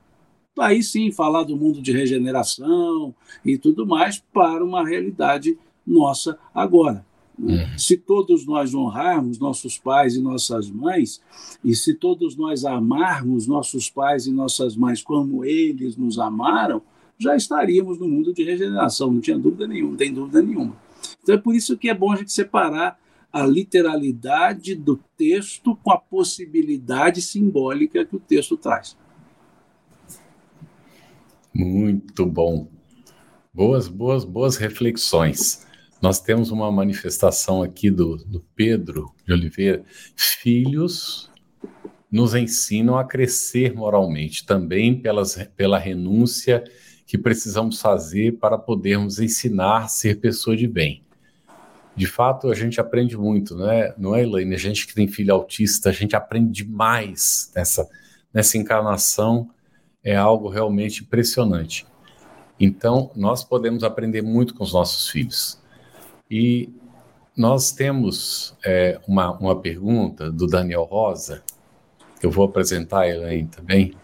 aí 0.61 0.83
sim 0.83 1.11
falar 1.11 1.45
do 1.45 1.57
mundo 1.57 1.81
de 1.81 1.93
regeneração 1.93 3.15
e 3.45 3.57
tudo 3.57 3.87
mais 3.87 4.23
para 4.33 4.65
uma 4.65 4.87
realidade 4.87 5.59
nossa 5.87 6.39
agora. 6.55 7.07
Uhum. 7.39 7.79
Se 7.79 7.97
todos 7.97 8.45
nós 8.45 8.75
honrarmos 8.75 9.39
nossos 9.39 9.79
pais 9.79 10.17
e 10.17 10.21
nossas 10.21 10.69
mães, 10.69 11.23
e 11.65 11.75
se 11.75 11.95
todos 11.95 12.37
nós 12.37 12.65
amarmos 12.65 13.47
nossos 13.47 13.89
pais 13.89 14.27
e 14.27 14.33
nossas 14.33 14.77
mães 14.77 15.03
como 15.03 15.45
eles 15.45 15.97
nos 15.97 16.19
amaram, 16.19 16.83
já 17.17 17.37
estaríamos 17.37 17.99
no 17.99 18.09
mundo 18.09 18.33
de 18.33 18.43
regeneração, 18.43 19.13
não 19.13 19.21
tinha 19.21 19.39
dúvida 19.39 19.67
nenhuma, 19.67 19.91
não 19.91 19.97
tem 19.97 20.13
dúvida 20.13 20.43
nenhuma. 20.43 20.77
Então 21.23 21.35
é 21.35 21.39
por 21.39 21.55
isso 21.55 21.77
que 21.77 21.89
é 21.89 21.95
bom 21.95 22.13
a 22.13 22.17
gente 22.17 22.33
separar 22.33 22.99
a 23.33 23.47
literalidade 23.47 24.75
do 24.75 24.99
texto 25.17 25.77
com 25.83 25.93
a 25.93 25.99
possibilidade 25.99 27.21
simbólica 27.21 28.05
que 28.05 28.17
o 28.17 28.21
texto 28.21 28.57
traz. 28.57 28.97
Muito 31.55 32.27
bom. 32.27 32.69
Boas, 33.53 33.89
boas, 33.89 34.25
boas 34.25 34.57
reflexões. 34.57 35.67
Nós 36.01 36.21
temos 36.21 36.51
uma 36.51 36.71
manifestação 36.71 37.63
aqui 37.63 37.91
do, 37.91 38.17
do 38.19 38.41
Pedro 38.55 39.13
de 39.27 39.33
Oliveira. 39.33 39.83
Filhos 40.15 41.31
nos 42.11 42.35
ensinam 42.35 42.97
a 42.97 43.05
crescer 43.05 43.75
moralmente, 43.75 44.47
também 44.47 44.99
pelas, 44.99 45.37
pela 45.57 45.79
renúncia 45.79 46.63
que 47.05 47.19
precisamos 47.19 47.81
fazer 47.81 48.39
para 48.39 48.57
podermos 48.57 49.19
ensinar 49.19 49.85
a 49.85 49.89
ser 49.89 50.21
pessoa 50.21 50.57
de 50.57 50.69
bem. 50.69 51.03
De 51.97 52.07
fato, 52.07 52.49
a 52.49 52.55
gente 52.55 52.81
aprende 52.81 53.17
muito, 53.17 53.57
não 53.57 53.71
é, 53.71 53.95
não 53.99 54.15
é 54.15 54.23
Elaine? 54.23 54.55
A 54.55 54.59
gente 54.59 54.87
que 54.87 54.95
tem 54.95 55.09
filho 55.09 55.35
autista, 55.35 55.89
a 55.89 55.93
gente 55.93 56.15
aprende 56.15 56.63
demais 56.63 57.51
nessa, 57.57 57.89
nessa 58.33 58.57
encarnação 58.57 59.51
é 60.09 60.17
algo 60.17 60.49
realmente 60.49 61.03
impressionante. 61.03 61.87
Então, 62.59 63.11
nós 63.15 63.45
podemos 63.45 63.85
aprender 63.85 64.23
muito 64.23 64.55
com 64.55 64.65
os 64.65 64.73
nossos 64.73 65.09
filhos. 65.09 65.61
E 66.31 66.71
nós 67.37 67.73
temos 67.73 68.57
é, 68.65 68.99
uma, 69.07 69.31
uma 69.39 69.61
pergunta 69.61 70.33
do 70.33 70.47
Daniel 70.47 70.85
Rosa, 70.85 71.43
eu 72.23 72.31
vou 72.31 72.47
apresentar 72.47 73.01
a 73.01 73.09
Elaine 73.09 73.49
também. 73.49 73.95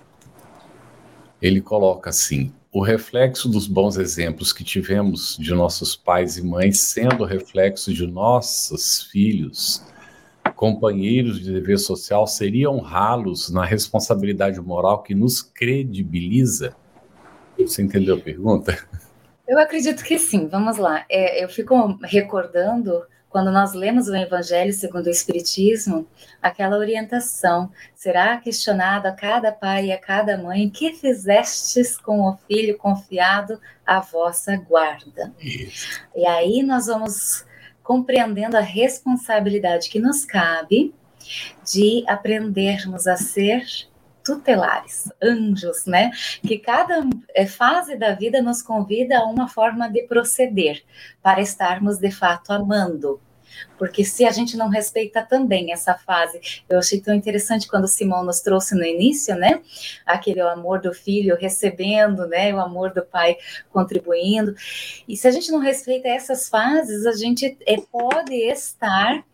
Ele 1.40 1.62
coloca 1.62 2.10
assim: 2.10 2.52
o 2.70 2.82
reflexo 2.82 3.48
dos 3.48 3.66
bons 3.66 3.96
exemplos 3.96 4.52
que 4.52 4.62
tivemos 4.62 5.38
de 5.38 5.54
nossos 5.54 5.96
pais 5.96 6.36
e 6.36 6.42
mães, 6.42 6.80
sendo 6.80 7.24
reflexo 7.24 7.94
de 7.94 8.06
nossos 8.06 9.04
filhos, 9.04 9.82
companheiros 10.54 11.40
de 11.40 11.52
dever 11.52 11.78
social, 11.78 12.26
seria 12.26 12.70
honrá-los 12.70 13.50
na 13.50 13.64
responsabilidade 13.64 14.60
moral 14.60 15.02
que 15.02 15.14
nos 15.14 15.42
credibiliza? 15.42 16.74
Você 17.58 17.82
entendeu 17.82 18.16
a 18.16 18.20
pergunta? 18.20 18.76
Eu 19.46 19.58
acredito 19.58 20.02
que 20.02 20.18
sim. 20.18 20.48
Vamos 20.48 20.78
lá. 20.78 21.04
É, 21.08 21.42
eu 21.42 21.48
fico 21.48 21.98
recordando 22.02 23.04
quando 23.34 23.50
nós 23.50 23.72
lemos 23.72 24.06
o 24.06 24.14
Evangelho 24.14 24.72
segundo 24.72 25.06
o 25.06 25.10
Espiritismo, 25.10 26.06
aquela 26.40 26.78
orientação 26.78 27.68
será 27.92 28.36
questionado 28.36 29.08
a 29.08 29.12
cada 29.12 29.50
pai 29.50 29.86
e 29.86 29.92
a 29.92 29.98
cada 29.98 30.38
mãe: 30.38 30.70
que 30.70 30.92
fizestes 30.92 31.98
com 31.98 32.20
o 32.20 32.36
filho 32.46 32.78
confiado 32.78 33.60
à 33.84 33.98
vossa 33.98 34.56
guarda? 34.56 35.32
Isso. 35.40 36.00
E 36.14 36.24
aí 36.24 36.62
nós 36.62 36.86
vamos 36.86 37.44
compreendendo 37.84 38.56
a 38.56 38.60
responsabilidade 38.60 39.88
que 39.88 40.00
nos 40.00 40.24
cabe 40.24 40.92
de 41.64 42.02
aprendermos 42.08 43.06
a 43.06 43.16
ser 43.16 43.64
tutelares, 44.24 45.12
anjos, 45.22 45.84
né? 45.84 46.10
Que 46.42 46.58
cada 46.58 47.04
é, 47.34 47.46
fase 47.46 47.96
da 47.96 48.14
vida 48.14 48.40
nos 48.40 48.62
convida 48.62 49.18
a 49.18 49.26
uma 49.26 49.46
forma 49.46 49.88
de 49.88 50.02
proceder 50.04 50.82
para 51.22 51.42
estarmos 51.42 51.98
de 51.98 52.10
fato 52.10 52.50
amando. 52.50 53.20
Porque 53.78 54.04
se 54.04 54.24
a 54.24 54.30
gente 54.30 54.56
não 54.56 54.68
respeita 54.68 55.22
também 55.22 55.72
essa 55.72 55.94
fase, 55.94 56.40
eu 56.68 56.78
achei 56.78 57.00
tão 57.00 57.14
interessante 57.14 57.68
quando 57.68 57.84
o 57.84 57.88
Simão 57.88 58.24
nos 58.24 58.40
trouxe 58.40 58.74
no 58.74 58.84
início, 58.84 59.34
né? 59.34 59.60
Aquele 60.06 60.40
amor 60.40 60.80
do 60.80 60.92
filho 60.92 61.36
recebendo, 61.36 62.26
né? 62.26 62.54
O 62.54 62.60
amor 62.60 62.92
do 62.92 63.04
pai 63.04 63.36
contribuindo. 63.70 64.54
E 65.08 65.16
se 65.16 65.26
a 65.28 65.30
gente 65.30 65.50
não 65.50 65.58
respeita 65.58 66.08
essas 66.08 66.48
fases, 66.48 67.06
a 67.06 67.12
gente 67.12 67.56
é, 67.66 67.76
pode 67.90 68.34
estar 68.34 69.24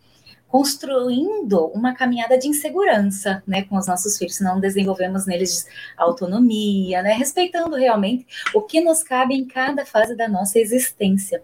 construindo 0.51 1.67
uma 1.67 1.95
caminhada 1.95 2.37
de 2.37 2.49
insegurança, 2.49 3.43
né, 3.47 3.63
com 3.63 3.77
os 3.77 3.87
nossos 3.87 4.19
filhos, 4.19 4.37
se 4.37 4.43
não 4.43 4.59
desenvolvemos 4.59 5.25
neles 5.25 5.67
autonomia, 5.97 7.03
né, 7.03 7.13
respeitando 7.13 7.77
realmente 7.77 8.27
o 8.53 8.61
que 8.61 8.81
nos 8.81 9.03
cabe 9.03 9.35
em 9.35 9.47
cada 9.47 9.87
fase 9.87 10.17
da 10.17 10.29
nossa 10.29 10.59
existência. 10.59 11.41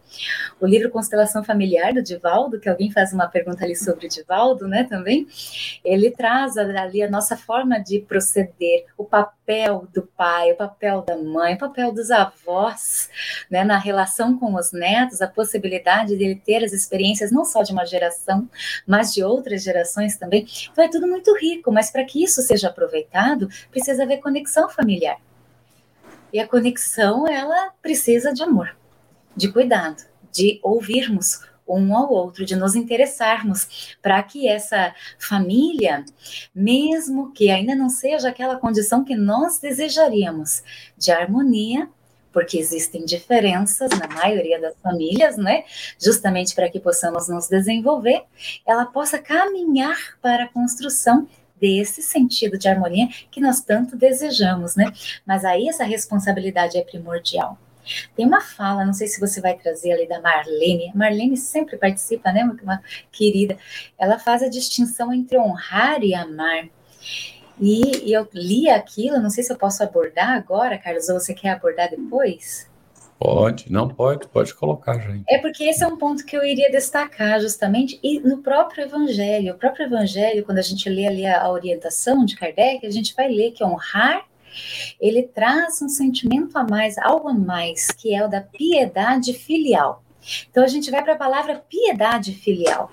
O 0.60 0.66
livro 0.66 0.90
Constelação 0.90 1.44
Familiar 1.44 1.94
do 1.94 2.02
Divaldo, 2.02 2.58
que 2.58 2.68
alguém 2.68 2.90
faz 2.90 3.12
uma 3.12 3.28
pergunta 3.28 3.64
ali 3.64 3.76
sobre 3.76 4.06
o 4.06 4.08
Divaldo, 4.08 4.66
né, 4.66 4.82
também, 4.84 5.26
ele 5.84 6.10
traz 6.10 6.56
ali 6.56 7.02
a 7.02 7.10
nossa 7.10 7.36
forma 7.36 7.78
de 7.78 8.00
proceder, 8.00 8.86
o 8.98 9.04
papel 9.04 9.35
do 9.92 10.02
pai, 10.02 10.50
o 10.50 10.56
papel 10.56 11.02
da 11.02 11.16
mãe, 11.16 11.54
o 11.54 11.58
papel 11.58 11.92
dos 11.92 12.10
avós, 12.10 13.08
né, 13.48 13.62
na 13.62 13.78
relação 13.78 14.36
com 14.36 14.54
os 14.54 14.72
netos, 14.72 15.22
a 15.22 15.28
possibilidade 15.28 16.16
dele 16.16 16.34
ter 16.44 16.64
as 16.64 16.72
experiências 16.72 17.30
não 17.30 17.44
só 17.44 17.62
de 17.62 17.72
uma 17.72 17.86
geração, 17.86 18.48
mas 18.86 19.14
de 19.14 19.22
outras 19.22 19.62
gerações 19.62 20.16
também. 20.16 20.46
Então 20.72 20.84
é 20.84 20.88
tudo 20.88 21.06
muito 21.06 21.32
rico, 21.38 21.70
mas 21.70 21.90
para 21.90 22.04
que 22.04 22.22
isso 22.22 22.42
seja 22.42 22.68
aproveitado, 22.68 23.48
precisa 23.70 24.02
haver 24.02 24.18
conexão 24.18 24.68
familiar. 24.68 25.18
E 26.32 26.40
a 26.40 26.48
conexão, 26.48 27.26
ela 27.28 27.70
precisa 27.80 28.32
de 28.34 28.42
amor, 28.42 28.76
de 29.36 29.50
cuidado, 29.52 30.02
de 30.32 30.58
ouvirmos 30.62 31.40
um 31.68 31.96
ao 31.96 32.10
outro, 32.12 32.44
de 32.44 32.54
nos 32.54 32.74
interessarmos 32.74 33.96
para 34.00 34.22
que 34.22 34.48
essa 34.48 34.94
família, 35.18 36.04
mesmo 36.54 37.32
que 37.32 37.50
ainda 37.50 37.74
não 37.74 37.88
seja 37.88 38.28
aquela 38.28 38.56
condição 38.56 39.04
que 39.04 39.16
nós 39.16 39.58
desejaríamos, 39.58 40.62
de 40.96 41.10
harmonia, 41.10 41.88
porque 42.32 42.58
existem 42.58 43.04
diferenças 43.04 43.90
na 43.98 44.06
maioria 44.08 44.60
das 44.60 44.74
famílias, 44.82 45.38
né? 45.38 45.64
Justamente 45.98 46.54
para 46.54 46.68
que 46.68 46.78
possamos 46.78 47.28
nos 47.28 47.48
desenvolver, 47.48 48.24
ela 48.66 48.84
possa 48.84 49.18
caminhar 49.18 50.18
para 50.20 50.44
a 50.44 50.48
construção 50.48 51.26
desse 51.58 52.02
sentido 52.02 52.58
de 52.58 52.68
harmonia 52.68 53.08
que 53.30 53.40
nós 53.40 53.62
tanto 53.62 53.96
desejamos, 53.96 54.76
né? 54.76 54.92
Mas 55.24 55.46
aí 55.46 55.66
essa 55.66 55.84
responsabilidade 55.84 56.76
é 56.76 56.82
primordial. 56.82 57.58
Tem 58.16 58.26
uma 58.26 58.40
fala, 58.40 58.84
não 58.84 58.92
sei 58.92 59.06
se 59.06 59.20
você 59.20 59.40
vai 59.40 59.54
trazer 59.54 59.92
ali 59.92 60.08
da 60.08 60.20
Marlene. 60.20 60.92
Marlene 60.94 61.36
sempre 61.36 61.76
participa, 61.76 62.32
né? 62.32 62.44
Uma 62.62 62.82
querida. 63.12 63.56
Ela 63.98 64.18
faz 64.18 64.42
a 64.42 64.48
distinção 64.48 65.12
entre 65.12 65.38
honrar 65.38 66.02
e 66.02 66.14
amar. 66.14 66.68
E, 67.60 68.08
e, 68.08 68.12
eu 68.12 68.28
li 68.34 68.68
aquilo, 68.68 69.18
não 69.18 69.30
sei 69.30 69.42
se 69.42 69.52
eu 69.52 69.56
posso 69.56 69.82
abordar 69.82 70.30
agora, 70.30 70.76
Carlos, 70.76 71.08
ou 71.08 71.18
você 71.18 71.32
quer 71.32 71.50
abordar 71.50 71.88
depois? 71.88 72.68
Pode, 73.18 73.72
não 73.72 73.88
pode, 73.88 74.28
pode 74.28 74.54
colocar, 74.54 74.98
gente. 74.98 75.24
É 75.26 75.38
porque 75.38 75.64
esse 75.64 75.82
é 75.82 75.86
um 75.86 75.96
ponto 75.96 76.24
que 76.26 76.36
eu 76.36 76.44
iria 76.44 76.70
destacar 76.70 77.40
justamente, 77.40 77.98
e 78.02 78.20
no 78.20 78.42
próprio 78.42 78.84
Evangelho, 78.84 79.54
o 79.54 79.56
próprio 79.56 79.86
Evangelho, 79.86 80.44
quando 80.44 80.58
a 80.58 80.62
gente 80.62 80.88
lê 80.90 81.06
ali 81.06 81.24
a, 81.24 81.42
a 81.42 81.50
orientação 81.50 82.26
de 82.26 82.36
Kardec, 82.36 82.86
a 82.86 82.90
gente 82.90 83.14
vai 83.14 83.28
ler 83.28 83.52
que 83.52 83.64
honrar, 83.64 84.22
ele 85.00 85.22
traz 85.22 85.80
um 85.82 85.88
sentimento 85.88 86.56
a 86.56 86.64
mais, 86.64 86.98
algo 86.98 87.28
a 87.28 87.34
mais, 87.34 87.90
que 87.90 88.14
é 88.14 88.24
o 88.24 88.28
da 88.28 88.40
piedade 88.40 89.32
filial. 89.32 90.02
Então 90.50 90.64
a 90.64 90.68
gente 90.68 90.90
vai 90.90 91.02
para 91.02 91.14
a 91.14 91.18
palavra 91.18 91.64
piedade 91.68 92.32
filial 92.32 92.90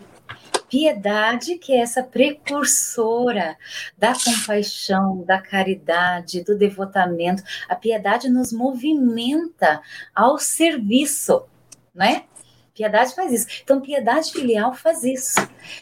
piedade, 0.73 1.59
que 1.59 1.71
é 1.71 1.81
essa 1.81 2.01
precursora 2.01 3.55
da 3.95 4.13
compaixão, 4.15 5.23
da 5.23 5.39
caridade, 5.39 6.43
do 6.43 6.57
devotamento. 6.57 7.43
A 7.69 7.75
piedade 7.75 8.27
nos 8.27 8.51
movimenta 8.51 9.79
ao 10.15 10.39
serviço, 10.39 11.45
né? 11.93 12.23
Piedade 12.73 13.13
faz 13.13 13.31
isso. 13.31 13.47
Então, 13.63 13.81
piedade 13.81 14.31
filial 14.31 14.73
faz 14.73 15.03
isso. 15.03 15.35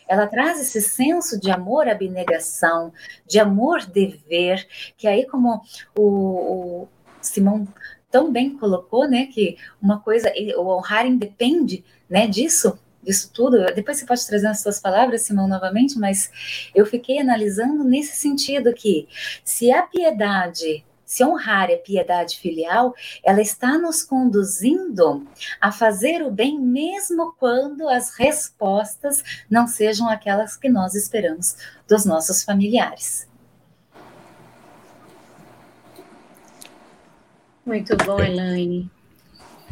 Ela 0.07 0.27
traz 0.27 0.59
esse 0.59 0.81
senso 0.81 1.39
de 1.39 1.49
amor, 1.49 1.87
abnegação, 1.87 2.91
de 3.25 3.39
amor 3.39 3.85
dever, 3.85 4.67
que 4.97 5.07
aí, 5.07 5.25
como 5.25 5.61
o, 5.95 6.83
o 6.83 6.87
Simão 7.21 7.65
tão 8.09 8.29
bem 8.29 8.57
colocou, 8.57 9.07
né, 9.07 9.27
que 9.27 9.57
uma 9.81 10.01
coisa, 10.01 10.31
o 10.57 10.67
honrar 10.67 11.07
independe, 11.07 11.83
né, 12.09 12.27
disso, 12.27 12.77
disso 13.01 13.31
tudo. 13.33 13.65
Depois 13.73 13.97
você 13.97 14.05
pode 14.05 14.27
trazer 14.27 14.47
as 14.47 14.61
suas 14.61 14.79
palavras, 14.79 15.21
Simão, 15.21 15.47
novamente, 15.47 15.97
mas 15.97 16.29
eu 16.75 16.85
fiquei 16.85 17.19
analisando 17.19 17.85
nesse 17.85 18.17
sentido 18.17 18.73
que 18.73 19.07
se 19.45 19.71
a 19.71 19.83
piedade 19.83 20.83
se 21.11 21.25
honrar 21.25 21.69
a 21.69 21.75
piedade 21.75 22.39
filial, 22.39 22.95
ela 23.21 23.41
está 23.41 23.77
nos 23.77 24.01
conduzindo 24.01 25.27
a 25.59 25.69
fazer 25.69 26.21
o 26.21 26.31
bem, 26.31 26.57
mesmo 26.57 27.35
quando 27.37 27.89
as 27.89 28.15
respostas 28.15 29.21
não 29.49 29.67
sejam 29.67 30.07
aquelas 30.07 30.55
que 30.55 30.69
nós 30.69 30.95
esperamos 30.95 31.57
dos 31.85 32.05
nossos 32.05 32.45
familiares. 32.45 33.27
Muito 37.65 37.93
bom, 37.97 38.21
Elaine. 38.21 38.89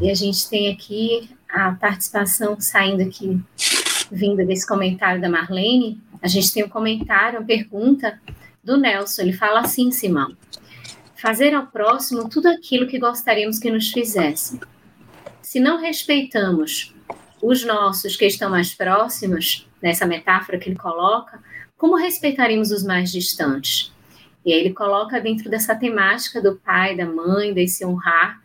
E 0.01 0.11
a 0.11 0.13
gente 0.13 0.49
tem 0.49 0.69
aqui 0.73 1.33
a 1.47 1.71
participação 1.71 2.59
saindo 2.59 3.01
aqui, 3.01 3.41
vinda 4.11 4.45
desse 4.45 4.67
comentário 4.67 5.21
da 5.21 5.29
Marlene, 5.29 6.01
a 6.21 6.27
gente 6.27 6.51
tem 6.51 6.65
um 6.65 6.69
comentário, 6.69 7.39
uma 7.39 7.45
pergunta 7.45 8.19
do 8.61 8.75
Nelson. 8.75 9.21
Ele 9.21 9.31
fala 9.31 9.61
assim, 9.61 9.89
Simão: 9.89 10.35
fazer 11.19 11.53
ao 11.53 11.67
próximo 11.67 12.29
tudo 12.29 12.47
aquilo 12.47 12.87
que 12.87 12.97
gostaríamos 12.97 13.59
que 13.59 13.69
nos 13.69 13.91
fizesse. 13.91 14.59
Se 15.41 15.59
não 15.59 15.79
respeitamos 15.79 16.95
os 17.41 17.65
nossos 17.65 18.15
que 18.15 18.25
estão 18.25 18.49
mais 18.49 18.73
próximos, 18.73 19.67
nessa 19.81 20.05
metáfora 20.05 20.57
que 20.57 20.69
ele 20.69 20.77
coloca, 20.77 21.41
como 21.77 21.95
respeitaríamos 21.95 22.71
os 22.71 22.83
mais 22.83 23.11
distantes? 23.11 23.91
E 24.45 24.53
aí 24.53 24.59
ele 24.59 24.73
coloca 24.73 25.19
dentro 25.19 25.49
dessa 25.49 25.75
temática 25.75 26.41
do 26.41 26.55
pai, 26.55 26.95
da 26.95 27.05
mãe, 27.05 27.53
desse 27.53 27.85
honrar, 27.85 28.41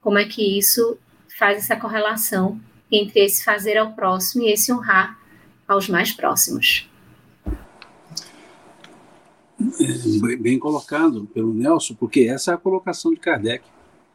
como 0.00 0.18
é 0.18 0.24
que 0.24 0.58
isso 0.58 0.98
faz 1.38 1.58
essa 1.58 1.76
correlação 1.76 2.58
entre 2.90 3.20
esse 3.20 3.44
fazer 3.44 3.76
ao 3.76 3.92
próximo 3.92 4.44
e 4.44 4.52
esse 4.52 4.72
honrar 4.72 5.18
aos 5.68 5.88
mais 5.88 6.12
próximos. 6.12 6.88
Bem 10.40 10.58
colocado 10.58 11.26
pelo 11.32 11.54
Nelson, 11.54 11.94
porque 11.94 12.22
essa 12.22 12.50
é 12.50 12.54
a 12.54 12.58
colocação 12.58 13.12
de 13.12 13.20
Kardec. 13.20 13.64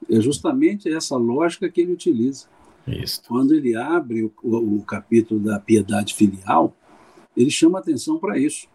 É 0.10 0.20
justamente 0.20 0.92
essa 0.92 1.16
lógica 1.16 1.70
que 1.70 1.82
ele 1.82 1.94
utiliza. 1.94 2.48
Isso. 2.88 3.22
Quando 3.28 3.54
ele 3.54 3.76
abre 3.76 4.24
o, 4.24 4.32
o, 4.44 4.78
o 4.78 4.82
capítulo 4.84 5.40
da 5.40 5.60
piedade 5.60 6.14
filial, 6.14 6.76
ele 7.36 7.52
chama 7.52 7.80
atenção 7.80 8.18
para 8.18 8.38
isso, 8.38 8.68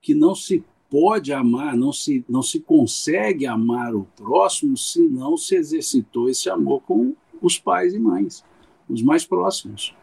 que 0.00 0.14
não 0.14 0.34
se 0.34 0.64
pode 0.90 1.32
amar, 1.32 1.76
não 1.76 1.92
se, 1.92 2.24
não 2.28 2.42
se 2.42 2.60
consegue 2.60 3.46
amar 3.46 3.94
o 3.94 4.04
próximo 4.16 4.76
se 4.76 5.00
não 5.00 5.36
se 5.36 5.54
exercitou 5.54 6.28
esse 6.28 6.50
amor 6.50 6.82
com 6.82 7.14
os 7.40 7.58
pais 7.58 7.94
e 7.94 7.98
mães, 7.98 8.44
os 8.88 9.00
mais 9.00 9.24
próximos. 9.24 9.94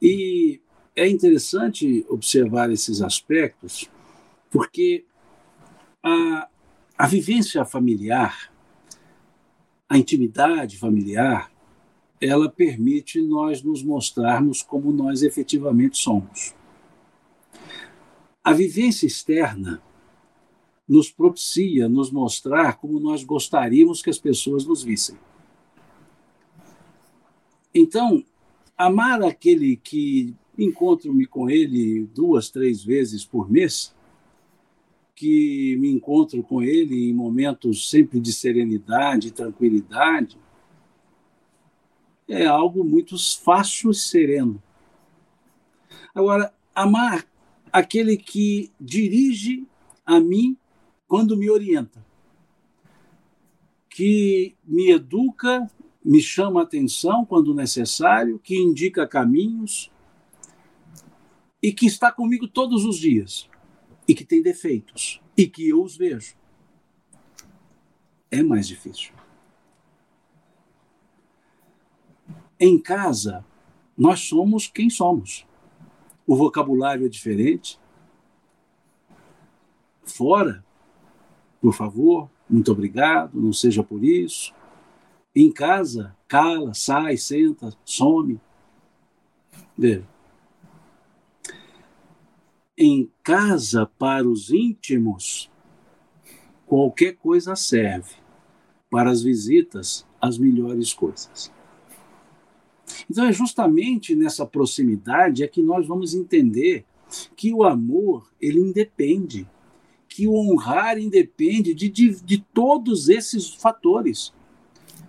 E 0.00 0.60
é 0.94 1.08
interessante 1.08 2.06
observar 2.08 2.70
esses 2.70 3.02
aspectos, 3.02 3.90
porque 4.50 5.04
a, 6.02 6.48
a 6.96 7.06
vivência 7.06 7.64
familiar 7.64 8.50
a 9.88 9.96
intimidade 9.96 10.76
familiar, 10.76 11.50
ela 12.20 12.50
permite 12.50 13.22
nós 13.22 13.62
nos 13.62 13.82
mostrarmos 13.82 14.62
como 14.62 14.92
nós 14.92 15.22
efetivamente 15.22 15.96
somos. 15.96 16.54
A 18.44 18.52
vivência 18.52 19.06
externa 19.06 19.80
nos 20.86 21.10
propicia 21.10 21.88
nos 21.88 22.10
mostrar 22.10 22.78
como 22.78 23.00
nós 23.00 23.24
gostaríamos 23.24 24.02
que 24.02 24.10
as 24.10 24.18
pessoas 24.18 24.64
nos 24.64 24.82
vissem. 24.82 25.18
Então, 27.74 28.24
amar 28.76 29.22
aquele 29.22 29.76
que 29.76 30.34
encontro-me 30.58 31.26
com 31.26 31.48
ele 31.48 32.06
duas, 32.14 32.50
três 32.50 32.82
vezes 32.82 33.24
por 33.24 33.50
mês, 33.50 33.94
que 35.18 35.76
me 35.78 35.90
encontro 35.90 36.44
com 36.44 36.62
ele 36.62 37.10
em 37.10 37.12
momentos 37.12 37.90
sempre 37.90 38.20
de 38.20 38.32
serenidade 38.32 39.32
tranquilidade, 39.32 40.38
é 42.28 42.46
algo 42.46 42.84
muito 42.84 43.16
fácil 43.42 43.90
e 43.90 43.94
sereno. 43.96 44.62
Agora, 46.14 46.54
amar 46.72 47.26
aquele 47.72 48.16
que 48.16 48.70
dirige 48.80 49.66
a 50.06 50.20
mim 50.20 50.56
quando 51.08 51.36
me 51.36 51.50
orienta, 51.50 52.06
que 53.90 54.54
me 54.64 54.92
educa, 54.92 55.68
me 56.04 56.22
chama 56.22 56.60
a 56.60 56.62
atenção 56.62 57.24
quando 57.24 57.52
necessário, 57.52 58.38
que 58.38 58.56
indica 58.56 59.04
caminhos 59.04 59.90
e 61.60 61.72
que 61.72 61.86
está 61.86 62.12
comigo 62.12 62.46
todos 62.46 62.84
os 62.84 62.96
dias 62.96 63.48
e 64.08 64.14
que 64.14 64.24
tem 64.24 64.42
defeitos 64.42 65.20
e 65.36 65.46
que 65.46 65.68
eu 65.68 65.82
os 65.82 65.96
vejo. 65.96 66.34
É 68.30 68.42
mais 68.42 68.66
difícil. 68.66 69.12
Em 72.58 72.78
casa, 72.78 73.44
nós 73.96 74.20
somos 74.20 74.66
quem 74.66 74.88
somos. 74.88 75.46
O 76.26 76.34
vocabulário 76.34 77.06
é 77.06 77.08
diferente. 77.08 77.78
Fora, 80.02 80.64
por 81.60 81.74
favor, 81.74 82.30
muito 82.48 82.72
obrigado, 82.72 83.38
não 83.38 83.52
seja 83.52 83.84
por 83.84 84.02
isso. 84.02 84.54
Em 85.34 85.52
casa, 85.52 86.16
cala, 86.26 86.72
sai, 86.72 87.16
senta, 87.18 87.76
some. 87.84 88.40
Veja 89.76 90.17
em 92.78 93.10
casa 93.24 93.90
para 93.98 94.28
os 94.28 94.50
íntimos, 94.50 95.50
qualquer 96.64 97.16
coisa 97.16 97.56
serve. 97.56 98.14
Para 98.88 99.10
as 99.10 99.20
visitas, 99.20 100.06
as 100.20 100.38
melhores 100.38 100.94
coisas. 100.94 101.52
Então 103.10 103.26
é 103.26 103.32
justamente 103.32 104.14
nessa 104.14 104.46
proximidade 104.46 105.42
é 105.42 105.48
que 105.48 105.60
nós 105.60 105.86
vamos 105.86 106.14
entender 106.14 106.86
que 107.36 107.52
o 107.52 107.64
amor 107.64 108.30
ele 108.40 108.60
independe, 108.60 109.46
que 110.08 110.26
o 110.26 110.34
honrar 110.34 110.98
independe 110.98 111.74
de, 111.74 111.88
de, 111.88 112.20
de 112.22 112.38
todos 112.54 113.08
esses 113.08 113.52
fatores, 113.54 114.32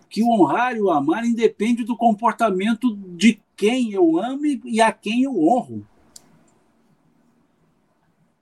que 0.10 0.24
o 0.24 0.30
honrar 0.30 0.76
e 0.76 0.82
o 0.82 0.90
amar 0.90 1.24
independe 1.24 1.84
do 1.84 1.96
comportamento 1.96 2.96
de 3.16 3.40
quem 3.56 3.94
eu 3.94 4.18
amo 4.18 4.46
e 4.66 4.82
a 4.82 4.92
quem 4.92 5.24
eu 5.24 5.42
honro. 5.42 5.86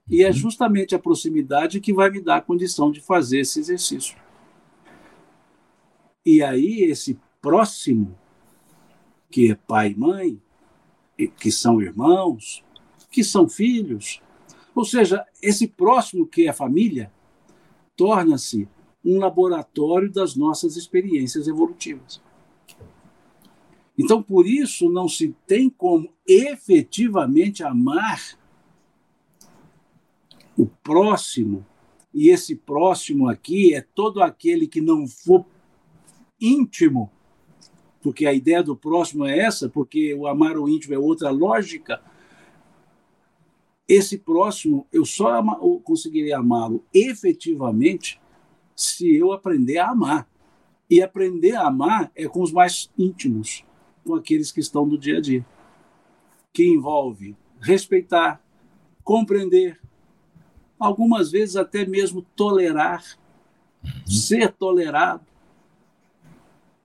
E 0.09 0.23
é 0.23 0.27
uhum. 0.27 0.33
justamente 0.33 0.95
a 0.95 0.99
proximidade 0.99 1.81
que 1.81 1.93
vai 1.93 2.09
me 2.09 2.21
dar 2.21 2.37
a 2.37 2.41
condição 2.41 2.91
de 2.91 3.01
fazer 3.01 3.39
esse 3.39 3.59
exercício. 3.59 4.17
E 6.25 6.41
aí, 6.41 6.83
esse 6.83 7.19
próximo, 7.41 8.17
que 9.29 9.51
é 9.51 9.55
pai 9.55 9.91
e 9.91 9.95
mãe, 9.95 10.41
que 11.37 11.51
são 11.51 11.81
irmãos, 11.81 12.63
que 13.09 13.23
são 13.23 13.49
filhos, 13.49 14.21
ou 14.75 14.85
seja, 14.85 15.25
esse 15.41 15.67
próximo 15.67 16.27
que 16.27 16.47
é 16.47 16.53
família, 16.53 17.11
torna-se 17.95 18.67
um 19.03 19.19
laboratório 19.19 20.11
das 20.11 20.35
nossas 20.35 20.75
experiências 20.75 21.47
evolutivas. 21.47 22.21
Então, 23.97 24.21
por 24.21 24.45
isso, 24.45 24.89
não 24.89 25.09
se 25.09 25.35
tem 25.47 25.69
como 25.69 26.13
efetivamente 26.27 27.63
amar 27.63 28.37
o 30.57 30.65
próximo, 30.65 31.65
e 32.13 32.29
esse 32.29 32.55
próximo 32.55 33.29
aqui 33.29 33.73
é 33.75 33.81
todo 33.81 34.21
aquele 34.23 34.67
que 34.67 34.81
não 34.81 35.07
for 35.07 35.45
íntimo, 36.39 37.11
porque 38.01 38.25
a 38.25 38.33
ideia 38.33 38.63
do 38.63 38.75
próximo 38.75 39.25
é 39.25 39.37
essa, 39.37 39.69
porque 39.69 40.13
o 40.13 40.25
amar 40.25 40.57
o 40.57 40.67
íntimo 40.67 40.93
é 40.93 40.97
outra 40.97 41.29
lógica. 41.29 42.01
Esse 43.87 44.17
próximo, 44.17 44.87
eu 44.91 45.05
só 45.05 45.43
conseguiria 45.83 46.37
amá-lo 46.37 46.83
efetivamente 46.93 48.19
se 48.75 49.13
eu 49.15 49.31
aprender 49.31 49.77
a 49.77 49.89
amar. 49.89 50.29
E 50.89 51.01
aprender 51.01 51.55
a 51.55 51.67
amar 51.67 52.11
é 52.15 52.27
com 52.27 52.41
os 52.41 52.51
mais 52.51 52.89
íntimos, 52.97 53.65
com 54.05 54.15
aqueles 54.15 54.51
que 54.51 54.61
estão 54.61 54.87
do 54.87 54.97
dia 54.97 55.17
a 55.17 55.21
dia, 55.21 55.45
que 56.53 56.65
envolve 56.65 57.35
respeitar, 57.59 58.41
compreender, 59.03 59.79
algumas 60.79 61.31
vezes 61.31 61.55
até 61.55 61.85
mesmo 61.85 62.21
tolerar, 62.35 63.03
uhum. 63.83 64.07
ser 64.07 64.51
tolerado, 64.53 65.25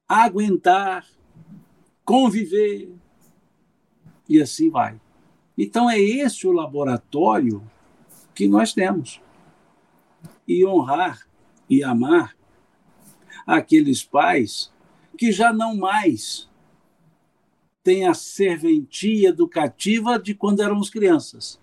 aguentar, 0.08 1.06
conviver, 2.04 2.90
e 4.28 4.40
assim 4.40 4.70
vai. 4.70 5.00
Então 5.56 5.88
é 5.88 5.98
esse 5.98 6.46
o 6.46 6.52
laboratório 6.52 7.62
que 8.34 8.48
nós 8.48 8.72
temos. 8.72 9.20
E 10.48 10.66
honrar 10.66 11.26
e 11.68 11.84
amar 11.84 12.36
aqueles 13.46 14.02
pais 14.02 14.72
que 15.16 15.30
já 15.30 15.52
não 15.52 15.76
mais 15.76 16.48
têm 17.82 18.06
a 18.06 18.14
serventia 18.14 19.28
educativa 19.28 20.18
de 20.18 20.34
quando 20.34 20.62
éramos 20.62 20.88
crianças 20.88 21.61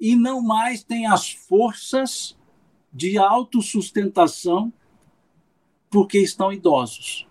e 0.00 0.14
não 0.16 0.40
mais 0.40 0.82
têm 0.82 1.06
as 1.06 1.30
forças 1.30 2.36
de 2.92 3.18
autossustentação 3.18 4.72
porque 5.90 6.18
estão 6.18 6.52
idosos. 6.52 7.26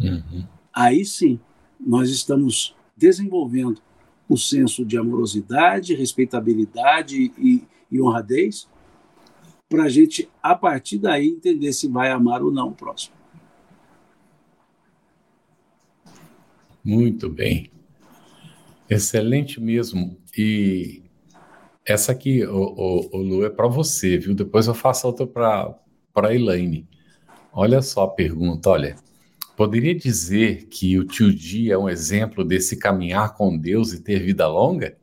Uhum. 0.00 0.46
Aí 0.72 1.04
sim, 1.04 1.38
nós 1.78 2.10
estamos 2.10 2.74
desenvolvendo 2.96 3.80
o 4.28 4.36
senso 4.36 4.84
de 4.84 4.96
amorosidade, 4.96 5.94
respeitabilidade 5.94 7.32
e, 7.38 7.62
e 7.90 8.00
honradez 8.00 8.68
para 9.68 9.84
a 9.84 9.88
gente, 9.88 10.28
a 10.42 10.54
partir 10.54 10.98
daí, 10.98 11.28
entender 11.28 11.72
se 11.72 11.88
vai 11.88 12.10
amar 12.10 12.42
ou 12.42 12.50
não 12.50 12.68
o 12.68 12.74
próximo. 12.74 13.14
Muito 16.84 17.28
bem. 17.28 17.70
Excelente 18.88 19.60
mesmo. 19.60 20.16
E 20.36 21.02
essa 21.86 22.12
aqui, 22.12 22.44
o, 22.46 22.56
o, 22.56 23.10
o 23.12 23.16
Lu, 23.18 23.44
é 23.44 23.50
para 23.50 23.66
você, 23.66 24.16
viu? 24.16 24.34
Depois 24.34 24.66
eu 24.66 24.74
faço 24.74 25.06
outra 25.06 25.26
para 25.26 26.28
a 26.28 26.34
Elaine. 26.34 26.88
Olha 27.52 27.82
só 27.82 28.04
a 28.04 28.10
pergunta, 28.10 28.70
olha. 28.70 28.96
Poderia 29.56 29.94
dizer 29.94 30.64
que 30.64 30.98
o 30.98 31.04
tio 31.04 31.32
Di 31.32 31.70
é 31.70 31.78
um 31.78 31.88
exemplo 31.88 32.44
desse 32.44 32.76
caminhar 32.76 33.34
com 33.34 33.56
Deus 33.56 33.92
e 33.92 34.02
ter 34.02 34.18
vida 34.18 34.48
longa? 34.48 34.96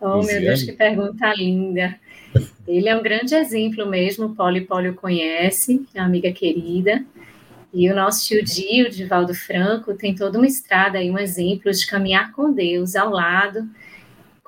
Oh, 0.00 0.22
meu 0.22 0.40
Deus, 0.40 0.62
que 0.62 0.72
pergunta 0.72 1.32
linda. 1.34 1.94
Ele 2.66 2.88
é 2.88 2.96
um 2.96 3.02
grande 3.02 3.34
exemplo 3.34 3.86
mesmo, 3.86 4.26
o 4.26 4.34
Poli 4.34 4.62
Poli 4.62 4.88
o 4.88 4.94
conhece, 4.94 5.86
é 5.94 6.00
uma 6.00 6.06
amiga 6.06 6.32
querida. 6.32 7.04
E 7.72 7.88
o 7.90 7.94
nosso 7.94 8.26
tio 8.26 8.44
Di, 8.44 8.82
o 8.82 8.90
Divaldo 8.90 9.34
Franco, 9.34 9.94
tem 9.94 10.14
toda 10.14 10.38
uma 10.38 10.46
estrada 10.46 10.98
aí, 10.98 11.10
um 11.10 11.18
exemplo 11.18 11.70
de 11.70 11.86
caminhar 11.86 12.32
com 12.32 12.52
Deus 12.52 12.96
ao 12.96 13.10
lado 13.10 13.68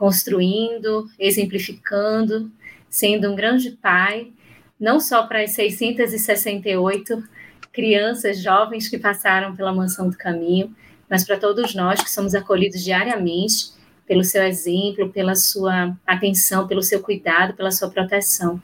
construindo, 0.01 1.11
exemplificando, 1.19 2.51
sendo 2.89 3.31
um 3.31 3.37
grande 3.37 3.73
pai, 3.73 4.33
não 4.81 4.99
só 4.99 5.27
para 5.27 5.43
as 5.43 5.51
668 5.51 7.23
crianças, 7.71 8.43
jovens 8.43 8.89
que 8.89 8.99
passaram 8.99 9.55
pela 9.55 9.75
mansão 9.75 10.09
do 10.09 10.17
caminho, 10.17 10.75
mas 11.07 11.23
para 11.23 11.37
todos 11.37 11.75
nós 11.75 12.03
que 12.03 12.11
somos 12.11 12.35
acolhidos 12.35 12.83
diariamente 12.83 13.73
pelo 14.07 14.25
seu 14.25 14.43
exemplo, 14.43 15.11
pela 15.11 15.35
sua 15.35 15.95
atenção, 16.07 16.67
pelo 16.67 16.83
seu 16.83 17.03
cuidado, 17.03 17.53
pela 17.53 17.71
sua 17.71 17.91
proteção. 17.91 18.61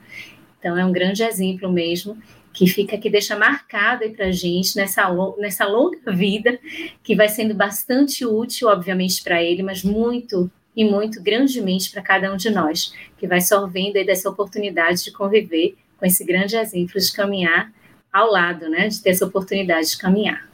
Então, 0.59 0.79
é 0.79 0.87
um 0.87 0.91
grande 0.91 1.23
exemplo 1.23 1.71
mesmo 1.71 2.17
que 2.51 2.67
fica 2.67 2.97
que 2.97 3.11
deixa 3.11 3.37
marcado 3.37 4.05
aí 4.05 4.11
para 4.11 4.29
a 4.29 4.33
gente 4.33 4.75
nessa, 4.75 5.07
nessa 5.37 5.67
longa 5.67 6.11
vida, 6.11 6.59
que 7.03 7.15
vai 7.15 7.29
sendo 7.29 7.55
bastante 7.55 8.25
útil, 8.25 8.69
obviamente, 8.69 9.23
para 9.23 9.43
ele, 9.43 9.63
mas 9.63 9.85
muito 9.85 10.51
e 10.77 10.85
muito 10.85 11.23
grandemente 11.23 11.91
para 11.91 12.03
cada 12.03 12.33
um 12.33 12.37
de 12.37 12.51
nós, 12.51 12.93
que 13.17 13.27
vai 13.27 13.41
sorvendo 13.41 13.97
aí 13.97 14.05
dessa 14.05 14.29
oportunidade 14.29 15.03
de 15.03 15.11
conviver 15.11 15.75
com 15.97 16.05
esse 16.05 16.23
grande 16.25 16.57
exemplo 16.57 17.01
de 17.01 17.13
caminhar 17.13 17.73
ao 18.13 18.31
lado, 18.31 18.69
né, 18.69 18.89
de 18.89 19.01
ter 19.01 19.11
essa 19.11 19.25
oportunidade 19.25 19.91
de 19.91 19.99
caminhar. 19.99 20.49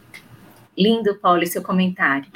Lindo, 0.79 1.17
Paulo, 1.17 1.47
seu 1.47 1.63
comentário. 1.63 2.29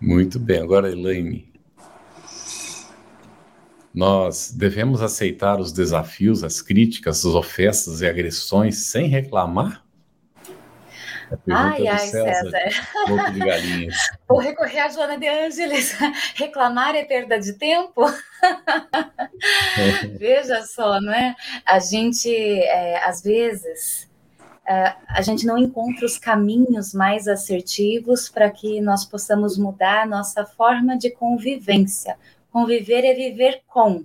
Muito 0.00 0.38
bem. 0.38 0.60
Agora, 0.60 0.90
Elaine, 0.90 1.52
nós 3.94 4.52
devemos 4.56 5.02
aceitar 5.02 5.60
os 5.60 5.72
desafios, 5.72 6.42
as 6.42 6.62
críticas, 6.62 7.18
as 7.18 7.34
ofensas 7.34 8.00
e 8.00 8.06
agressões 8.06 8.78
sem 8.78 9.08
reclamar? 9.08 9.84
Ai, 11.50 11.86
ai, 11.86 11.98
César. 11.98 12.50
César. 12.50 13.30
de 13.32 13.38
galinhas. 13.38 13.96
Vou 14.28 14.38
recorrer 14.38 14.80
à 14.80 14.88
Joana 14.88 15.18
de 15.18 15.28
Ângeles. 15.28 15.96
Reclamar 16.34 16.94
é 16.94 17.04
perda 17.04 17.38
de 17.38 17.52
tempo? 17.54 18.02
Veja 20.18 20.62
só, 20.62 21.00
não 21.00 21.12
é? 21.12 21.34
A 21.64 21.78
gente, 21.78 22.30
é, 22.32 23.02
às 23.04 23.22
vezes, 23.22 24.10
é, 24.66 24.94
a 25.08 25.22
gente 25.22 25.46
não 25.46 25.58
encontra 25.58 26.06
os 26.06 26.18
caminhos 26.18 26.94
mais 26.94 27.26
assertivos 27.26 28.28
para 28.28 28.50
que 28.50 28.80
nós 28.80 29.04
possamos 29.04 29.58
mudar 29.58 30.02
a 30.02 30.06
nossa 30.06 30.44
forma 30.44 30.96
de 30.96 31.10
convivência. 31.10 32.16
Conviver 32.52 33.04
é 33.04 33.14
viver 33.14 33.62
com, 33.66 34.04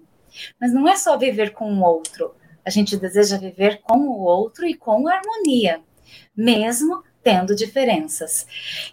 mas 0.60 0.74
não 0.74 0.88
é 0.88 0.96
só 0.96 1.18
viver 1.18 1.52
com 1.52 1.74
o 1.74 1.84
outro. 1.84 2.36
A 2.64 2.70
gente 2.70 2.98
deseja 2.98 3.38
viver 3.38 3.82
com 3.82 3.98
o 3.98 4.22
outro 4.22 4.66
e 4.66 4.74
com 4.74 5.08
harmonia, 5.08 5.82
mesmo 6.36 7.04
tendo 7.26 7.56
diferenças. 7.56 8.46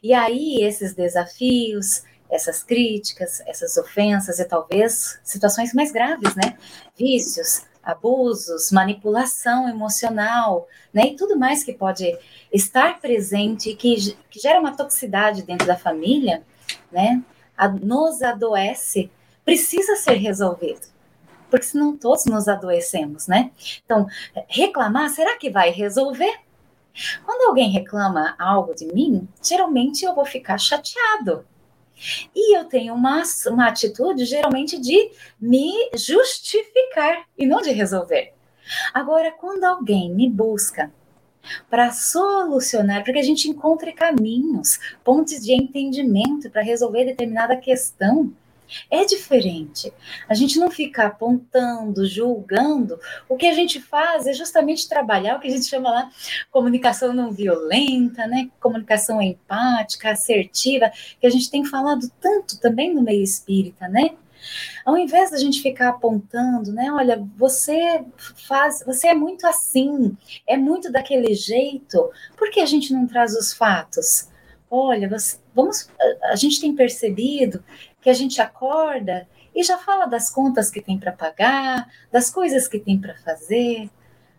E 0.03 0.15
aí, 0.15 0.65
esses 0.65 0.95
desafios, 0.95 2.03
essas 2.31 2.63
críticas, 2.63 3.43
essas 3.47 3.77
ofensas 3.77 4.39
e 4.39 4.45
talvez 4.47 5.21
situações 5.23 5.75
mais 5.75 5.93
graves, 5.93 6.35
né? 6.35 6.57
Vícios, 6.99 7.67
abusos, 7.83 8.73
manipulação 8.73 9.69
emocional, 9.69 10.67
né? 10.95 11.09
E 11.09 11.17
tudo 11.17 11.39
mais 11.39 11.63
que 11.63 11.75
pode 11.75 12.19
estar 12.51 13.01
presente 13.01 13.69
e 13.69 13.77
que, 13.77 14.17
que 14.31 14.41
gera 14.41 14.59
uma 14.59 14.75
toxicidade 14.75 15.43
dentro 15.43 15.67
da 15.67 15.77
família, 15.77 16.43
né? 16.91 17.23
A, 17.55 17.69
nos 17.69 18.23
adoece, 18.23 19.11
precisa 19.45 19.95
ser 19.97 20.15
resolvido. 20.15 20.91
Porque 21.51 21.67
senão 21.67 21.99
todos 21.99 22.25
nos 22.25 22.49
adoecemos, 22.49 23.27
né? 23.27 23.51
Então, 23.85 24.07
reclamar, 24.49 25.11
será 25.11 25.37
que 25.37 25.51
vai 25.51 25.69
resolver? 25.69 26.33
Quando 27.25 27.49
alguém 27.49 27.71
reclama 27.71 28.35
algo 28.39 28.75
de 28.75 28.87
mim, 28.87 29.29
geralmente 29.43 30.05
eu 30.05 30.15
vou 30.15 30.25
ficar 30.25 30.59
chateado. 30.59 31.47
E 32.35 32.57
eu 32.57 32.65
tenho 32.65 32.95
uma, 32.95 33.23
uma 33.47 33.69
atitude 33.69 34.25
geralmente 34.25 34.79
de 34.79 35.11
me 35.41 35.73
justificar 35.95 37.25
e 37.37 37.47
não 37.47 37.61
de 37.61 37.71
resolver. 37.71 38.35
Agora, 38.93 39.31
quando 39.31 39.65
alguém 39.65 40.13
me 40.13 40.29
busca 40.29 40.93
para 41.69 41.91
solucionar, 41.91 43.03
para 43.03 43.13
que 43.13 43.19
a 43.19 43.25
gente 43.25 43.49
encontre 43.49 43.93
caminhos, 43.93 44.79
pontos 45.03 45.41
de 45.41 45.53
entendimento 45.53 46.51
para 46.51 46.63
resolver 46.63 47.05
determinada 47.05 47.57
questão, 47.57 48.33
é 48.91 49.05
diferente. 49.05 49.93
A 50.29 50.35
gente 50.35 50.59
não 50.59 50.71
fica 50.71 51.07
apontando, 51.07 52.07
julgando. 52.07 52.99
O 53.29 53.37
que 53.37 53.47
a 53.47 53.55
gente 53.55 53.81
faz 53.81 54.27
é 54.27 54.33
justamente 54.33 54.89
trabalhar 54.89 55.37
o 55.37 55.41
que 55.41 55.49
a 55.49 55.51
gente 55.51 55.67
chama 55.67 55.91
lá 55.91 56.11
comunicação 56.51 57.13
não 57.13 57.33
violenta, 57.33 58.27
né? 58.27 58.51
Comunicação 58.61 59.21
empática, 59.21 60.11
assertiva, 60.11 60.91
que 61.21 61.27
a 61.27 61.31
gente 61.31 61.51
tem 61.51 61.65
falado 61.65 62.11
tanto 62.21 62.61
também 62.61 62.95
no 62.95 63.03
meio 63.03 63.23
espírita, 63.23 63.89
né? 63.89 64.11
Ao 64.85 64.97
invés 64.97 65.31
da 65.31 65.39
gente 65.39 65.63
ficar 65.63 65.91
apontando, 65.91 66.73
né? 66.73 66.91
Olha, 66.93 67.25
você 67.37 68.05
faz, 68.17 68.83
você 68.85 69.09
é 69.09 69.15
muito 69.15 69.47
assim, 69.47 70.17
é 70.47 70.57
muito 70.57 70.91
daquele 70.91 71.35
jeito. 71.35 72.11
Por 72.37 72.51
que 72.51 72.61
a 72.61 72.67
gente 72.67 72.93
não 72.93 73.07
traz 73.07 73.35
os 73.37 73.53
fatos? 73.53 74.29
Olha, 74.71 75.09
você, 75.09 75.39
vamos, 75.55 75.89
a, 76.25 76.37
gente 76.37 76.61
tem 76.61 76.75
percebido 76.75 77.63
que 78.01 78.11
a 78.11 78.15
gente 78.15 78.41
acorda 78.41 79.29
e 79.55 79.63
já 79.63 79.79
fala 79.79 80.07
das 80.07 80.31
contas 80.31 80.71
que 80.71 80.81
tem 80.81 80.99
para 80.99 81.13
pagar, 81.13 81.89
das 82.11 82.31
coisas 82.31 82.67
que 82.67 82.79
tem 82.79 83.01
para 83.01 83.17
fazer. 83.19 83.91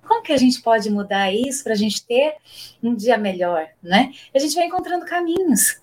Como 0.06 0.22
que 0.22 0.34
a 0.34 0.38
gente 0.38 0.62
pode 0.62 0.90
mudar 0.90 1.32
isso 1.32 1.64
para 1.64 1.74
a 1.74 1.78
gente 1.78 2.06
ter 2.06 2.36
um 2.82 2.96
dia 2.96 3.18
melhor, 3.18 3.68
né? 3.82 4.12
A 4.34 4.40
gente 4.40 4.56
vai 4.56 4.66
encontrando 4.66 5.06
caminhos, 5.06 5.80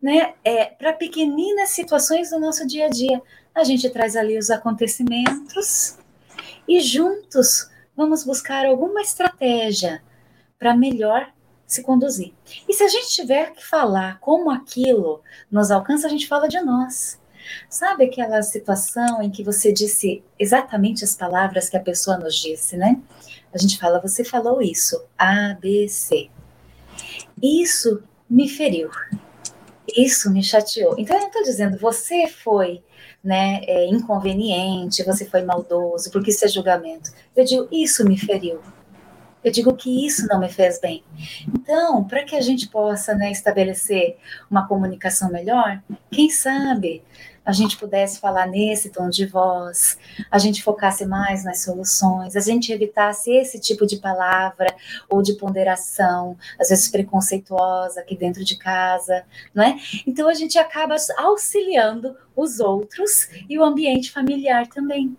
né? 0.00 0.34
É, 0.44 0.66
para 0.66 0.92
pequeninas 0.92 1.70
situações 1.70 2.30
do 2.30 2.38
nosso 2.38 2.66
dia 2.66 2.86
a 2.86 2.88
dia. 2.88 3.20
A 3.54 3.64
gente 3.64 3.88
traz 3.90 4.14
ali 4.14 4.38
os 4.38 4.50
acontecimentos 4.50 5.98
e 6.68 6.80
juntos 6.80 7.70
vamos 7.96 8.24
buscar 8.24 8.66
alguma 8.66 9.00
estratégia 9.00 10.02
para 10.58 10.76
melhor 10.76 11.32
se 11.66 11.82
conduzir. 11.82 12.32
E 12.68 12.72
se 12.72 12.82
a 12.84 12.88
gente 12.88 13.08
tiver 13.08 13.52
que 13.52 13.64
falar 13.64 14.20
como 14.20 14.50
aquilo 14.50 15.20
nos 15.50 15.70
alcança, 15.70 16.06
a 16.06 16.10
gente 16.10 16.28
fala 16.28 16.48
de 16.48 16.60
nós. 16.60 17.18
Sabe 17.68 18.04
aquela 18.04 18.42
situação 18.42 19.22
em 19.22 19.30
que 19.30 19.42
você 19.42 19.72
disse 19.72 20.22
exatamente 20.38 21.04
as 21.04 21.14
palavras 21.14 21.68
que 21.68 21.76
a 21.76 21.82
pessoa 21.82 22.16
nos 22.16 22.36
disse, 22.36 22.76
né? 22.76 23.00
A 23.52 23.58
gente 23.58 23.78
fala, 23.78 24.00
você 24.00 24.24
falou 24.24 24.60
isso, 24.60 25.02
A, 25.16 25.56
B, 25.60 25.88
C. 25.88 26.28
Isso 27.42 28.02
me 28.28 28.48
feriu. 28.48 28.90
Isso 29.96 30.30
me 30.32 30.42
chateou. 30.42 30.96
Então 30.98 31.16
eu 31.16 31.20
não 31.20 31.28
estou 31.28 31.42
dizendo 31.42 31.78
você 31.78 32.26
foi 32.26 32.82
né, 33.22 33.60
é, 33.64 33.86
inconveniente, 33.86 35.04
você 35.04 35.24
foi 35.24 35.42
maldoso, 35.42 36.10
porque 36.10 36.30
isso 36.30 36.44
é 36.44 36.48
julgamento. 36.48 37.10
Eu 37.34 37.44
digo, 37.44 37.68
isso 37.70 38.04
me 38.04 38.18
feriu 38.18 38.60
eu 39.44 39.52
digo 39.52 39.74
que 39.74 40.06
isso 40.06 40.26
não 40.26 40.40
me 40.40 40.48
fez 40.48 40.80
bem. 40.80 41.04
Então, 41.48 42.04
para 42.04 42.24
que 42.24 42.34
a 42.34 42.40
gente 42.40 42.68
possa 42.68 43.14
né, 43.14 43.30
estabelecer 43.30 44.16
uma 44.50 44.66
comunicação 44.66 45.30
melhor, 45.30 45.82
quem 46.10 46.30
sabe 46.30 47.02
a 47.46 47.52
gente 47.52 47.76
pudesse 47.76 48.18
falar 48.18 48.48
nesse 48.48 48.90
tom 48.90 49.08
de 49.08 49.24
voz, 49.24 49.96
a 50.28 50.36
gente 50.36 50.64
focasse 50.64 51.06
mais 51.06 51.44
nas 51.44 51.62
soluções, 51.62 52.34
a 52.34 52.40
gente 52.40 52.72
evitasse 52.72 53.30
esse 53.30 53.60
tipo 53.60 53.86
de 53.86 53.98
palavra 53.98 54.74
ou 55.08 55.22
de 55.22 55.34
ponderação, 55.34 56.36
às 56.58 56.70
vezes 56.70 56.88
preconceituosa 56.88 58.00
aqui 58.00 58.16
dentro 58.16 58.44
de 58.44 58.58
casa, 58.58 59.24
não 59.54 59.62
é? 59.62 59.76
Então 60.04 60.28
a 60.28 60.34
gente 60.34 60.58
acaba 60.58 60.96
auxiliando 61.18 62.16
os 62.34 62.58
outros 62.58 63.28
e 63.48 63.56
o 63.56 63.62
ambiente 63.62 64.10
familiar 64.10 64.66
também. 64.66 65.16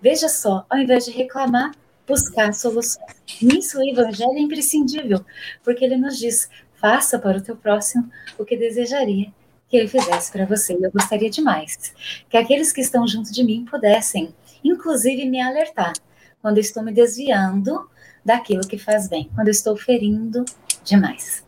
Veja 0.00 0.28
só, 0.30 0.64
ao 0.70 0.78
invés 0.78 1.04
de 1.04 1.10
reclamar, 1.10 1.72
buscar 2.08 2.52
soluções. 2.54 3.14
Nisso 3.42 3.78
o 3.78 3.88
evangelho 3.88 4.32
é 4.32 4.40
imprescindível, 4.40 5.24
porque 5.62 5.84
ele 5.84 5.96
nos 5.96 6.18
diz: 6.18 6.48
faça 6.80 7.18
para 7.18 7.38
o 7.38 7.42
teu 7.42 7.56
próximo 7.56 8.10
o 8.38 8.44
que 8.44 8.56
desejaria 8.56 9.32
que 9.68 9.76
ele 9.76 9.88
fizesse 9.88 10.32
para 10.32 10.46
você. 10.46 10.72
E 10.72 10.82
eu 10.82 10.90
gostaria 10.90 11.28
demais 11.28 11.92
que 12.28 12.36
aqueles 12.36 12.72
que 12.72 12.80
estão 12.80 13.06
junto 13.06 13.32
de 13.32 13.44
mim 13.44 13.66
pudessem, 13.70 14.34
inclusive, 14.64 15.28
me 15.28 15.40
alertar 15.40 15.92
quando 16.40 16.58
estou 16.58 16.82
me 16.82 16.92
desviando 16.92 17.88
daquilo 18.24 18.66
que 18.66 18.78
faz 18.78 19.08
bem, 19.08 19.30
quando 19.34 19.48
estou 19.48 19.76
ferindo 19.76 20.44
demais. 20.84 21.44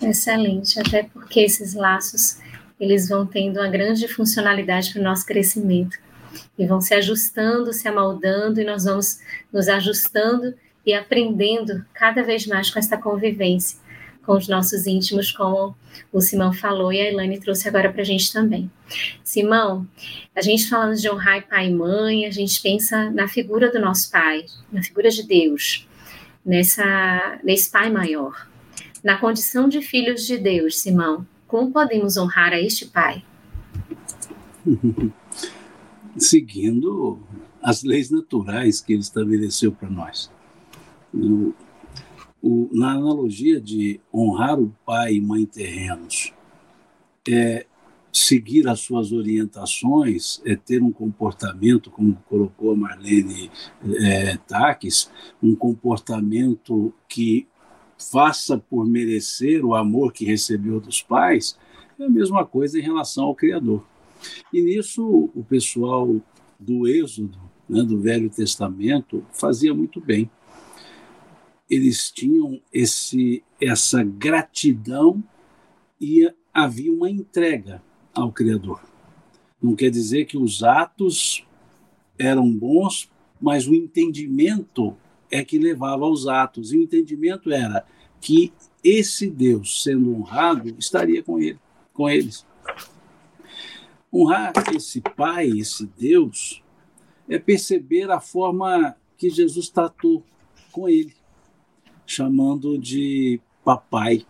Excelente, 0.00 0.78
até 0.80 1.04
porque 1.04 1.40
esses 1.40 1.74
laços 1.74 2.38
eles 2.78 3.08
vão 3.08 3.26
tendo 3.26 3.60
uma 3.60 3.68
grande 3.68 4.08
funcionalidade 4.08 4.92
para 4.92 5.00
o 5.00 5.04
nosso 5.04 5.26
crescimento 5.26 5.98
e 6.58 6.66
vão 6.66 6.80
se 6.80 6.94
ajustando, 6.94 7.72
se 7.72 7.88
amoldando, 7.88 8.60
e 8.60 8.64
nós 8.64 8.84
vamos 8.84 9.20
nos 9.52 9.68
ajustando 9.68 10.54
e 10.84 10.94
aprendendo 10.94 11.84
cada 11.92 12.22
vez 12.22 12.46
mais 12.46 12.70
com 12.70 12.78
essa 12.78 12.96
convivência 12.96 13.78
com 14.30 14.36
os 14.36 14.48
nossos 14.48 14.86
íntimos, 14.86 15.32
como 15.32 15.74
o 16.12 16.20
Simão 16.20 16.52
falou 16.52 16.92
e 16.92 17.00
a 17.00 17.10
Elaine 17.10 17.40
trouxe 17.40 17.66
agora 17.68 17.90
para 17.90 18.02
a 18.02 18.04
gente 18.04 18.32
também. 18.32 18.70
Simão, 19.24 19.86
a 20.34 20.40
gente 20.40 20.68
falando 20.68 20.96
de 20.96 21.10
honrar 21.10 21.46
pai 21.48 21.68
e 21.68 21.74
mãe, 21.74 22.26
a 22.26 22.30
gente 22.30 22.60
pensa 22.62 23.10
na 23.10 23.26
figura 23.26 23.72
do 23.72 23.80
nosso 23.80 24.10
pai, 24.10 24.44
na 24.70 24.82
figura 24.82 25.10
de 25.10 25.22
Deus, 25.26 25.88
nessa, 26.44 27.40
nesse 27.42 27.70
pai 27.70 27.90
maior. 27.90 28.48
Na 29.02 29.16
condição 29.16 29.68
de 29.68 29.80
filhos 29.80 30.26
de 30.26 30.36
Deus, 30.36 30.78
Simão, 30.78 31.26
como 31.46 31.72
podemos 31.72 32.16
honrar 32.16 32.52
a 32.52 32.60
este 32.60 32.86
pai? 32.86 33.24
seguindo 36.16 37.18
as 37.62 37.82
leis 37.82 38.10
naturais 38.10 38.80
que 38.80 38.92
ele 38.92 39.02
estabeleceu 39.02 39.72
para 39.72 39.88
nós. 39.88 40.30
O, 41.12 41.52
o, 42.42 42.68
na 42.72 42.92
analogia 42.92 43.60
de 43.60 44.00
honrar 44.12 44.58
o 44.58 44.74
pai 44.84 45.14
e 45.14 45.20
mãe 45.20 45.44
terrenos, 45.44 46.32
é 47.28 47.66
seguir 48.12 48.66
as 48.68 48.80
suas 48.80 49.12
orientações, 49.12 50.40
é 50.44 50.56
ter 50.56 50.82
um 50.82 50.90
comportamento, 50.90 51.90
como 51.90 52.16
colocou 52.28 52.72
a 52.72 52.76
Marlene 52.76 53.50
é, 54.00 54.36
Taques, 54.36 55.10
um 55.42 55.54
comportamento 55.54 56.92
que 57.08 57.46
faça 57.98 58.58
por 58.58 58.86
merecer 58.86 59.64
o 59.64 59.74
amor 59.74 60.12
que 60.12 60.24
recebeu 60.24 60.80
dos 60.80 61.02
pais, 61.02 61.56
é 61.98 62.04
a 62.04 62.10
mesma 62.10 62.44
coisa 62.44 62.78
em 62.78 62.82
relação 62.82 63.24
ao 63.24 63.34
Criador. 63.34 63.84
E 64.52 64.60
nisso 64.62 65.30
o 65.34 65.44
pessoal 65.44 66.20
do 66.58 66.86
Êxodo, 66.86 67.38
né, 67.68 67.82
do 67.82 68.00
Velho 68.00 68.28
Testamento, 68.28 69.24
fazia 69.32 69.72
muito 69.72 70.00
bem. 70.00 70.30
eles 71.70 72.10
tinham 72.10 72.60
esse, 72.72 73.44
essa 73.60 74.02
gratidão 74.02 75.22
e 76.00 76.28
havia 76.52 76.92
uma 76.92 77.08
entrega 77.08 77.80
ao 78.12 78.32
Criador. 78.32 78.82
Não 79.62 79.76
quer 79.76 79.90
dizer 79.90 80.24
que 80.24 80.36
os 80.36 80.64
atos 80.64 81.46
eram 82.18 82.50
bons, 82.50 83.08
mas 83.40 83.68
o 83.68 83.74
entendimento 83.74 84.96
é 85.30 85.44
que 85.44 85.58
levava 85.58 86.04
aos 86.04 86.26
atos. 86.26 86.72
E 86.72 86.78
o 86.78 86.82
entendimento 86.82 87.52
era 87.52 87.86
que 88.20 88.52
esse 88.82 89.30
Deus, 89.30 89.82
sendo 89.84 90.12
honrado, 90.14 90.74
estaria 90.78 91.22
com 91.22 91.38
ele, 91.38 91.58
com 91.92 92.10
eles. 92.10 92.44
Honrar 94.12 94.52
esse 94.74 95.00
Pai, 95.00 95.48
esse 95.48 95.86
Deus, 95.86 96.62
é 97.28 97.38
perceber 97.38 98.10
a 98.10 98.20
forma 98.20 98.96
que 99.16 99.30
Jesus 99.30 99.68
tratou 99.68 100.24
com 100.72 100.88
ele, 100.88 101.14
chamando 102.06 102.76
de 102.76 103.40
papai. 103.64 104.26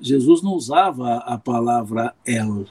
Jesus 0.00 0.42
não 0.42 0.52
usava 0.52 1.18
a 1.18 1.38
palavra 1.38 2.14
El, 2.26 2.66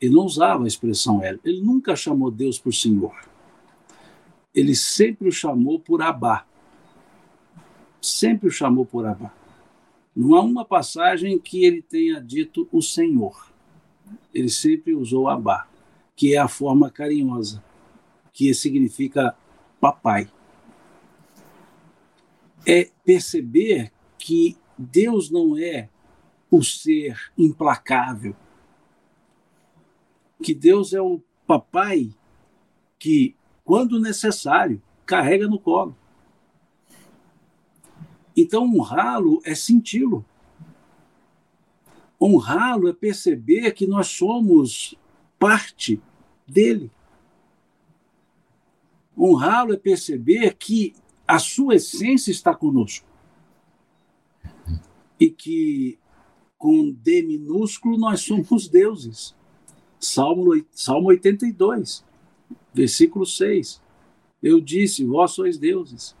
ele 0.00 0.14
não 0.14 0.24
usava 0.24 0.64
a 0.64 0.68
expressão 0.68 1.22
El, 1.22 1.38
ele 1.44 1.60
nunca 1.60 1.96
chamou 1.96 2.30
Deus 2.30 2.58
por 2.58 2.72
Senhor. 2.72 3.14
Ele 4.54 4.74
sempre 4.74 5.28
o 5.28 5.32
chamou 5.32 5.78
por 5.78 6.02
Abá. 6.02 6.46
Sempre 8.00 8.48
o 8.48 8.50
chamou 8.50 8.84
por 8.84 9.06
Abá. 9.06 9.32
Não 10.14 10.34
há 10.34 10.40
uma 10.40 10.64
passagem 10.64 11.38
que 11.38 11.64
ele 11.64 11.82
tenha 11.82 12.20
dito 12.20 12.68
o 12.72 12.82
Senhor. 12.82 13.52
Ele 14.32 14.48
sempre 14.48 14.94
usou 14.94 15.28
Abá, 15.28 15.66
que 16.14 16.34
é 16.34 16.38
a 16.38 16.48
forma 16.48 16.90
carinhosa 16.90 17.62
que 18.38 18.54
significa 18.54 19.36
papai. 19.80 20.30
É 22.64 22.88
perceber 23.04 23.90
que 24.16 24.56
Deus 24.78 25.28
não 25.28 25.58
é 25.58 25.88
o 26.48 26.62
ser 26.62 27.32
implacável, 27.36 28.36
que 30.40 30.54
Deus 30.54 30.92
é 30.92 31.00
o 31.00 31.20
papai 31.48 32.14
que, 32.96 33.34
quando 33.64 34.00
necessário, 34.00 34.80
carrega 35.04 35.48
no 35.48 35.58
colo. 35.58 35.96
Então, 38.36 38.62
honrá-lo 38.64 39.40
é 39.44 39.52
senti-lo. 39.52 40.24
Honrá-lo 42.20 42.88
é 42.88 42.92
perceber 42.92 43.72
que 43.72 43.86
nós 43.86 44.08
somos 44.08 44.94
parte 45.38 46.00
dele. 46.46 46.90
Honrá-lo 49.16 49.72
é 49.72 49.76
perceber 49.76 50.54
que 50.56 50.94
a 51.26 51.38
sua 51.38 51.76
essência 51.76 52.30
está 52.30 52.54
conosco. 52.54 53.06
E 55.20 55.30
que 55.30 55.98
com 56.56 56.90
D 56.90 57.22
minúsculo 57.22 57.96
nós 57.96 58.20
somos 58.22 58.68
deuses. 58.68 59.36
Salmo, 60.00 60.50
Salmo 60.72 61.08
82, 61.08 62.04
versículo 62.72 63.26
6. 63.26 63.80
Eu 64.42 64.60
disse, 64.60 65.04
vós 65.04 65.32
sois 65.32 65.58
deuses. 65.58 66.16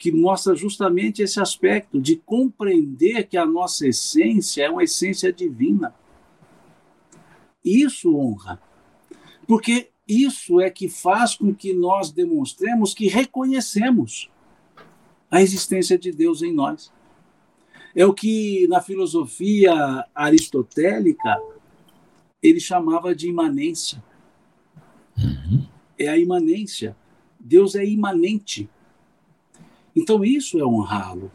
Que 0.00 0.10
mostra 0.10 0.56
justamente 0.56 1.20
esse 1.22 1.38
aspecto 1.38 2.00
de 2.00 2.16
compreender 2.16 3.28
que 3.28 3.36
a 3.36 3.44
nossa 3.44 3.86
essência 3.86 4.64
é 4.64 4.70
uma 4.70 4.82
essência 4.82 5.30
divina. 5.30 5.94
Isso 7.62 8.16
honra. 8.16 8.60
Porque 9.46 9.90
isso 10.08 10.58
é 10.58 10.70
que 10.70 10.88
faz 10.88 11.36
com 11.36 11.54
que 11.54 11.74
nós 11.74 12.10
demonstremos 12.10 12.94
que 12.94 13.08
reconhecemos 13.08 14.30
a 15.30 15.42
existência 15.42 15.98
de 15.98 16.10
Deus 16.10 16.42
em 16.42 16.52
nós. 16.52 16.90
É 17.94 18.06
o 18.06 18.14
que 18.14 18.66
na 18.68 18.80
filosofia 18.80 19.72
aristotélica 20.14 21.38
ele 22.42 22.58
chamava 22.58 23.14
de 23.14 23.28
imanência. 23.28 24.02
Uhum. 25.18 25.66
É 25.98 26.08
a 26.08 26.18
imanência. 26.18 26.96
Deus 27.38 27.74
é 27.74 27.84
imanente. 27.84 28.68
Então 29.94 30.24
isso 30.24 30.58
é 30.58 30.64
honrá-lo. 30.64 31.30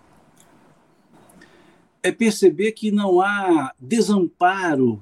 É 2.02 2.12
perceber 2.12 2.72
que 2.74 2.92
não 2.92 3.20
há 3.22 3.74
desamparo 3.80 5.02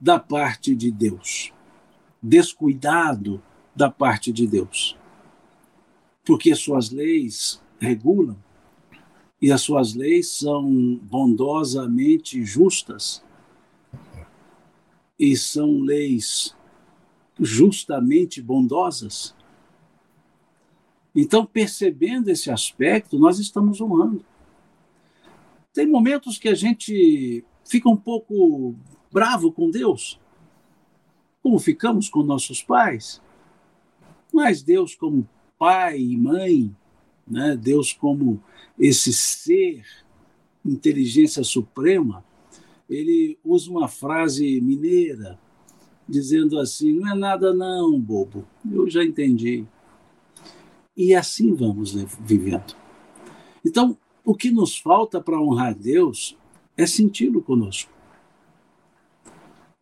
da 0.00 0.18
parte 0.18 0.74
de 0.74 0.90
Deus 0.90 1.52
descuidado 2.24 3.42
da 3.76 3.90
parte 3.90 4.32
de 4.32 4.46
Deus. 4.46 4.96
Porque 6.24 6.54
suas 6.54 6.90
leis 6.90 7.62
regulam 7.78 8.36
e 9.42 9.52
as 9.52 9.60
suas 9.60 9.94
leis 9.94 10.28
são 10.28 10.98
bondosamente 11.02 12.42
justas 12.42 13.22
e 15.20 15.36
são 15.36 15.80
leis 15.80 16.56
justamente 17.38 18.40
bondosas. 18.40 19.34
Então, 21.14 21.46
percebendo 21.46 22.28
esse 22.28 22.50
aspecto, 22.50 23.18
nós 23.18 23.38
estamos 23.38 23.80
honrando. 23.80 24.24
Tem 25.72 25.86
momentos 25.86 26.38
que 26.38 26.48
a 26.48 26.54
gente 26.54 27.44
fica 27.64 27.88
um 27.88 27.96
pouco 27.96 28.74
bravo 29.12 29.52
com 29.52 29.70
Deus, 29.70 30.20
como 31.42 31.58
ficamos 31.58 32.08
com 32.08 32.22
nossos 32.22 32.62
pais. 32.62 33.22
Mas 34.32 34.62
Deus, 34.62 34.94
como 34.94 35.28
pai 35.58 36.00
e 36.00 36.16
mãe, 36.16 36.74
né? 37.26 37.56
Deus, 37.56 37.92
como 37.92 38.42
esse 38.78 39.12
ser, 39.12 39.84
inteligência 40.64 41.44
suprema, 41.44 42.24
ele 42.88 43.38
usa 43.44 43.70
uma 43.70 43.88
frase 43.88 44.60
mineira, 44.60 45.38
dizendo 46.08 46.58
assim: 46.58 46.92
não 46.94 47.10
é 47.10 47.14
nada, 47.14 47.54
não, 47.54 47.98
bobo, 48.00 48.46
eu 48.70 48.88
já 48.88 49.04
entendi. 49.04 49.66
E 50.96 51.14
assim 51.14 51.54
vamos 51.54 51.92
vivendo. 52.20 52.76
Então, 53.64 53.96
o 54.24 54.34
que 54.34 54.50
nos 54.50 54.78
falta 54.78 55.20
para 55.20 55.40
honrar 55.40 55.74
Deus 55.74 56.36
é 56.76 56.86
senti-lo 56.86 57.42
conosco 57.42 57.92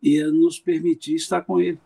e 0.01 0.21
nos 0.23 0.59
permitir 0.59 1.15
estar 1.15 1.41
com 1.41 1.61
Ele. 1.61 1.79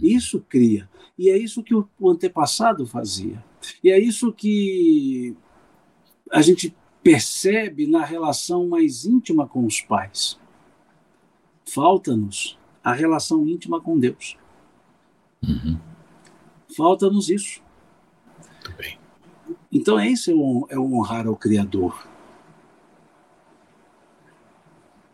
Isso 0.00 0.40
cria. 0.48 0.88
E 1.18 1.28
é 1.28 1.36
isso 1.36 1.62
que 1.62 1.74
o 1.74 1.88
antepassado 2.08 2.86
fazia. 2.86 3.44
E 3.82 3.90
é 3.90 3.98
isso 3.98 4.32
que 4.32 5.36
a 6.30 6.40
gente 6.40 6.74
percebe 7.02 7.86
na 7.86 8.04
relação 8.04 8.68
mais 8.68 9.04
íntima 9.04 9.46
com 9.46 9.66
os 9.66 9.80
pais. 9.80 10.38
Falta-nos 11.66 12.58
a 12.82 12.92
relação 12.92 13.46
íntima 13.46 13.80
com 13.80 13.98
Deus. 13.98 14.36
Uhum. 15.42 15.89
Falta-nos 16.76 17.28
isso. 17.28 17.60
Muito 18.38 18.72
bem. 18.76 18.98
Então, 19.72 20.00
esse 20.00 20.30
é 20.30 20.34
o, 20.34 20.66
é 20.70 20.78
o 20.78 20.94
honrar 20.94 21.26
ao 21.26 21.36
Criador. 21.36 22.08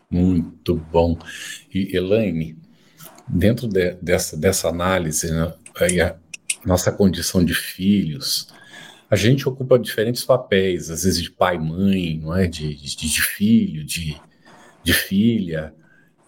Muito 0.09 0.75
bom. 0.75 1.17
E 1.73 1.95
Elaine, 1.95 2.57
dentro 3.27 3.67
de, 3.67 3.93
dessa, 3.95 4.37
dessa 4.37 4.69
análise, 4.69 5.31
né, 5.31 5.53
a 6.01 6.15
nossa 6.65 6.91
condição 6.91 7.43
de 7.43 7.53
filhos, 7.53 8.53
a 9.09 9.15
gente 9.15 9.47
ocupa 9.47 9.79
diferentes 9.79 10.23
papéis, 10.23 10.89
às 10.89 11.03
vezes 11.03 11.21
de 11.21 11.31
pai, 11.31 11.57
mãe, 11.57 12.19
não 12.19 12.35
é? 12.35 12.47
De, 12.47 12.75
de, 12.75 12.95
de 12.95 13.21
filho, 13.21 13.83
de, 13.83 14.19
de 14.83 14.93
filha, 14.93 15.73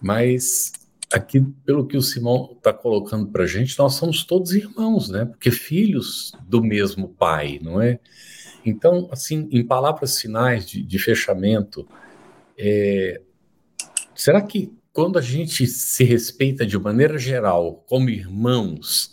mas 0.00 0.72
aqui, 1.12 1.40
pelo 1.64 1.86
que 1.86 1.96
o 1.96 2.02
Simão 2.02 2.54
está 2.56 2.72
colocando 2.72 3.26
para 3.26 3.44
a 3.44 3.46
gente, 3.46 3.78
nós 3.78 3.94
somos 3.94 4.24
todos 4.24 4.52
irmãos, 4.52 5.08
né? 5.08 5.24
Porque 5.24 5.50
filhos 5.50 6.32
do 6.46 6.62
mesmo 6.62 7.08
pai, 7.08 7.58
não 7.62 7.80
é? 7.80 7.98
Então, 8.64 9.08
assim, 9.10 9.48
em 9.50 9.66
palavras 9.66 10.20
finais 10.20 10.66
de, 10.66 10.82
de 10.82 10.98
fechamento, 10.98 11.88
é, 12.58 13.20
Será 14.20 14.42
que 14.42 14.70
quando 14.92 15.18
a 15.18 15.22
gente 15.22 15.66
se 15.66 16.04
respeita 16.04 16.66
de 16.66 16.78
maneira 16.78 17.16
geral, 17.16 17.82
como 17.88 18.10
irmãos, 18.10 19.12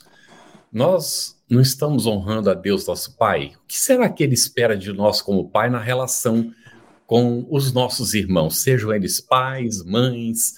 nós 0.70 1.41
não 1.50 1.62
estamos 1.62 2.06
honrando 2.06 2.50
a 2.50 2.54
Deus, 2.54 2.86
nosso 2.86 3.16
Pai? 3.16 3.54
O 3.56 3.68
que 3.68 3.80
será 3.80 4.10
que 4.10 4.22
Ele 4.22 4.34
espera 4.34 4.76
de 4.76 4.91
nós 4.91 5.22
como 5.22 5.50
Pai 5.50 5.70
na 5.70 5.80
relação 5.80 6.54
com 7.06 7.48
os 7.50 7.72
nossos 7.72 8.14
irmãos, 8.14 8.58
sejam 8.58 8.93
eles 8.93 9.22
pais, 9.22 9.82
mães, 9.82 10.56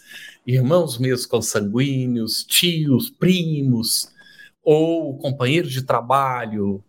irmãos 0.54 0.98
mesmo 0.98 1.30
consanguíneos, 1.30 2.44
tios, 2.44 3.10
primos, 3.10 4.12
ou 4.64 5.18
companheiros 5.18 5.72
de 5.72 5.84
trabalho, 5.84 6.84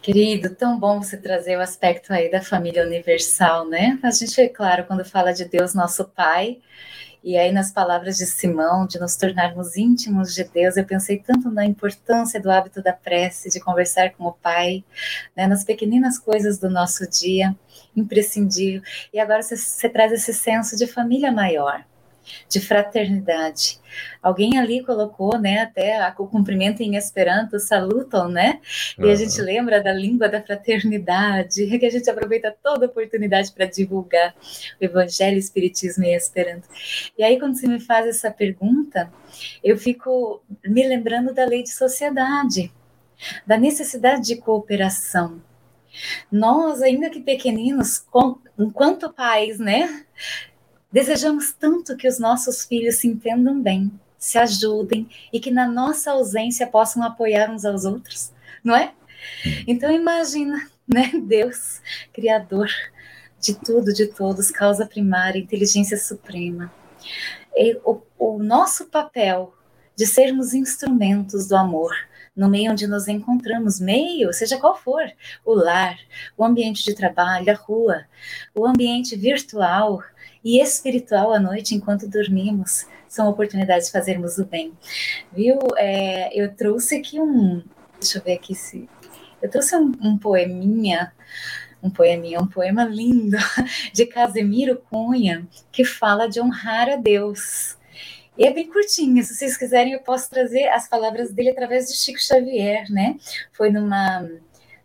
Querido, 0.00 0.52
tão 0.52 0.80
bom 0.80 1.00
você 1.00 1.16
trazer 1.16 1.56
o 1.56 1.60
aspecto 1.60 2.12
aí 2.12 2.28
da 2.28 2.42
família 2.42 2.84
universal, 2.84 3.68
né? 3.68 4.00
A 4.02 4.10
gente, 4.10 4.40
é 4.40 4.48
claro, 4.48 4.84
quando 4.84 5.04
fala 5.04 5.32
de 5.32 5.44
Deus, 5.44 5.74
nosso 5.74 6.04
Pai, 6.06 6.58
E 7.24 7.36
aí, 7.38 7.52
nas 7.52 7.70
palavras 7.70 8.16
de 8.16 8.26
Simão, 8.26 8.86
de 8.86 8.98
nos 8.98 9.14
tornarmos 9.14 9.76
íntimos 9.76 10.34
de 10.34 10.42
Deus, 10.42 10.76
eu 10.76 10.84
pensei 10.84 11.18
tanto 11.18 11.50
na 11.50 11.64
importância 11.64 12.40
do 12.40 12.50
hábito 12.50 12.82
da 12.82 12.92
prece, 12.92 13.48
de 13.48 13.60
conversar 13.60 14.10
com 14.12 14.24
o 14.24 14.32
Pai, 14.32 14.84
né, 15.36 15.46
nas 15.46 15.62
pequeninas 15.62 16.18
coisas 16.18 16.58
do 16.58 16.68
nosso 16.68 17.08
dia, 17.08 17.56
imprescindível. 17.94 18.82
E 19.12 19.20
agora 19.20 19.42
você, 19.42 19.56
você 19.56 19.88
traz 19.88 20.10
esse 20.12 20.34
senso 20.34 20.76
de 20.76 20.86
família 20.86 21.30
maior 21.30 21.84
de 22.48 22.60
fraternidade. 22.60 23.80
Alguém 24.22 24.58
ali 24.58 24.82
colocou, 24.84 25.38
né, 25.38 25.60
até 25.60 25.98
o 26.18 26.26
cumprimento 26.26 26.82
em 26.82 26.96
Esperanto, 26.96 27.58
salutam, 27.58 28.28
né? 28.28 28.60
E 28.98 29.04
uhum. 29.04 29.10
a 29.10 29.14
gente 29.14 29.40
lembra 29.40 29.82
da 29.82 29.92
língua 29.92 30.28
da 30.28 30.42
fraternidade, 30.42 31.66
que 31.78 31.86
a 31.86 31.90
gente 31.90 32.08
aproveita 32.08 32.54
toda 32.62 32.86
oportunidade 32.86 33.52
para 33.52 33.66
divulgar 33.66 34.34
o 34.80 34.84
Evangelho, 34.84 35.38
Espiritismo 35.38 36.04
em 36.04 36.14
Esperanto. 36.14 36.68
E 37.16 37.22
aí, 37.22 37.38
quando 37.38 37.56
você 37.56 37.66
me 37.66 37.80
faz 37.80 38.06
essa 38.06 38.30
pergunta, 38.30 39.12
eu 39.62 39.76
fico 39.76 40.42
me 40.64 40.86
lembrando 40.86 41.34
da 41.34 41.44
lei 41.44 41.62
de 41.62 41.70
sociedade, 41.70 42.72
da 43.46 43.56
necessidade 43.56 44.22
de 44.22 44.36
cooperação. 44.36 45.40
Nós, 46.30 46.80
ainda 46.80 47.10
que 47.10 47.20
pequeninos, 47.20 48.04
enquanto 48.58 49.12
pais, 49.12 49.58
né, 49.58 50.04
Desejamos 50.92 51.52
tanto 51.52 51.96
que 51.96 52.06
os 52.06 52.18
nossos 52.18 52.64
filhos 52.64 52.96
se 52.96 53.08
entendam 53.08 53.60
bem, 53.60 53.90
se 54.18 54.38
ajudem 54.38 55.08
e 55.32 55.40
que 55.40 55.50
na 55.50 55.66
nossa 55.66 56.12
ausência 56.12 56.66
possam 56.66 57.02
apoiar 57.02 57.50
uns 57.50 57.64
aos 57.64 57.84
outros, 57.84 58.30
não 58.62 58.76
é? 58.76 58.92
Então 59.66 59.90
imagina, 59.90 60.68
né, 60.86 61.10
Deus, 61.24 61.80
criador 62.12 62.68
de 63.40 63.54
tudo, 63.54 63.92
de 63.92 64.06
todos, 64.06 64.50
causa 64.50 64.86
primária, 64.86 65.38
inteligência 65.38 65.98
suprema. 65.98 66.72
E 67.56 67.80
o, 67.84 68.00
o 68.18 68.38
nosso 68.38 68.86
papel 68.86 69.54
de 69.96 70.06
sermos 70.06 70.54
instrumentos 70.54 71.48
do 71.48 71.56
amor 71.56 71.92
no 72.34 72.48
meio 72.48 72.72
onde 72.72 72.86
nos 72.86 73.08
encontramos, 73.08 73.78
meio, 73.78 74.32
seja 74.32 74.58
qual 74.58 74.76
for, 74.76 75.04
o 75.44 75.54
lar, 75.54 75.98
o 76.36 76.44
ambiente 76.44 76.84
de 76.84 76.94
trabalho, 76.94 77.50
a 77.50 77.54
rua, 77.54 78.04
o 78.54 78.66
ambiente 78.66 79.16
virtual, 79.16 80.02
e 80.44 80.60
espiritual 80.60 81.32
à 81.32 81.38
noite 81.38 81.74
enquanto 81.74 82.08
dormimos. 82.08 82.86
São 83.08 83.28
oportunidades 83.28 83.86
de 83.86 83.92
fazermos 83.92 84.38
o 84.38 84.44
bem. 84.44 84.72
Viu? 85.32 85.58
É, 85.76 86.30
eu 86.38 86.52
trouxe 86.54 86.96
aqui 86.96 87.20
um. 87.20 87.62
Deixa 88.00 88.18
eu 88.18 88.22
ver 88.22 88.32
aqui 88.32 88.54
se. 88.54 88.88
Eu 89.40 89.50
trouxe 89.50 89.76
um, 89.76 89.92
um 90.00 90.18
poeminha 90.18 91.12
um 91.82 91.90
poeminha, 91.90 92.40
um 92.40 92.46
poema 92.46 92.84
lindo 92.84 93.36
de 93.92 94.06
Casemiro 94.06 94.80
Cunha, 94.88 95.44
que 95.72 95.84
fala 95.84 96.28
de 96.28 96.40
honrar 96.40 96.88
a 96.88 96.94
Deus. 96.94 97.76
E 98.36 98.46
é 98.46 98.52
bem 98.52 98.70
curtinho, 98.70 99.22
se 99.22 99.34
vocês 99.34 99.56
quiserem 99.56 99.92
eu 99.92 100.00
posso 100.00 100.30
trazer 100.30 100.68
as 100.68 100.88
palavras 100.88 101.30
dele 101.30 101.50
através 101.50 101.86
de 101.86 101.94
Chico 101.94 102.18
Xavier, 102.18 102.90
né? 102.90 103.16
Foi 103.52 103.70
numa 103.70 104.26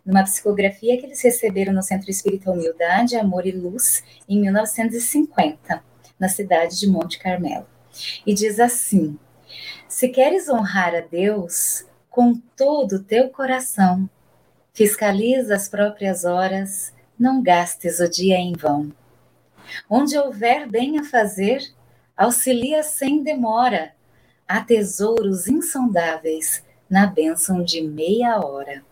numa 0.08 0.22
psicografia 0.22 0.98
que 0.98 1.04
eles 1.04 1.20
receberam 1.20 1.70
no 1.70 1.82
Centro 1.82 2.10
Espírita 2.10 2.50
Humildade, 2.50 3.14
Amor 3.14 3.46
e 3.46 3.50
Luz, 3.50 4.02
em 4.26 4.40
1950, 4.40 5.84
na 6.18 6.30
cidade 6.30 6.80
de 6.80 6.86
Monte 6.86 7.18
Carmelo. 7.18 7.66
E 8.26 8.32
diz 8.32 8.58
assim: 8.58 9.18
Se 9.86 10.08
queres 10.08 10.48
honrar 10.48 10.94
a 10.94 11.00
Deus 11.00 11.84
com 12.08 12.34
todo 12.56 12.96
o 12.96 13.02
teu 13.02 13.28
coração, 13.28 14.08
fiscaliza 14.72 15.54
as 15.54 15.68
próprias 15.68 16.24
horas, 16.24 16.90
não 17.18 17.42
gastes 17.42 18.00
o 18.00 18.08
dia 18.08 18.38
em 18.38 18.54
vão. 18.54 18.90
Onde 19.90 20.16
houver 20.16 20.66
bem 20.66 20.98
a 20.98 21.04
fazer, 21.04 21.60
auxilia 22.18 22.82
sem 22.82 23.22
demora. 23.22 23.94
Há 24.46 24.60
tesouros 24.60 25.46
insondáveis 25.46 26.64
na 26.90 27.06
bênção 27.06 27.62
de 27.62 27.80
meia 27.80 28.40
hora. 28.40 28.84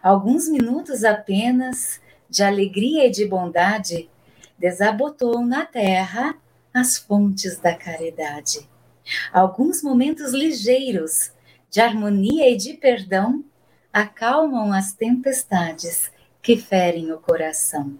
Alguns 0.00 0.48
minutos 0.48 1.02
apenas 1.02 2.00
de 2.30 2.44
alegria 2.44 3.06
e 3.06 3.10
de 3.10 3.26
bondade 3.26 4.08
desabotou 4.56 5.44
na 5.44 5.66
terra 5.66 6.36
as 6.72 6.96
fontes 6.96 7.58
da 7.58 7.74
caridade. 7.74 8.68
Alguns 9.32 9.82
momentos 9.82 10.32
ligeiros 10.32 11.32
de 11.68 11.80
harmonia 11.80 12.50
e 12.50 12.56
de 12.56 12.74
perdão 12.74 13.44
acalmam 13.92 14.72
as 14.72 14.92
tempestades 14.92 16.10
que 16.40 16.56
ferem 16.56 17.12
o 17.12 17.18
coração. 17.18 17.98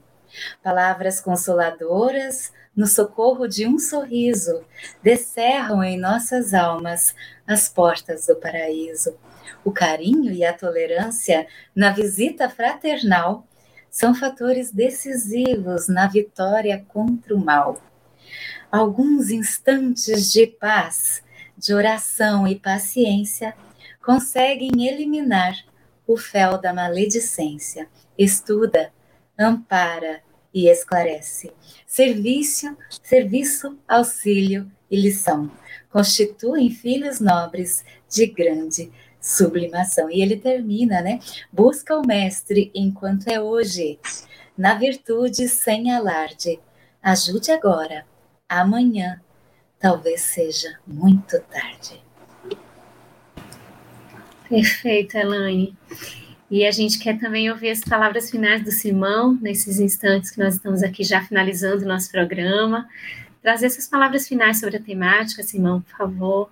Palavras 0.62 1.20
consoladoras, 1.20 2.52
no 2.76 2.86
socorro 2.86 3.46
de 3.46 3.66
um 3.66 3.78
sorriso, 3.78 4.64
descerram 5.02 5.82
em 5.82 5.98
nossas 5.98 6.52
almas 6.54 7.14
as 7.46 7.68
portas 7.68 8.26
do 8.26 8.36
paraíso. 8.36 9.16
O 9.64 9.70
carinho 9.70 10.32
e 10.32 10.44
a 10.44 10.52
tolerância 10.52 11.46
na 11.74 11.90
visita 11.90 12.48
fraternal 12.48 13.46
são 13.90 14.14
fatores 14.14 14.72
decisivos 14.72 15.88
na 15.88 16.08
vitória 16.08 16.84
contra 16.88 17.34
o 17.34 17.38
mal. 17.38 17.80
Alguns 18.70 19.30
instantes 19.30 20.32
de 20.32 20.46
paz, 20.46 21.22
de 21.56 21.72
oração 21.72 22.46
e 22.46 22.58
paciência 22.58 23.54
conseguem 24.04 24.88
eliminar 24.88 25.54
o 26.06 26.16
fel 26.16 26.60
da 26.60 26.74
maledicência. 26.74 27.88
Estuda, 28.18 28.92
ampara 29.38 30.22
e 30.55 30.68
esclarece. 30.68 31.52
Serviço, 31.86 32.76
serviço, 33.02 33.76
auxílio 33.88 34.70
e 34.90 34.96
lição 34.96 35.50
constituem 35.94 36.70
filhos 36.70 37.20
nobres 37.20 37.84
de 38.11 38.26
grande 38.26 38.90
sublimação. 39.20 40.11
E 40.11 40.20
ele 40.20 40.36
termina, 40.36 41.00
né? 41.00 41.20
Busca 41.52 41.96
o 41.96 42.05
mestre 42.05 42.72
enquanto 42.74 43.28
é 43.28 43.40
hoje, 43.40 44.00
na 44.59 44.74
virtude 44.74 45.48
sem 45.48 45.92
alarde. 45.92 46.59
Ajude 47.00 47.52
agora, 47.52 48.05
amanhã 48.48 49.22
talvez 49.78 50.22
seja 50.22 50.80
muito 50.84 51.38
tarde. 51.42 52.02
Perfeito, 54.48 55.16
Elaine. 55.16 55.78
E 56.51 56.66
a 56.66 56.70
gente 56.70 56.99
quer 56.99 57.18
também 57.18 57.51
ouvir 57.51 57.70
as 57.70 57.80
palavras 57.80 58.30
finais 58.30 58.62
do 58.62 58.70
Simão, 58.70 59.38
nesses 59.40 59.80
instantes 59.80 60.30
que 60.30 60.38
nós 60.38 60.55
estamos 60.55 60.82
aqui 60.82 61.03
já 61.03 61.22
finalizando 61.22 61.84
o 61.84 61.88
nosso 61.88 62.11
programa. 62.11 62.86
Trazer 63.42 63.66
essas 63.66 63.88
palavras 63.88 64.28
finais 64.28 64.61
sobre 64.61 64.76
a 64.76 64.80
temática, 64.80 65.42
Simão, 65.42 65.80
por 65.80 65.97
favor 65.97 66.51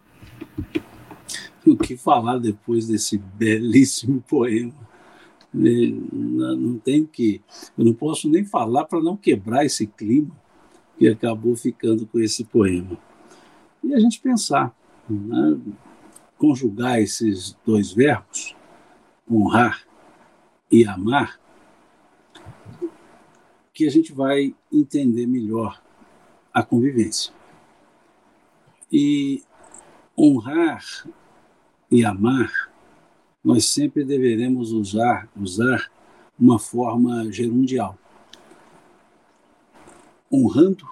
o 1.66 1.76
que 1.76 1.96
falar 1.96 2.38
depois 2.38 2.86
desse 2.86 3.18
belíssimo 3.18 4.22
poema. 4.22 4.74
É, 5.54 5.58
não 6.12 6.78
tem 6.78 7.04
que. 7.04 7.40
Eu 7.76 7.84
não 7.84 7.94
posso 7.94 8.28
nem 8.28 8.44
falar 8.44 8.84
para 8.84 9.00
não 9.00 9.16
quebrar 9.16 9.64
esse 9.64 9.86
clima 9.86 10.34
que 10.98 11.08
acabou 11.08 11.54
ficando 11.54 12.06
com 12.06 12.18
esse 12.18 12.44
poema. 12.44 12.98
E 13.84 13.94
a 13.94 13.98
gente 13.98 14.20
pensar, 14.20 14.74
né? 15.08 15.58
conjugar 16.38 17.00
esses 17.00 17.56
dois 17.64 17.92
verbos, 17.92 18.56
honrar 19.30 19.84
e 20.72 20.86
amar, 20.86 21.38
que 23.74 23.86
a 23.86 23.90
gente 23.90 24.10
vai 24.12 24.54
entender 24.72 25.26
melhor 25.26 25.82
a 26.52 26.62
convivência. 26.62 27.32
E 28.90 29.42
honrar 30.16 30.82
e 31.90 32.04
amar, 32.04 32.72
nós 33.44 33.66
sempre 33.66 34.02
deveremos 34.02 34.72
usar, 34.72 35.28
usar 35.36 35.90
uma 36.38 36.58
forma 36.58 37.30
gerundial. 37.30 37.98
Honrando 40.32 40.88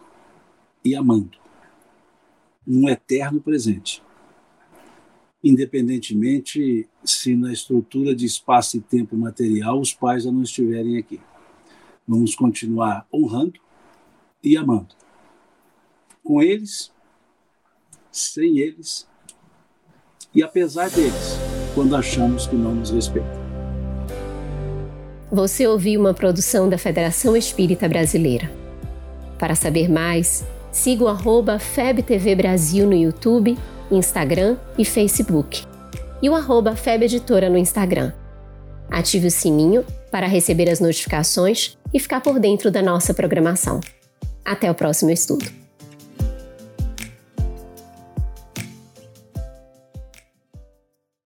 e 0.85 0.95
amando. 0.95 1.39
Um 2.67 2.89
eterno 2.89 3.41
presente. 3.41 4.03
Independentemente 5.43 6.89
se 7.05 7.35
na 7.35 7.53
estrutura 7.53 8.15
de 8.15 8.27
espaço 8.27 8.77
e 8.77 8.81
tempo 8.81 9.17
material 9.17 9.81
os 9.81 9.95
pais 9.95 10.25
já 10.25 10.33
não 10.33 10.43
estiverem 10.43 10.99
aqui. 10.99 11.21
Vamos 12.07 12.35
continuar 12.35 13.07
honrando 13.13 13.59
e 14.43 14.57
amando. 14.57 14.95
Com 16.23 16.43
eles, 16.43 16.93
sem 18.11 18.59
eles 18.59 19.09
e 20.35 20.43
apesar 20.43 20.91
deles, 20.91 21.39
quando 21.75 21.97
achamos 21.97 22.47
que 22.47 22.55
não 22.55 22.75
nos 22.75 22.91
respeitam. 22.91 23.41
Você 25.31 25.67
ouviu 25.67 26.01
uma 26.01 26.13
produção 26.13 26.69
da 26.69 26.77
Federação 26.77 27.37
Espírita 27.37 27.89
Brasileira. 27.89 28.51
Para 29.39 29.55
saber 29.55 29.89
mais, 29.89 30.45
siga 30.73 31.05
o 31.05 31.59
FebTV 31.59 32.35
Brasil 32.35 32.87
no 32.87 32.95
YouTube, 32.95 33.57
Instagram 33.91 34.57
e 34.79 34.85
Facebook. 34.85 35.65
E 36.23 36.29
o 36.29 36.35
arroba 36.35 36.77
Feb 36.77 37.05
Editora 37.05 37.49
no 37.49 37.59
Instagram. 37.59 38.13
Ative 38.91 39.29
o 39.29 39.31
sininho 39.31 39.85
para 40.11 40.27
receber 40.27 40.69
as 40.69 40.81
notificações 40.81 41.79
e 41.93 41.99
ficar 41.99 42.21
por 42.21 42.39
dentro 42.39 42.71
da 42.71 42.83
nossa 42.83 43.15
programação. 43.15 43.81
Até 44.45 44.71
o 44.71 44.75
próximo 44.75 45.11
estudo. 45.11 45.60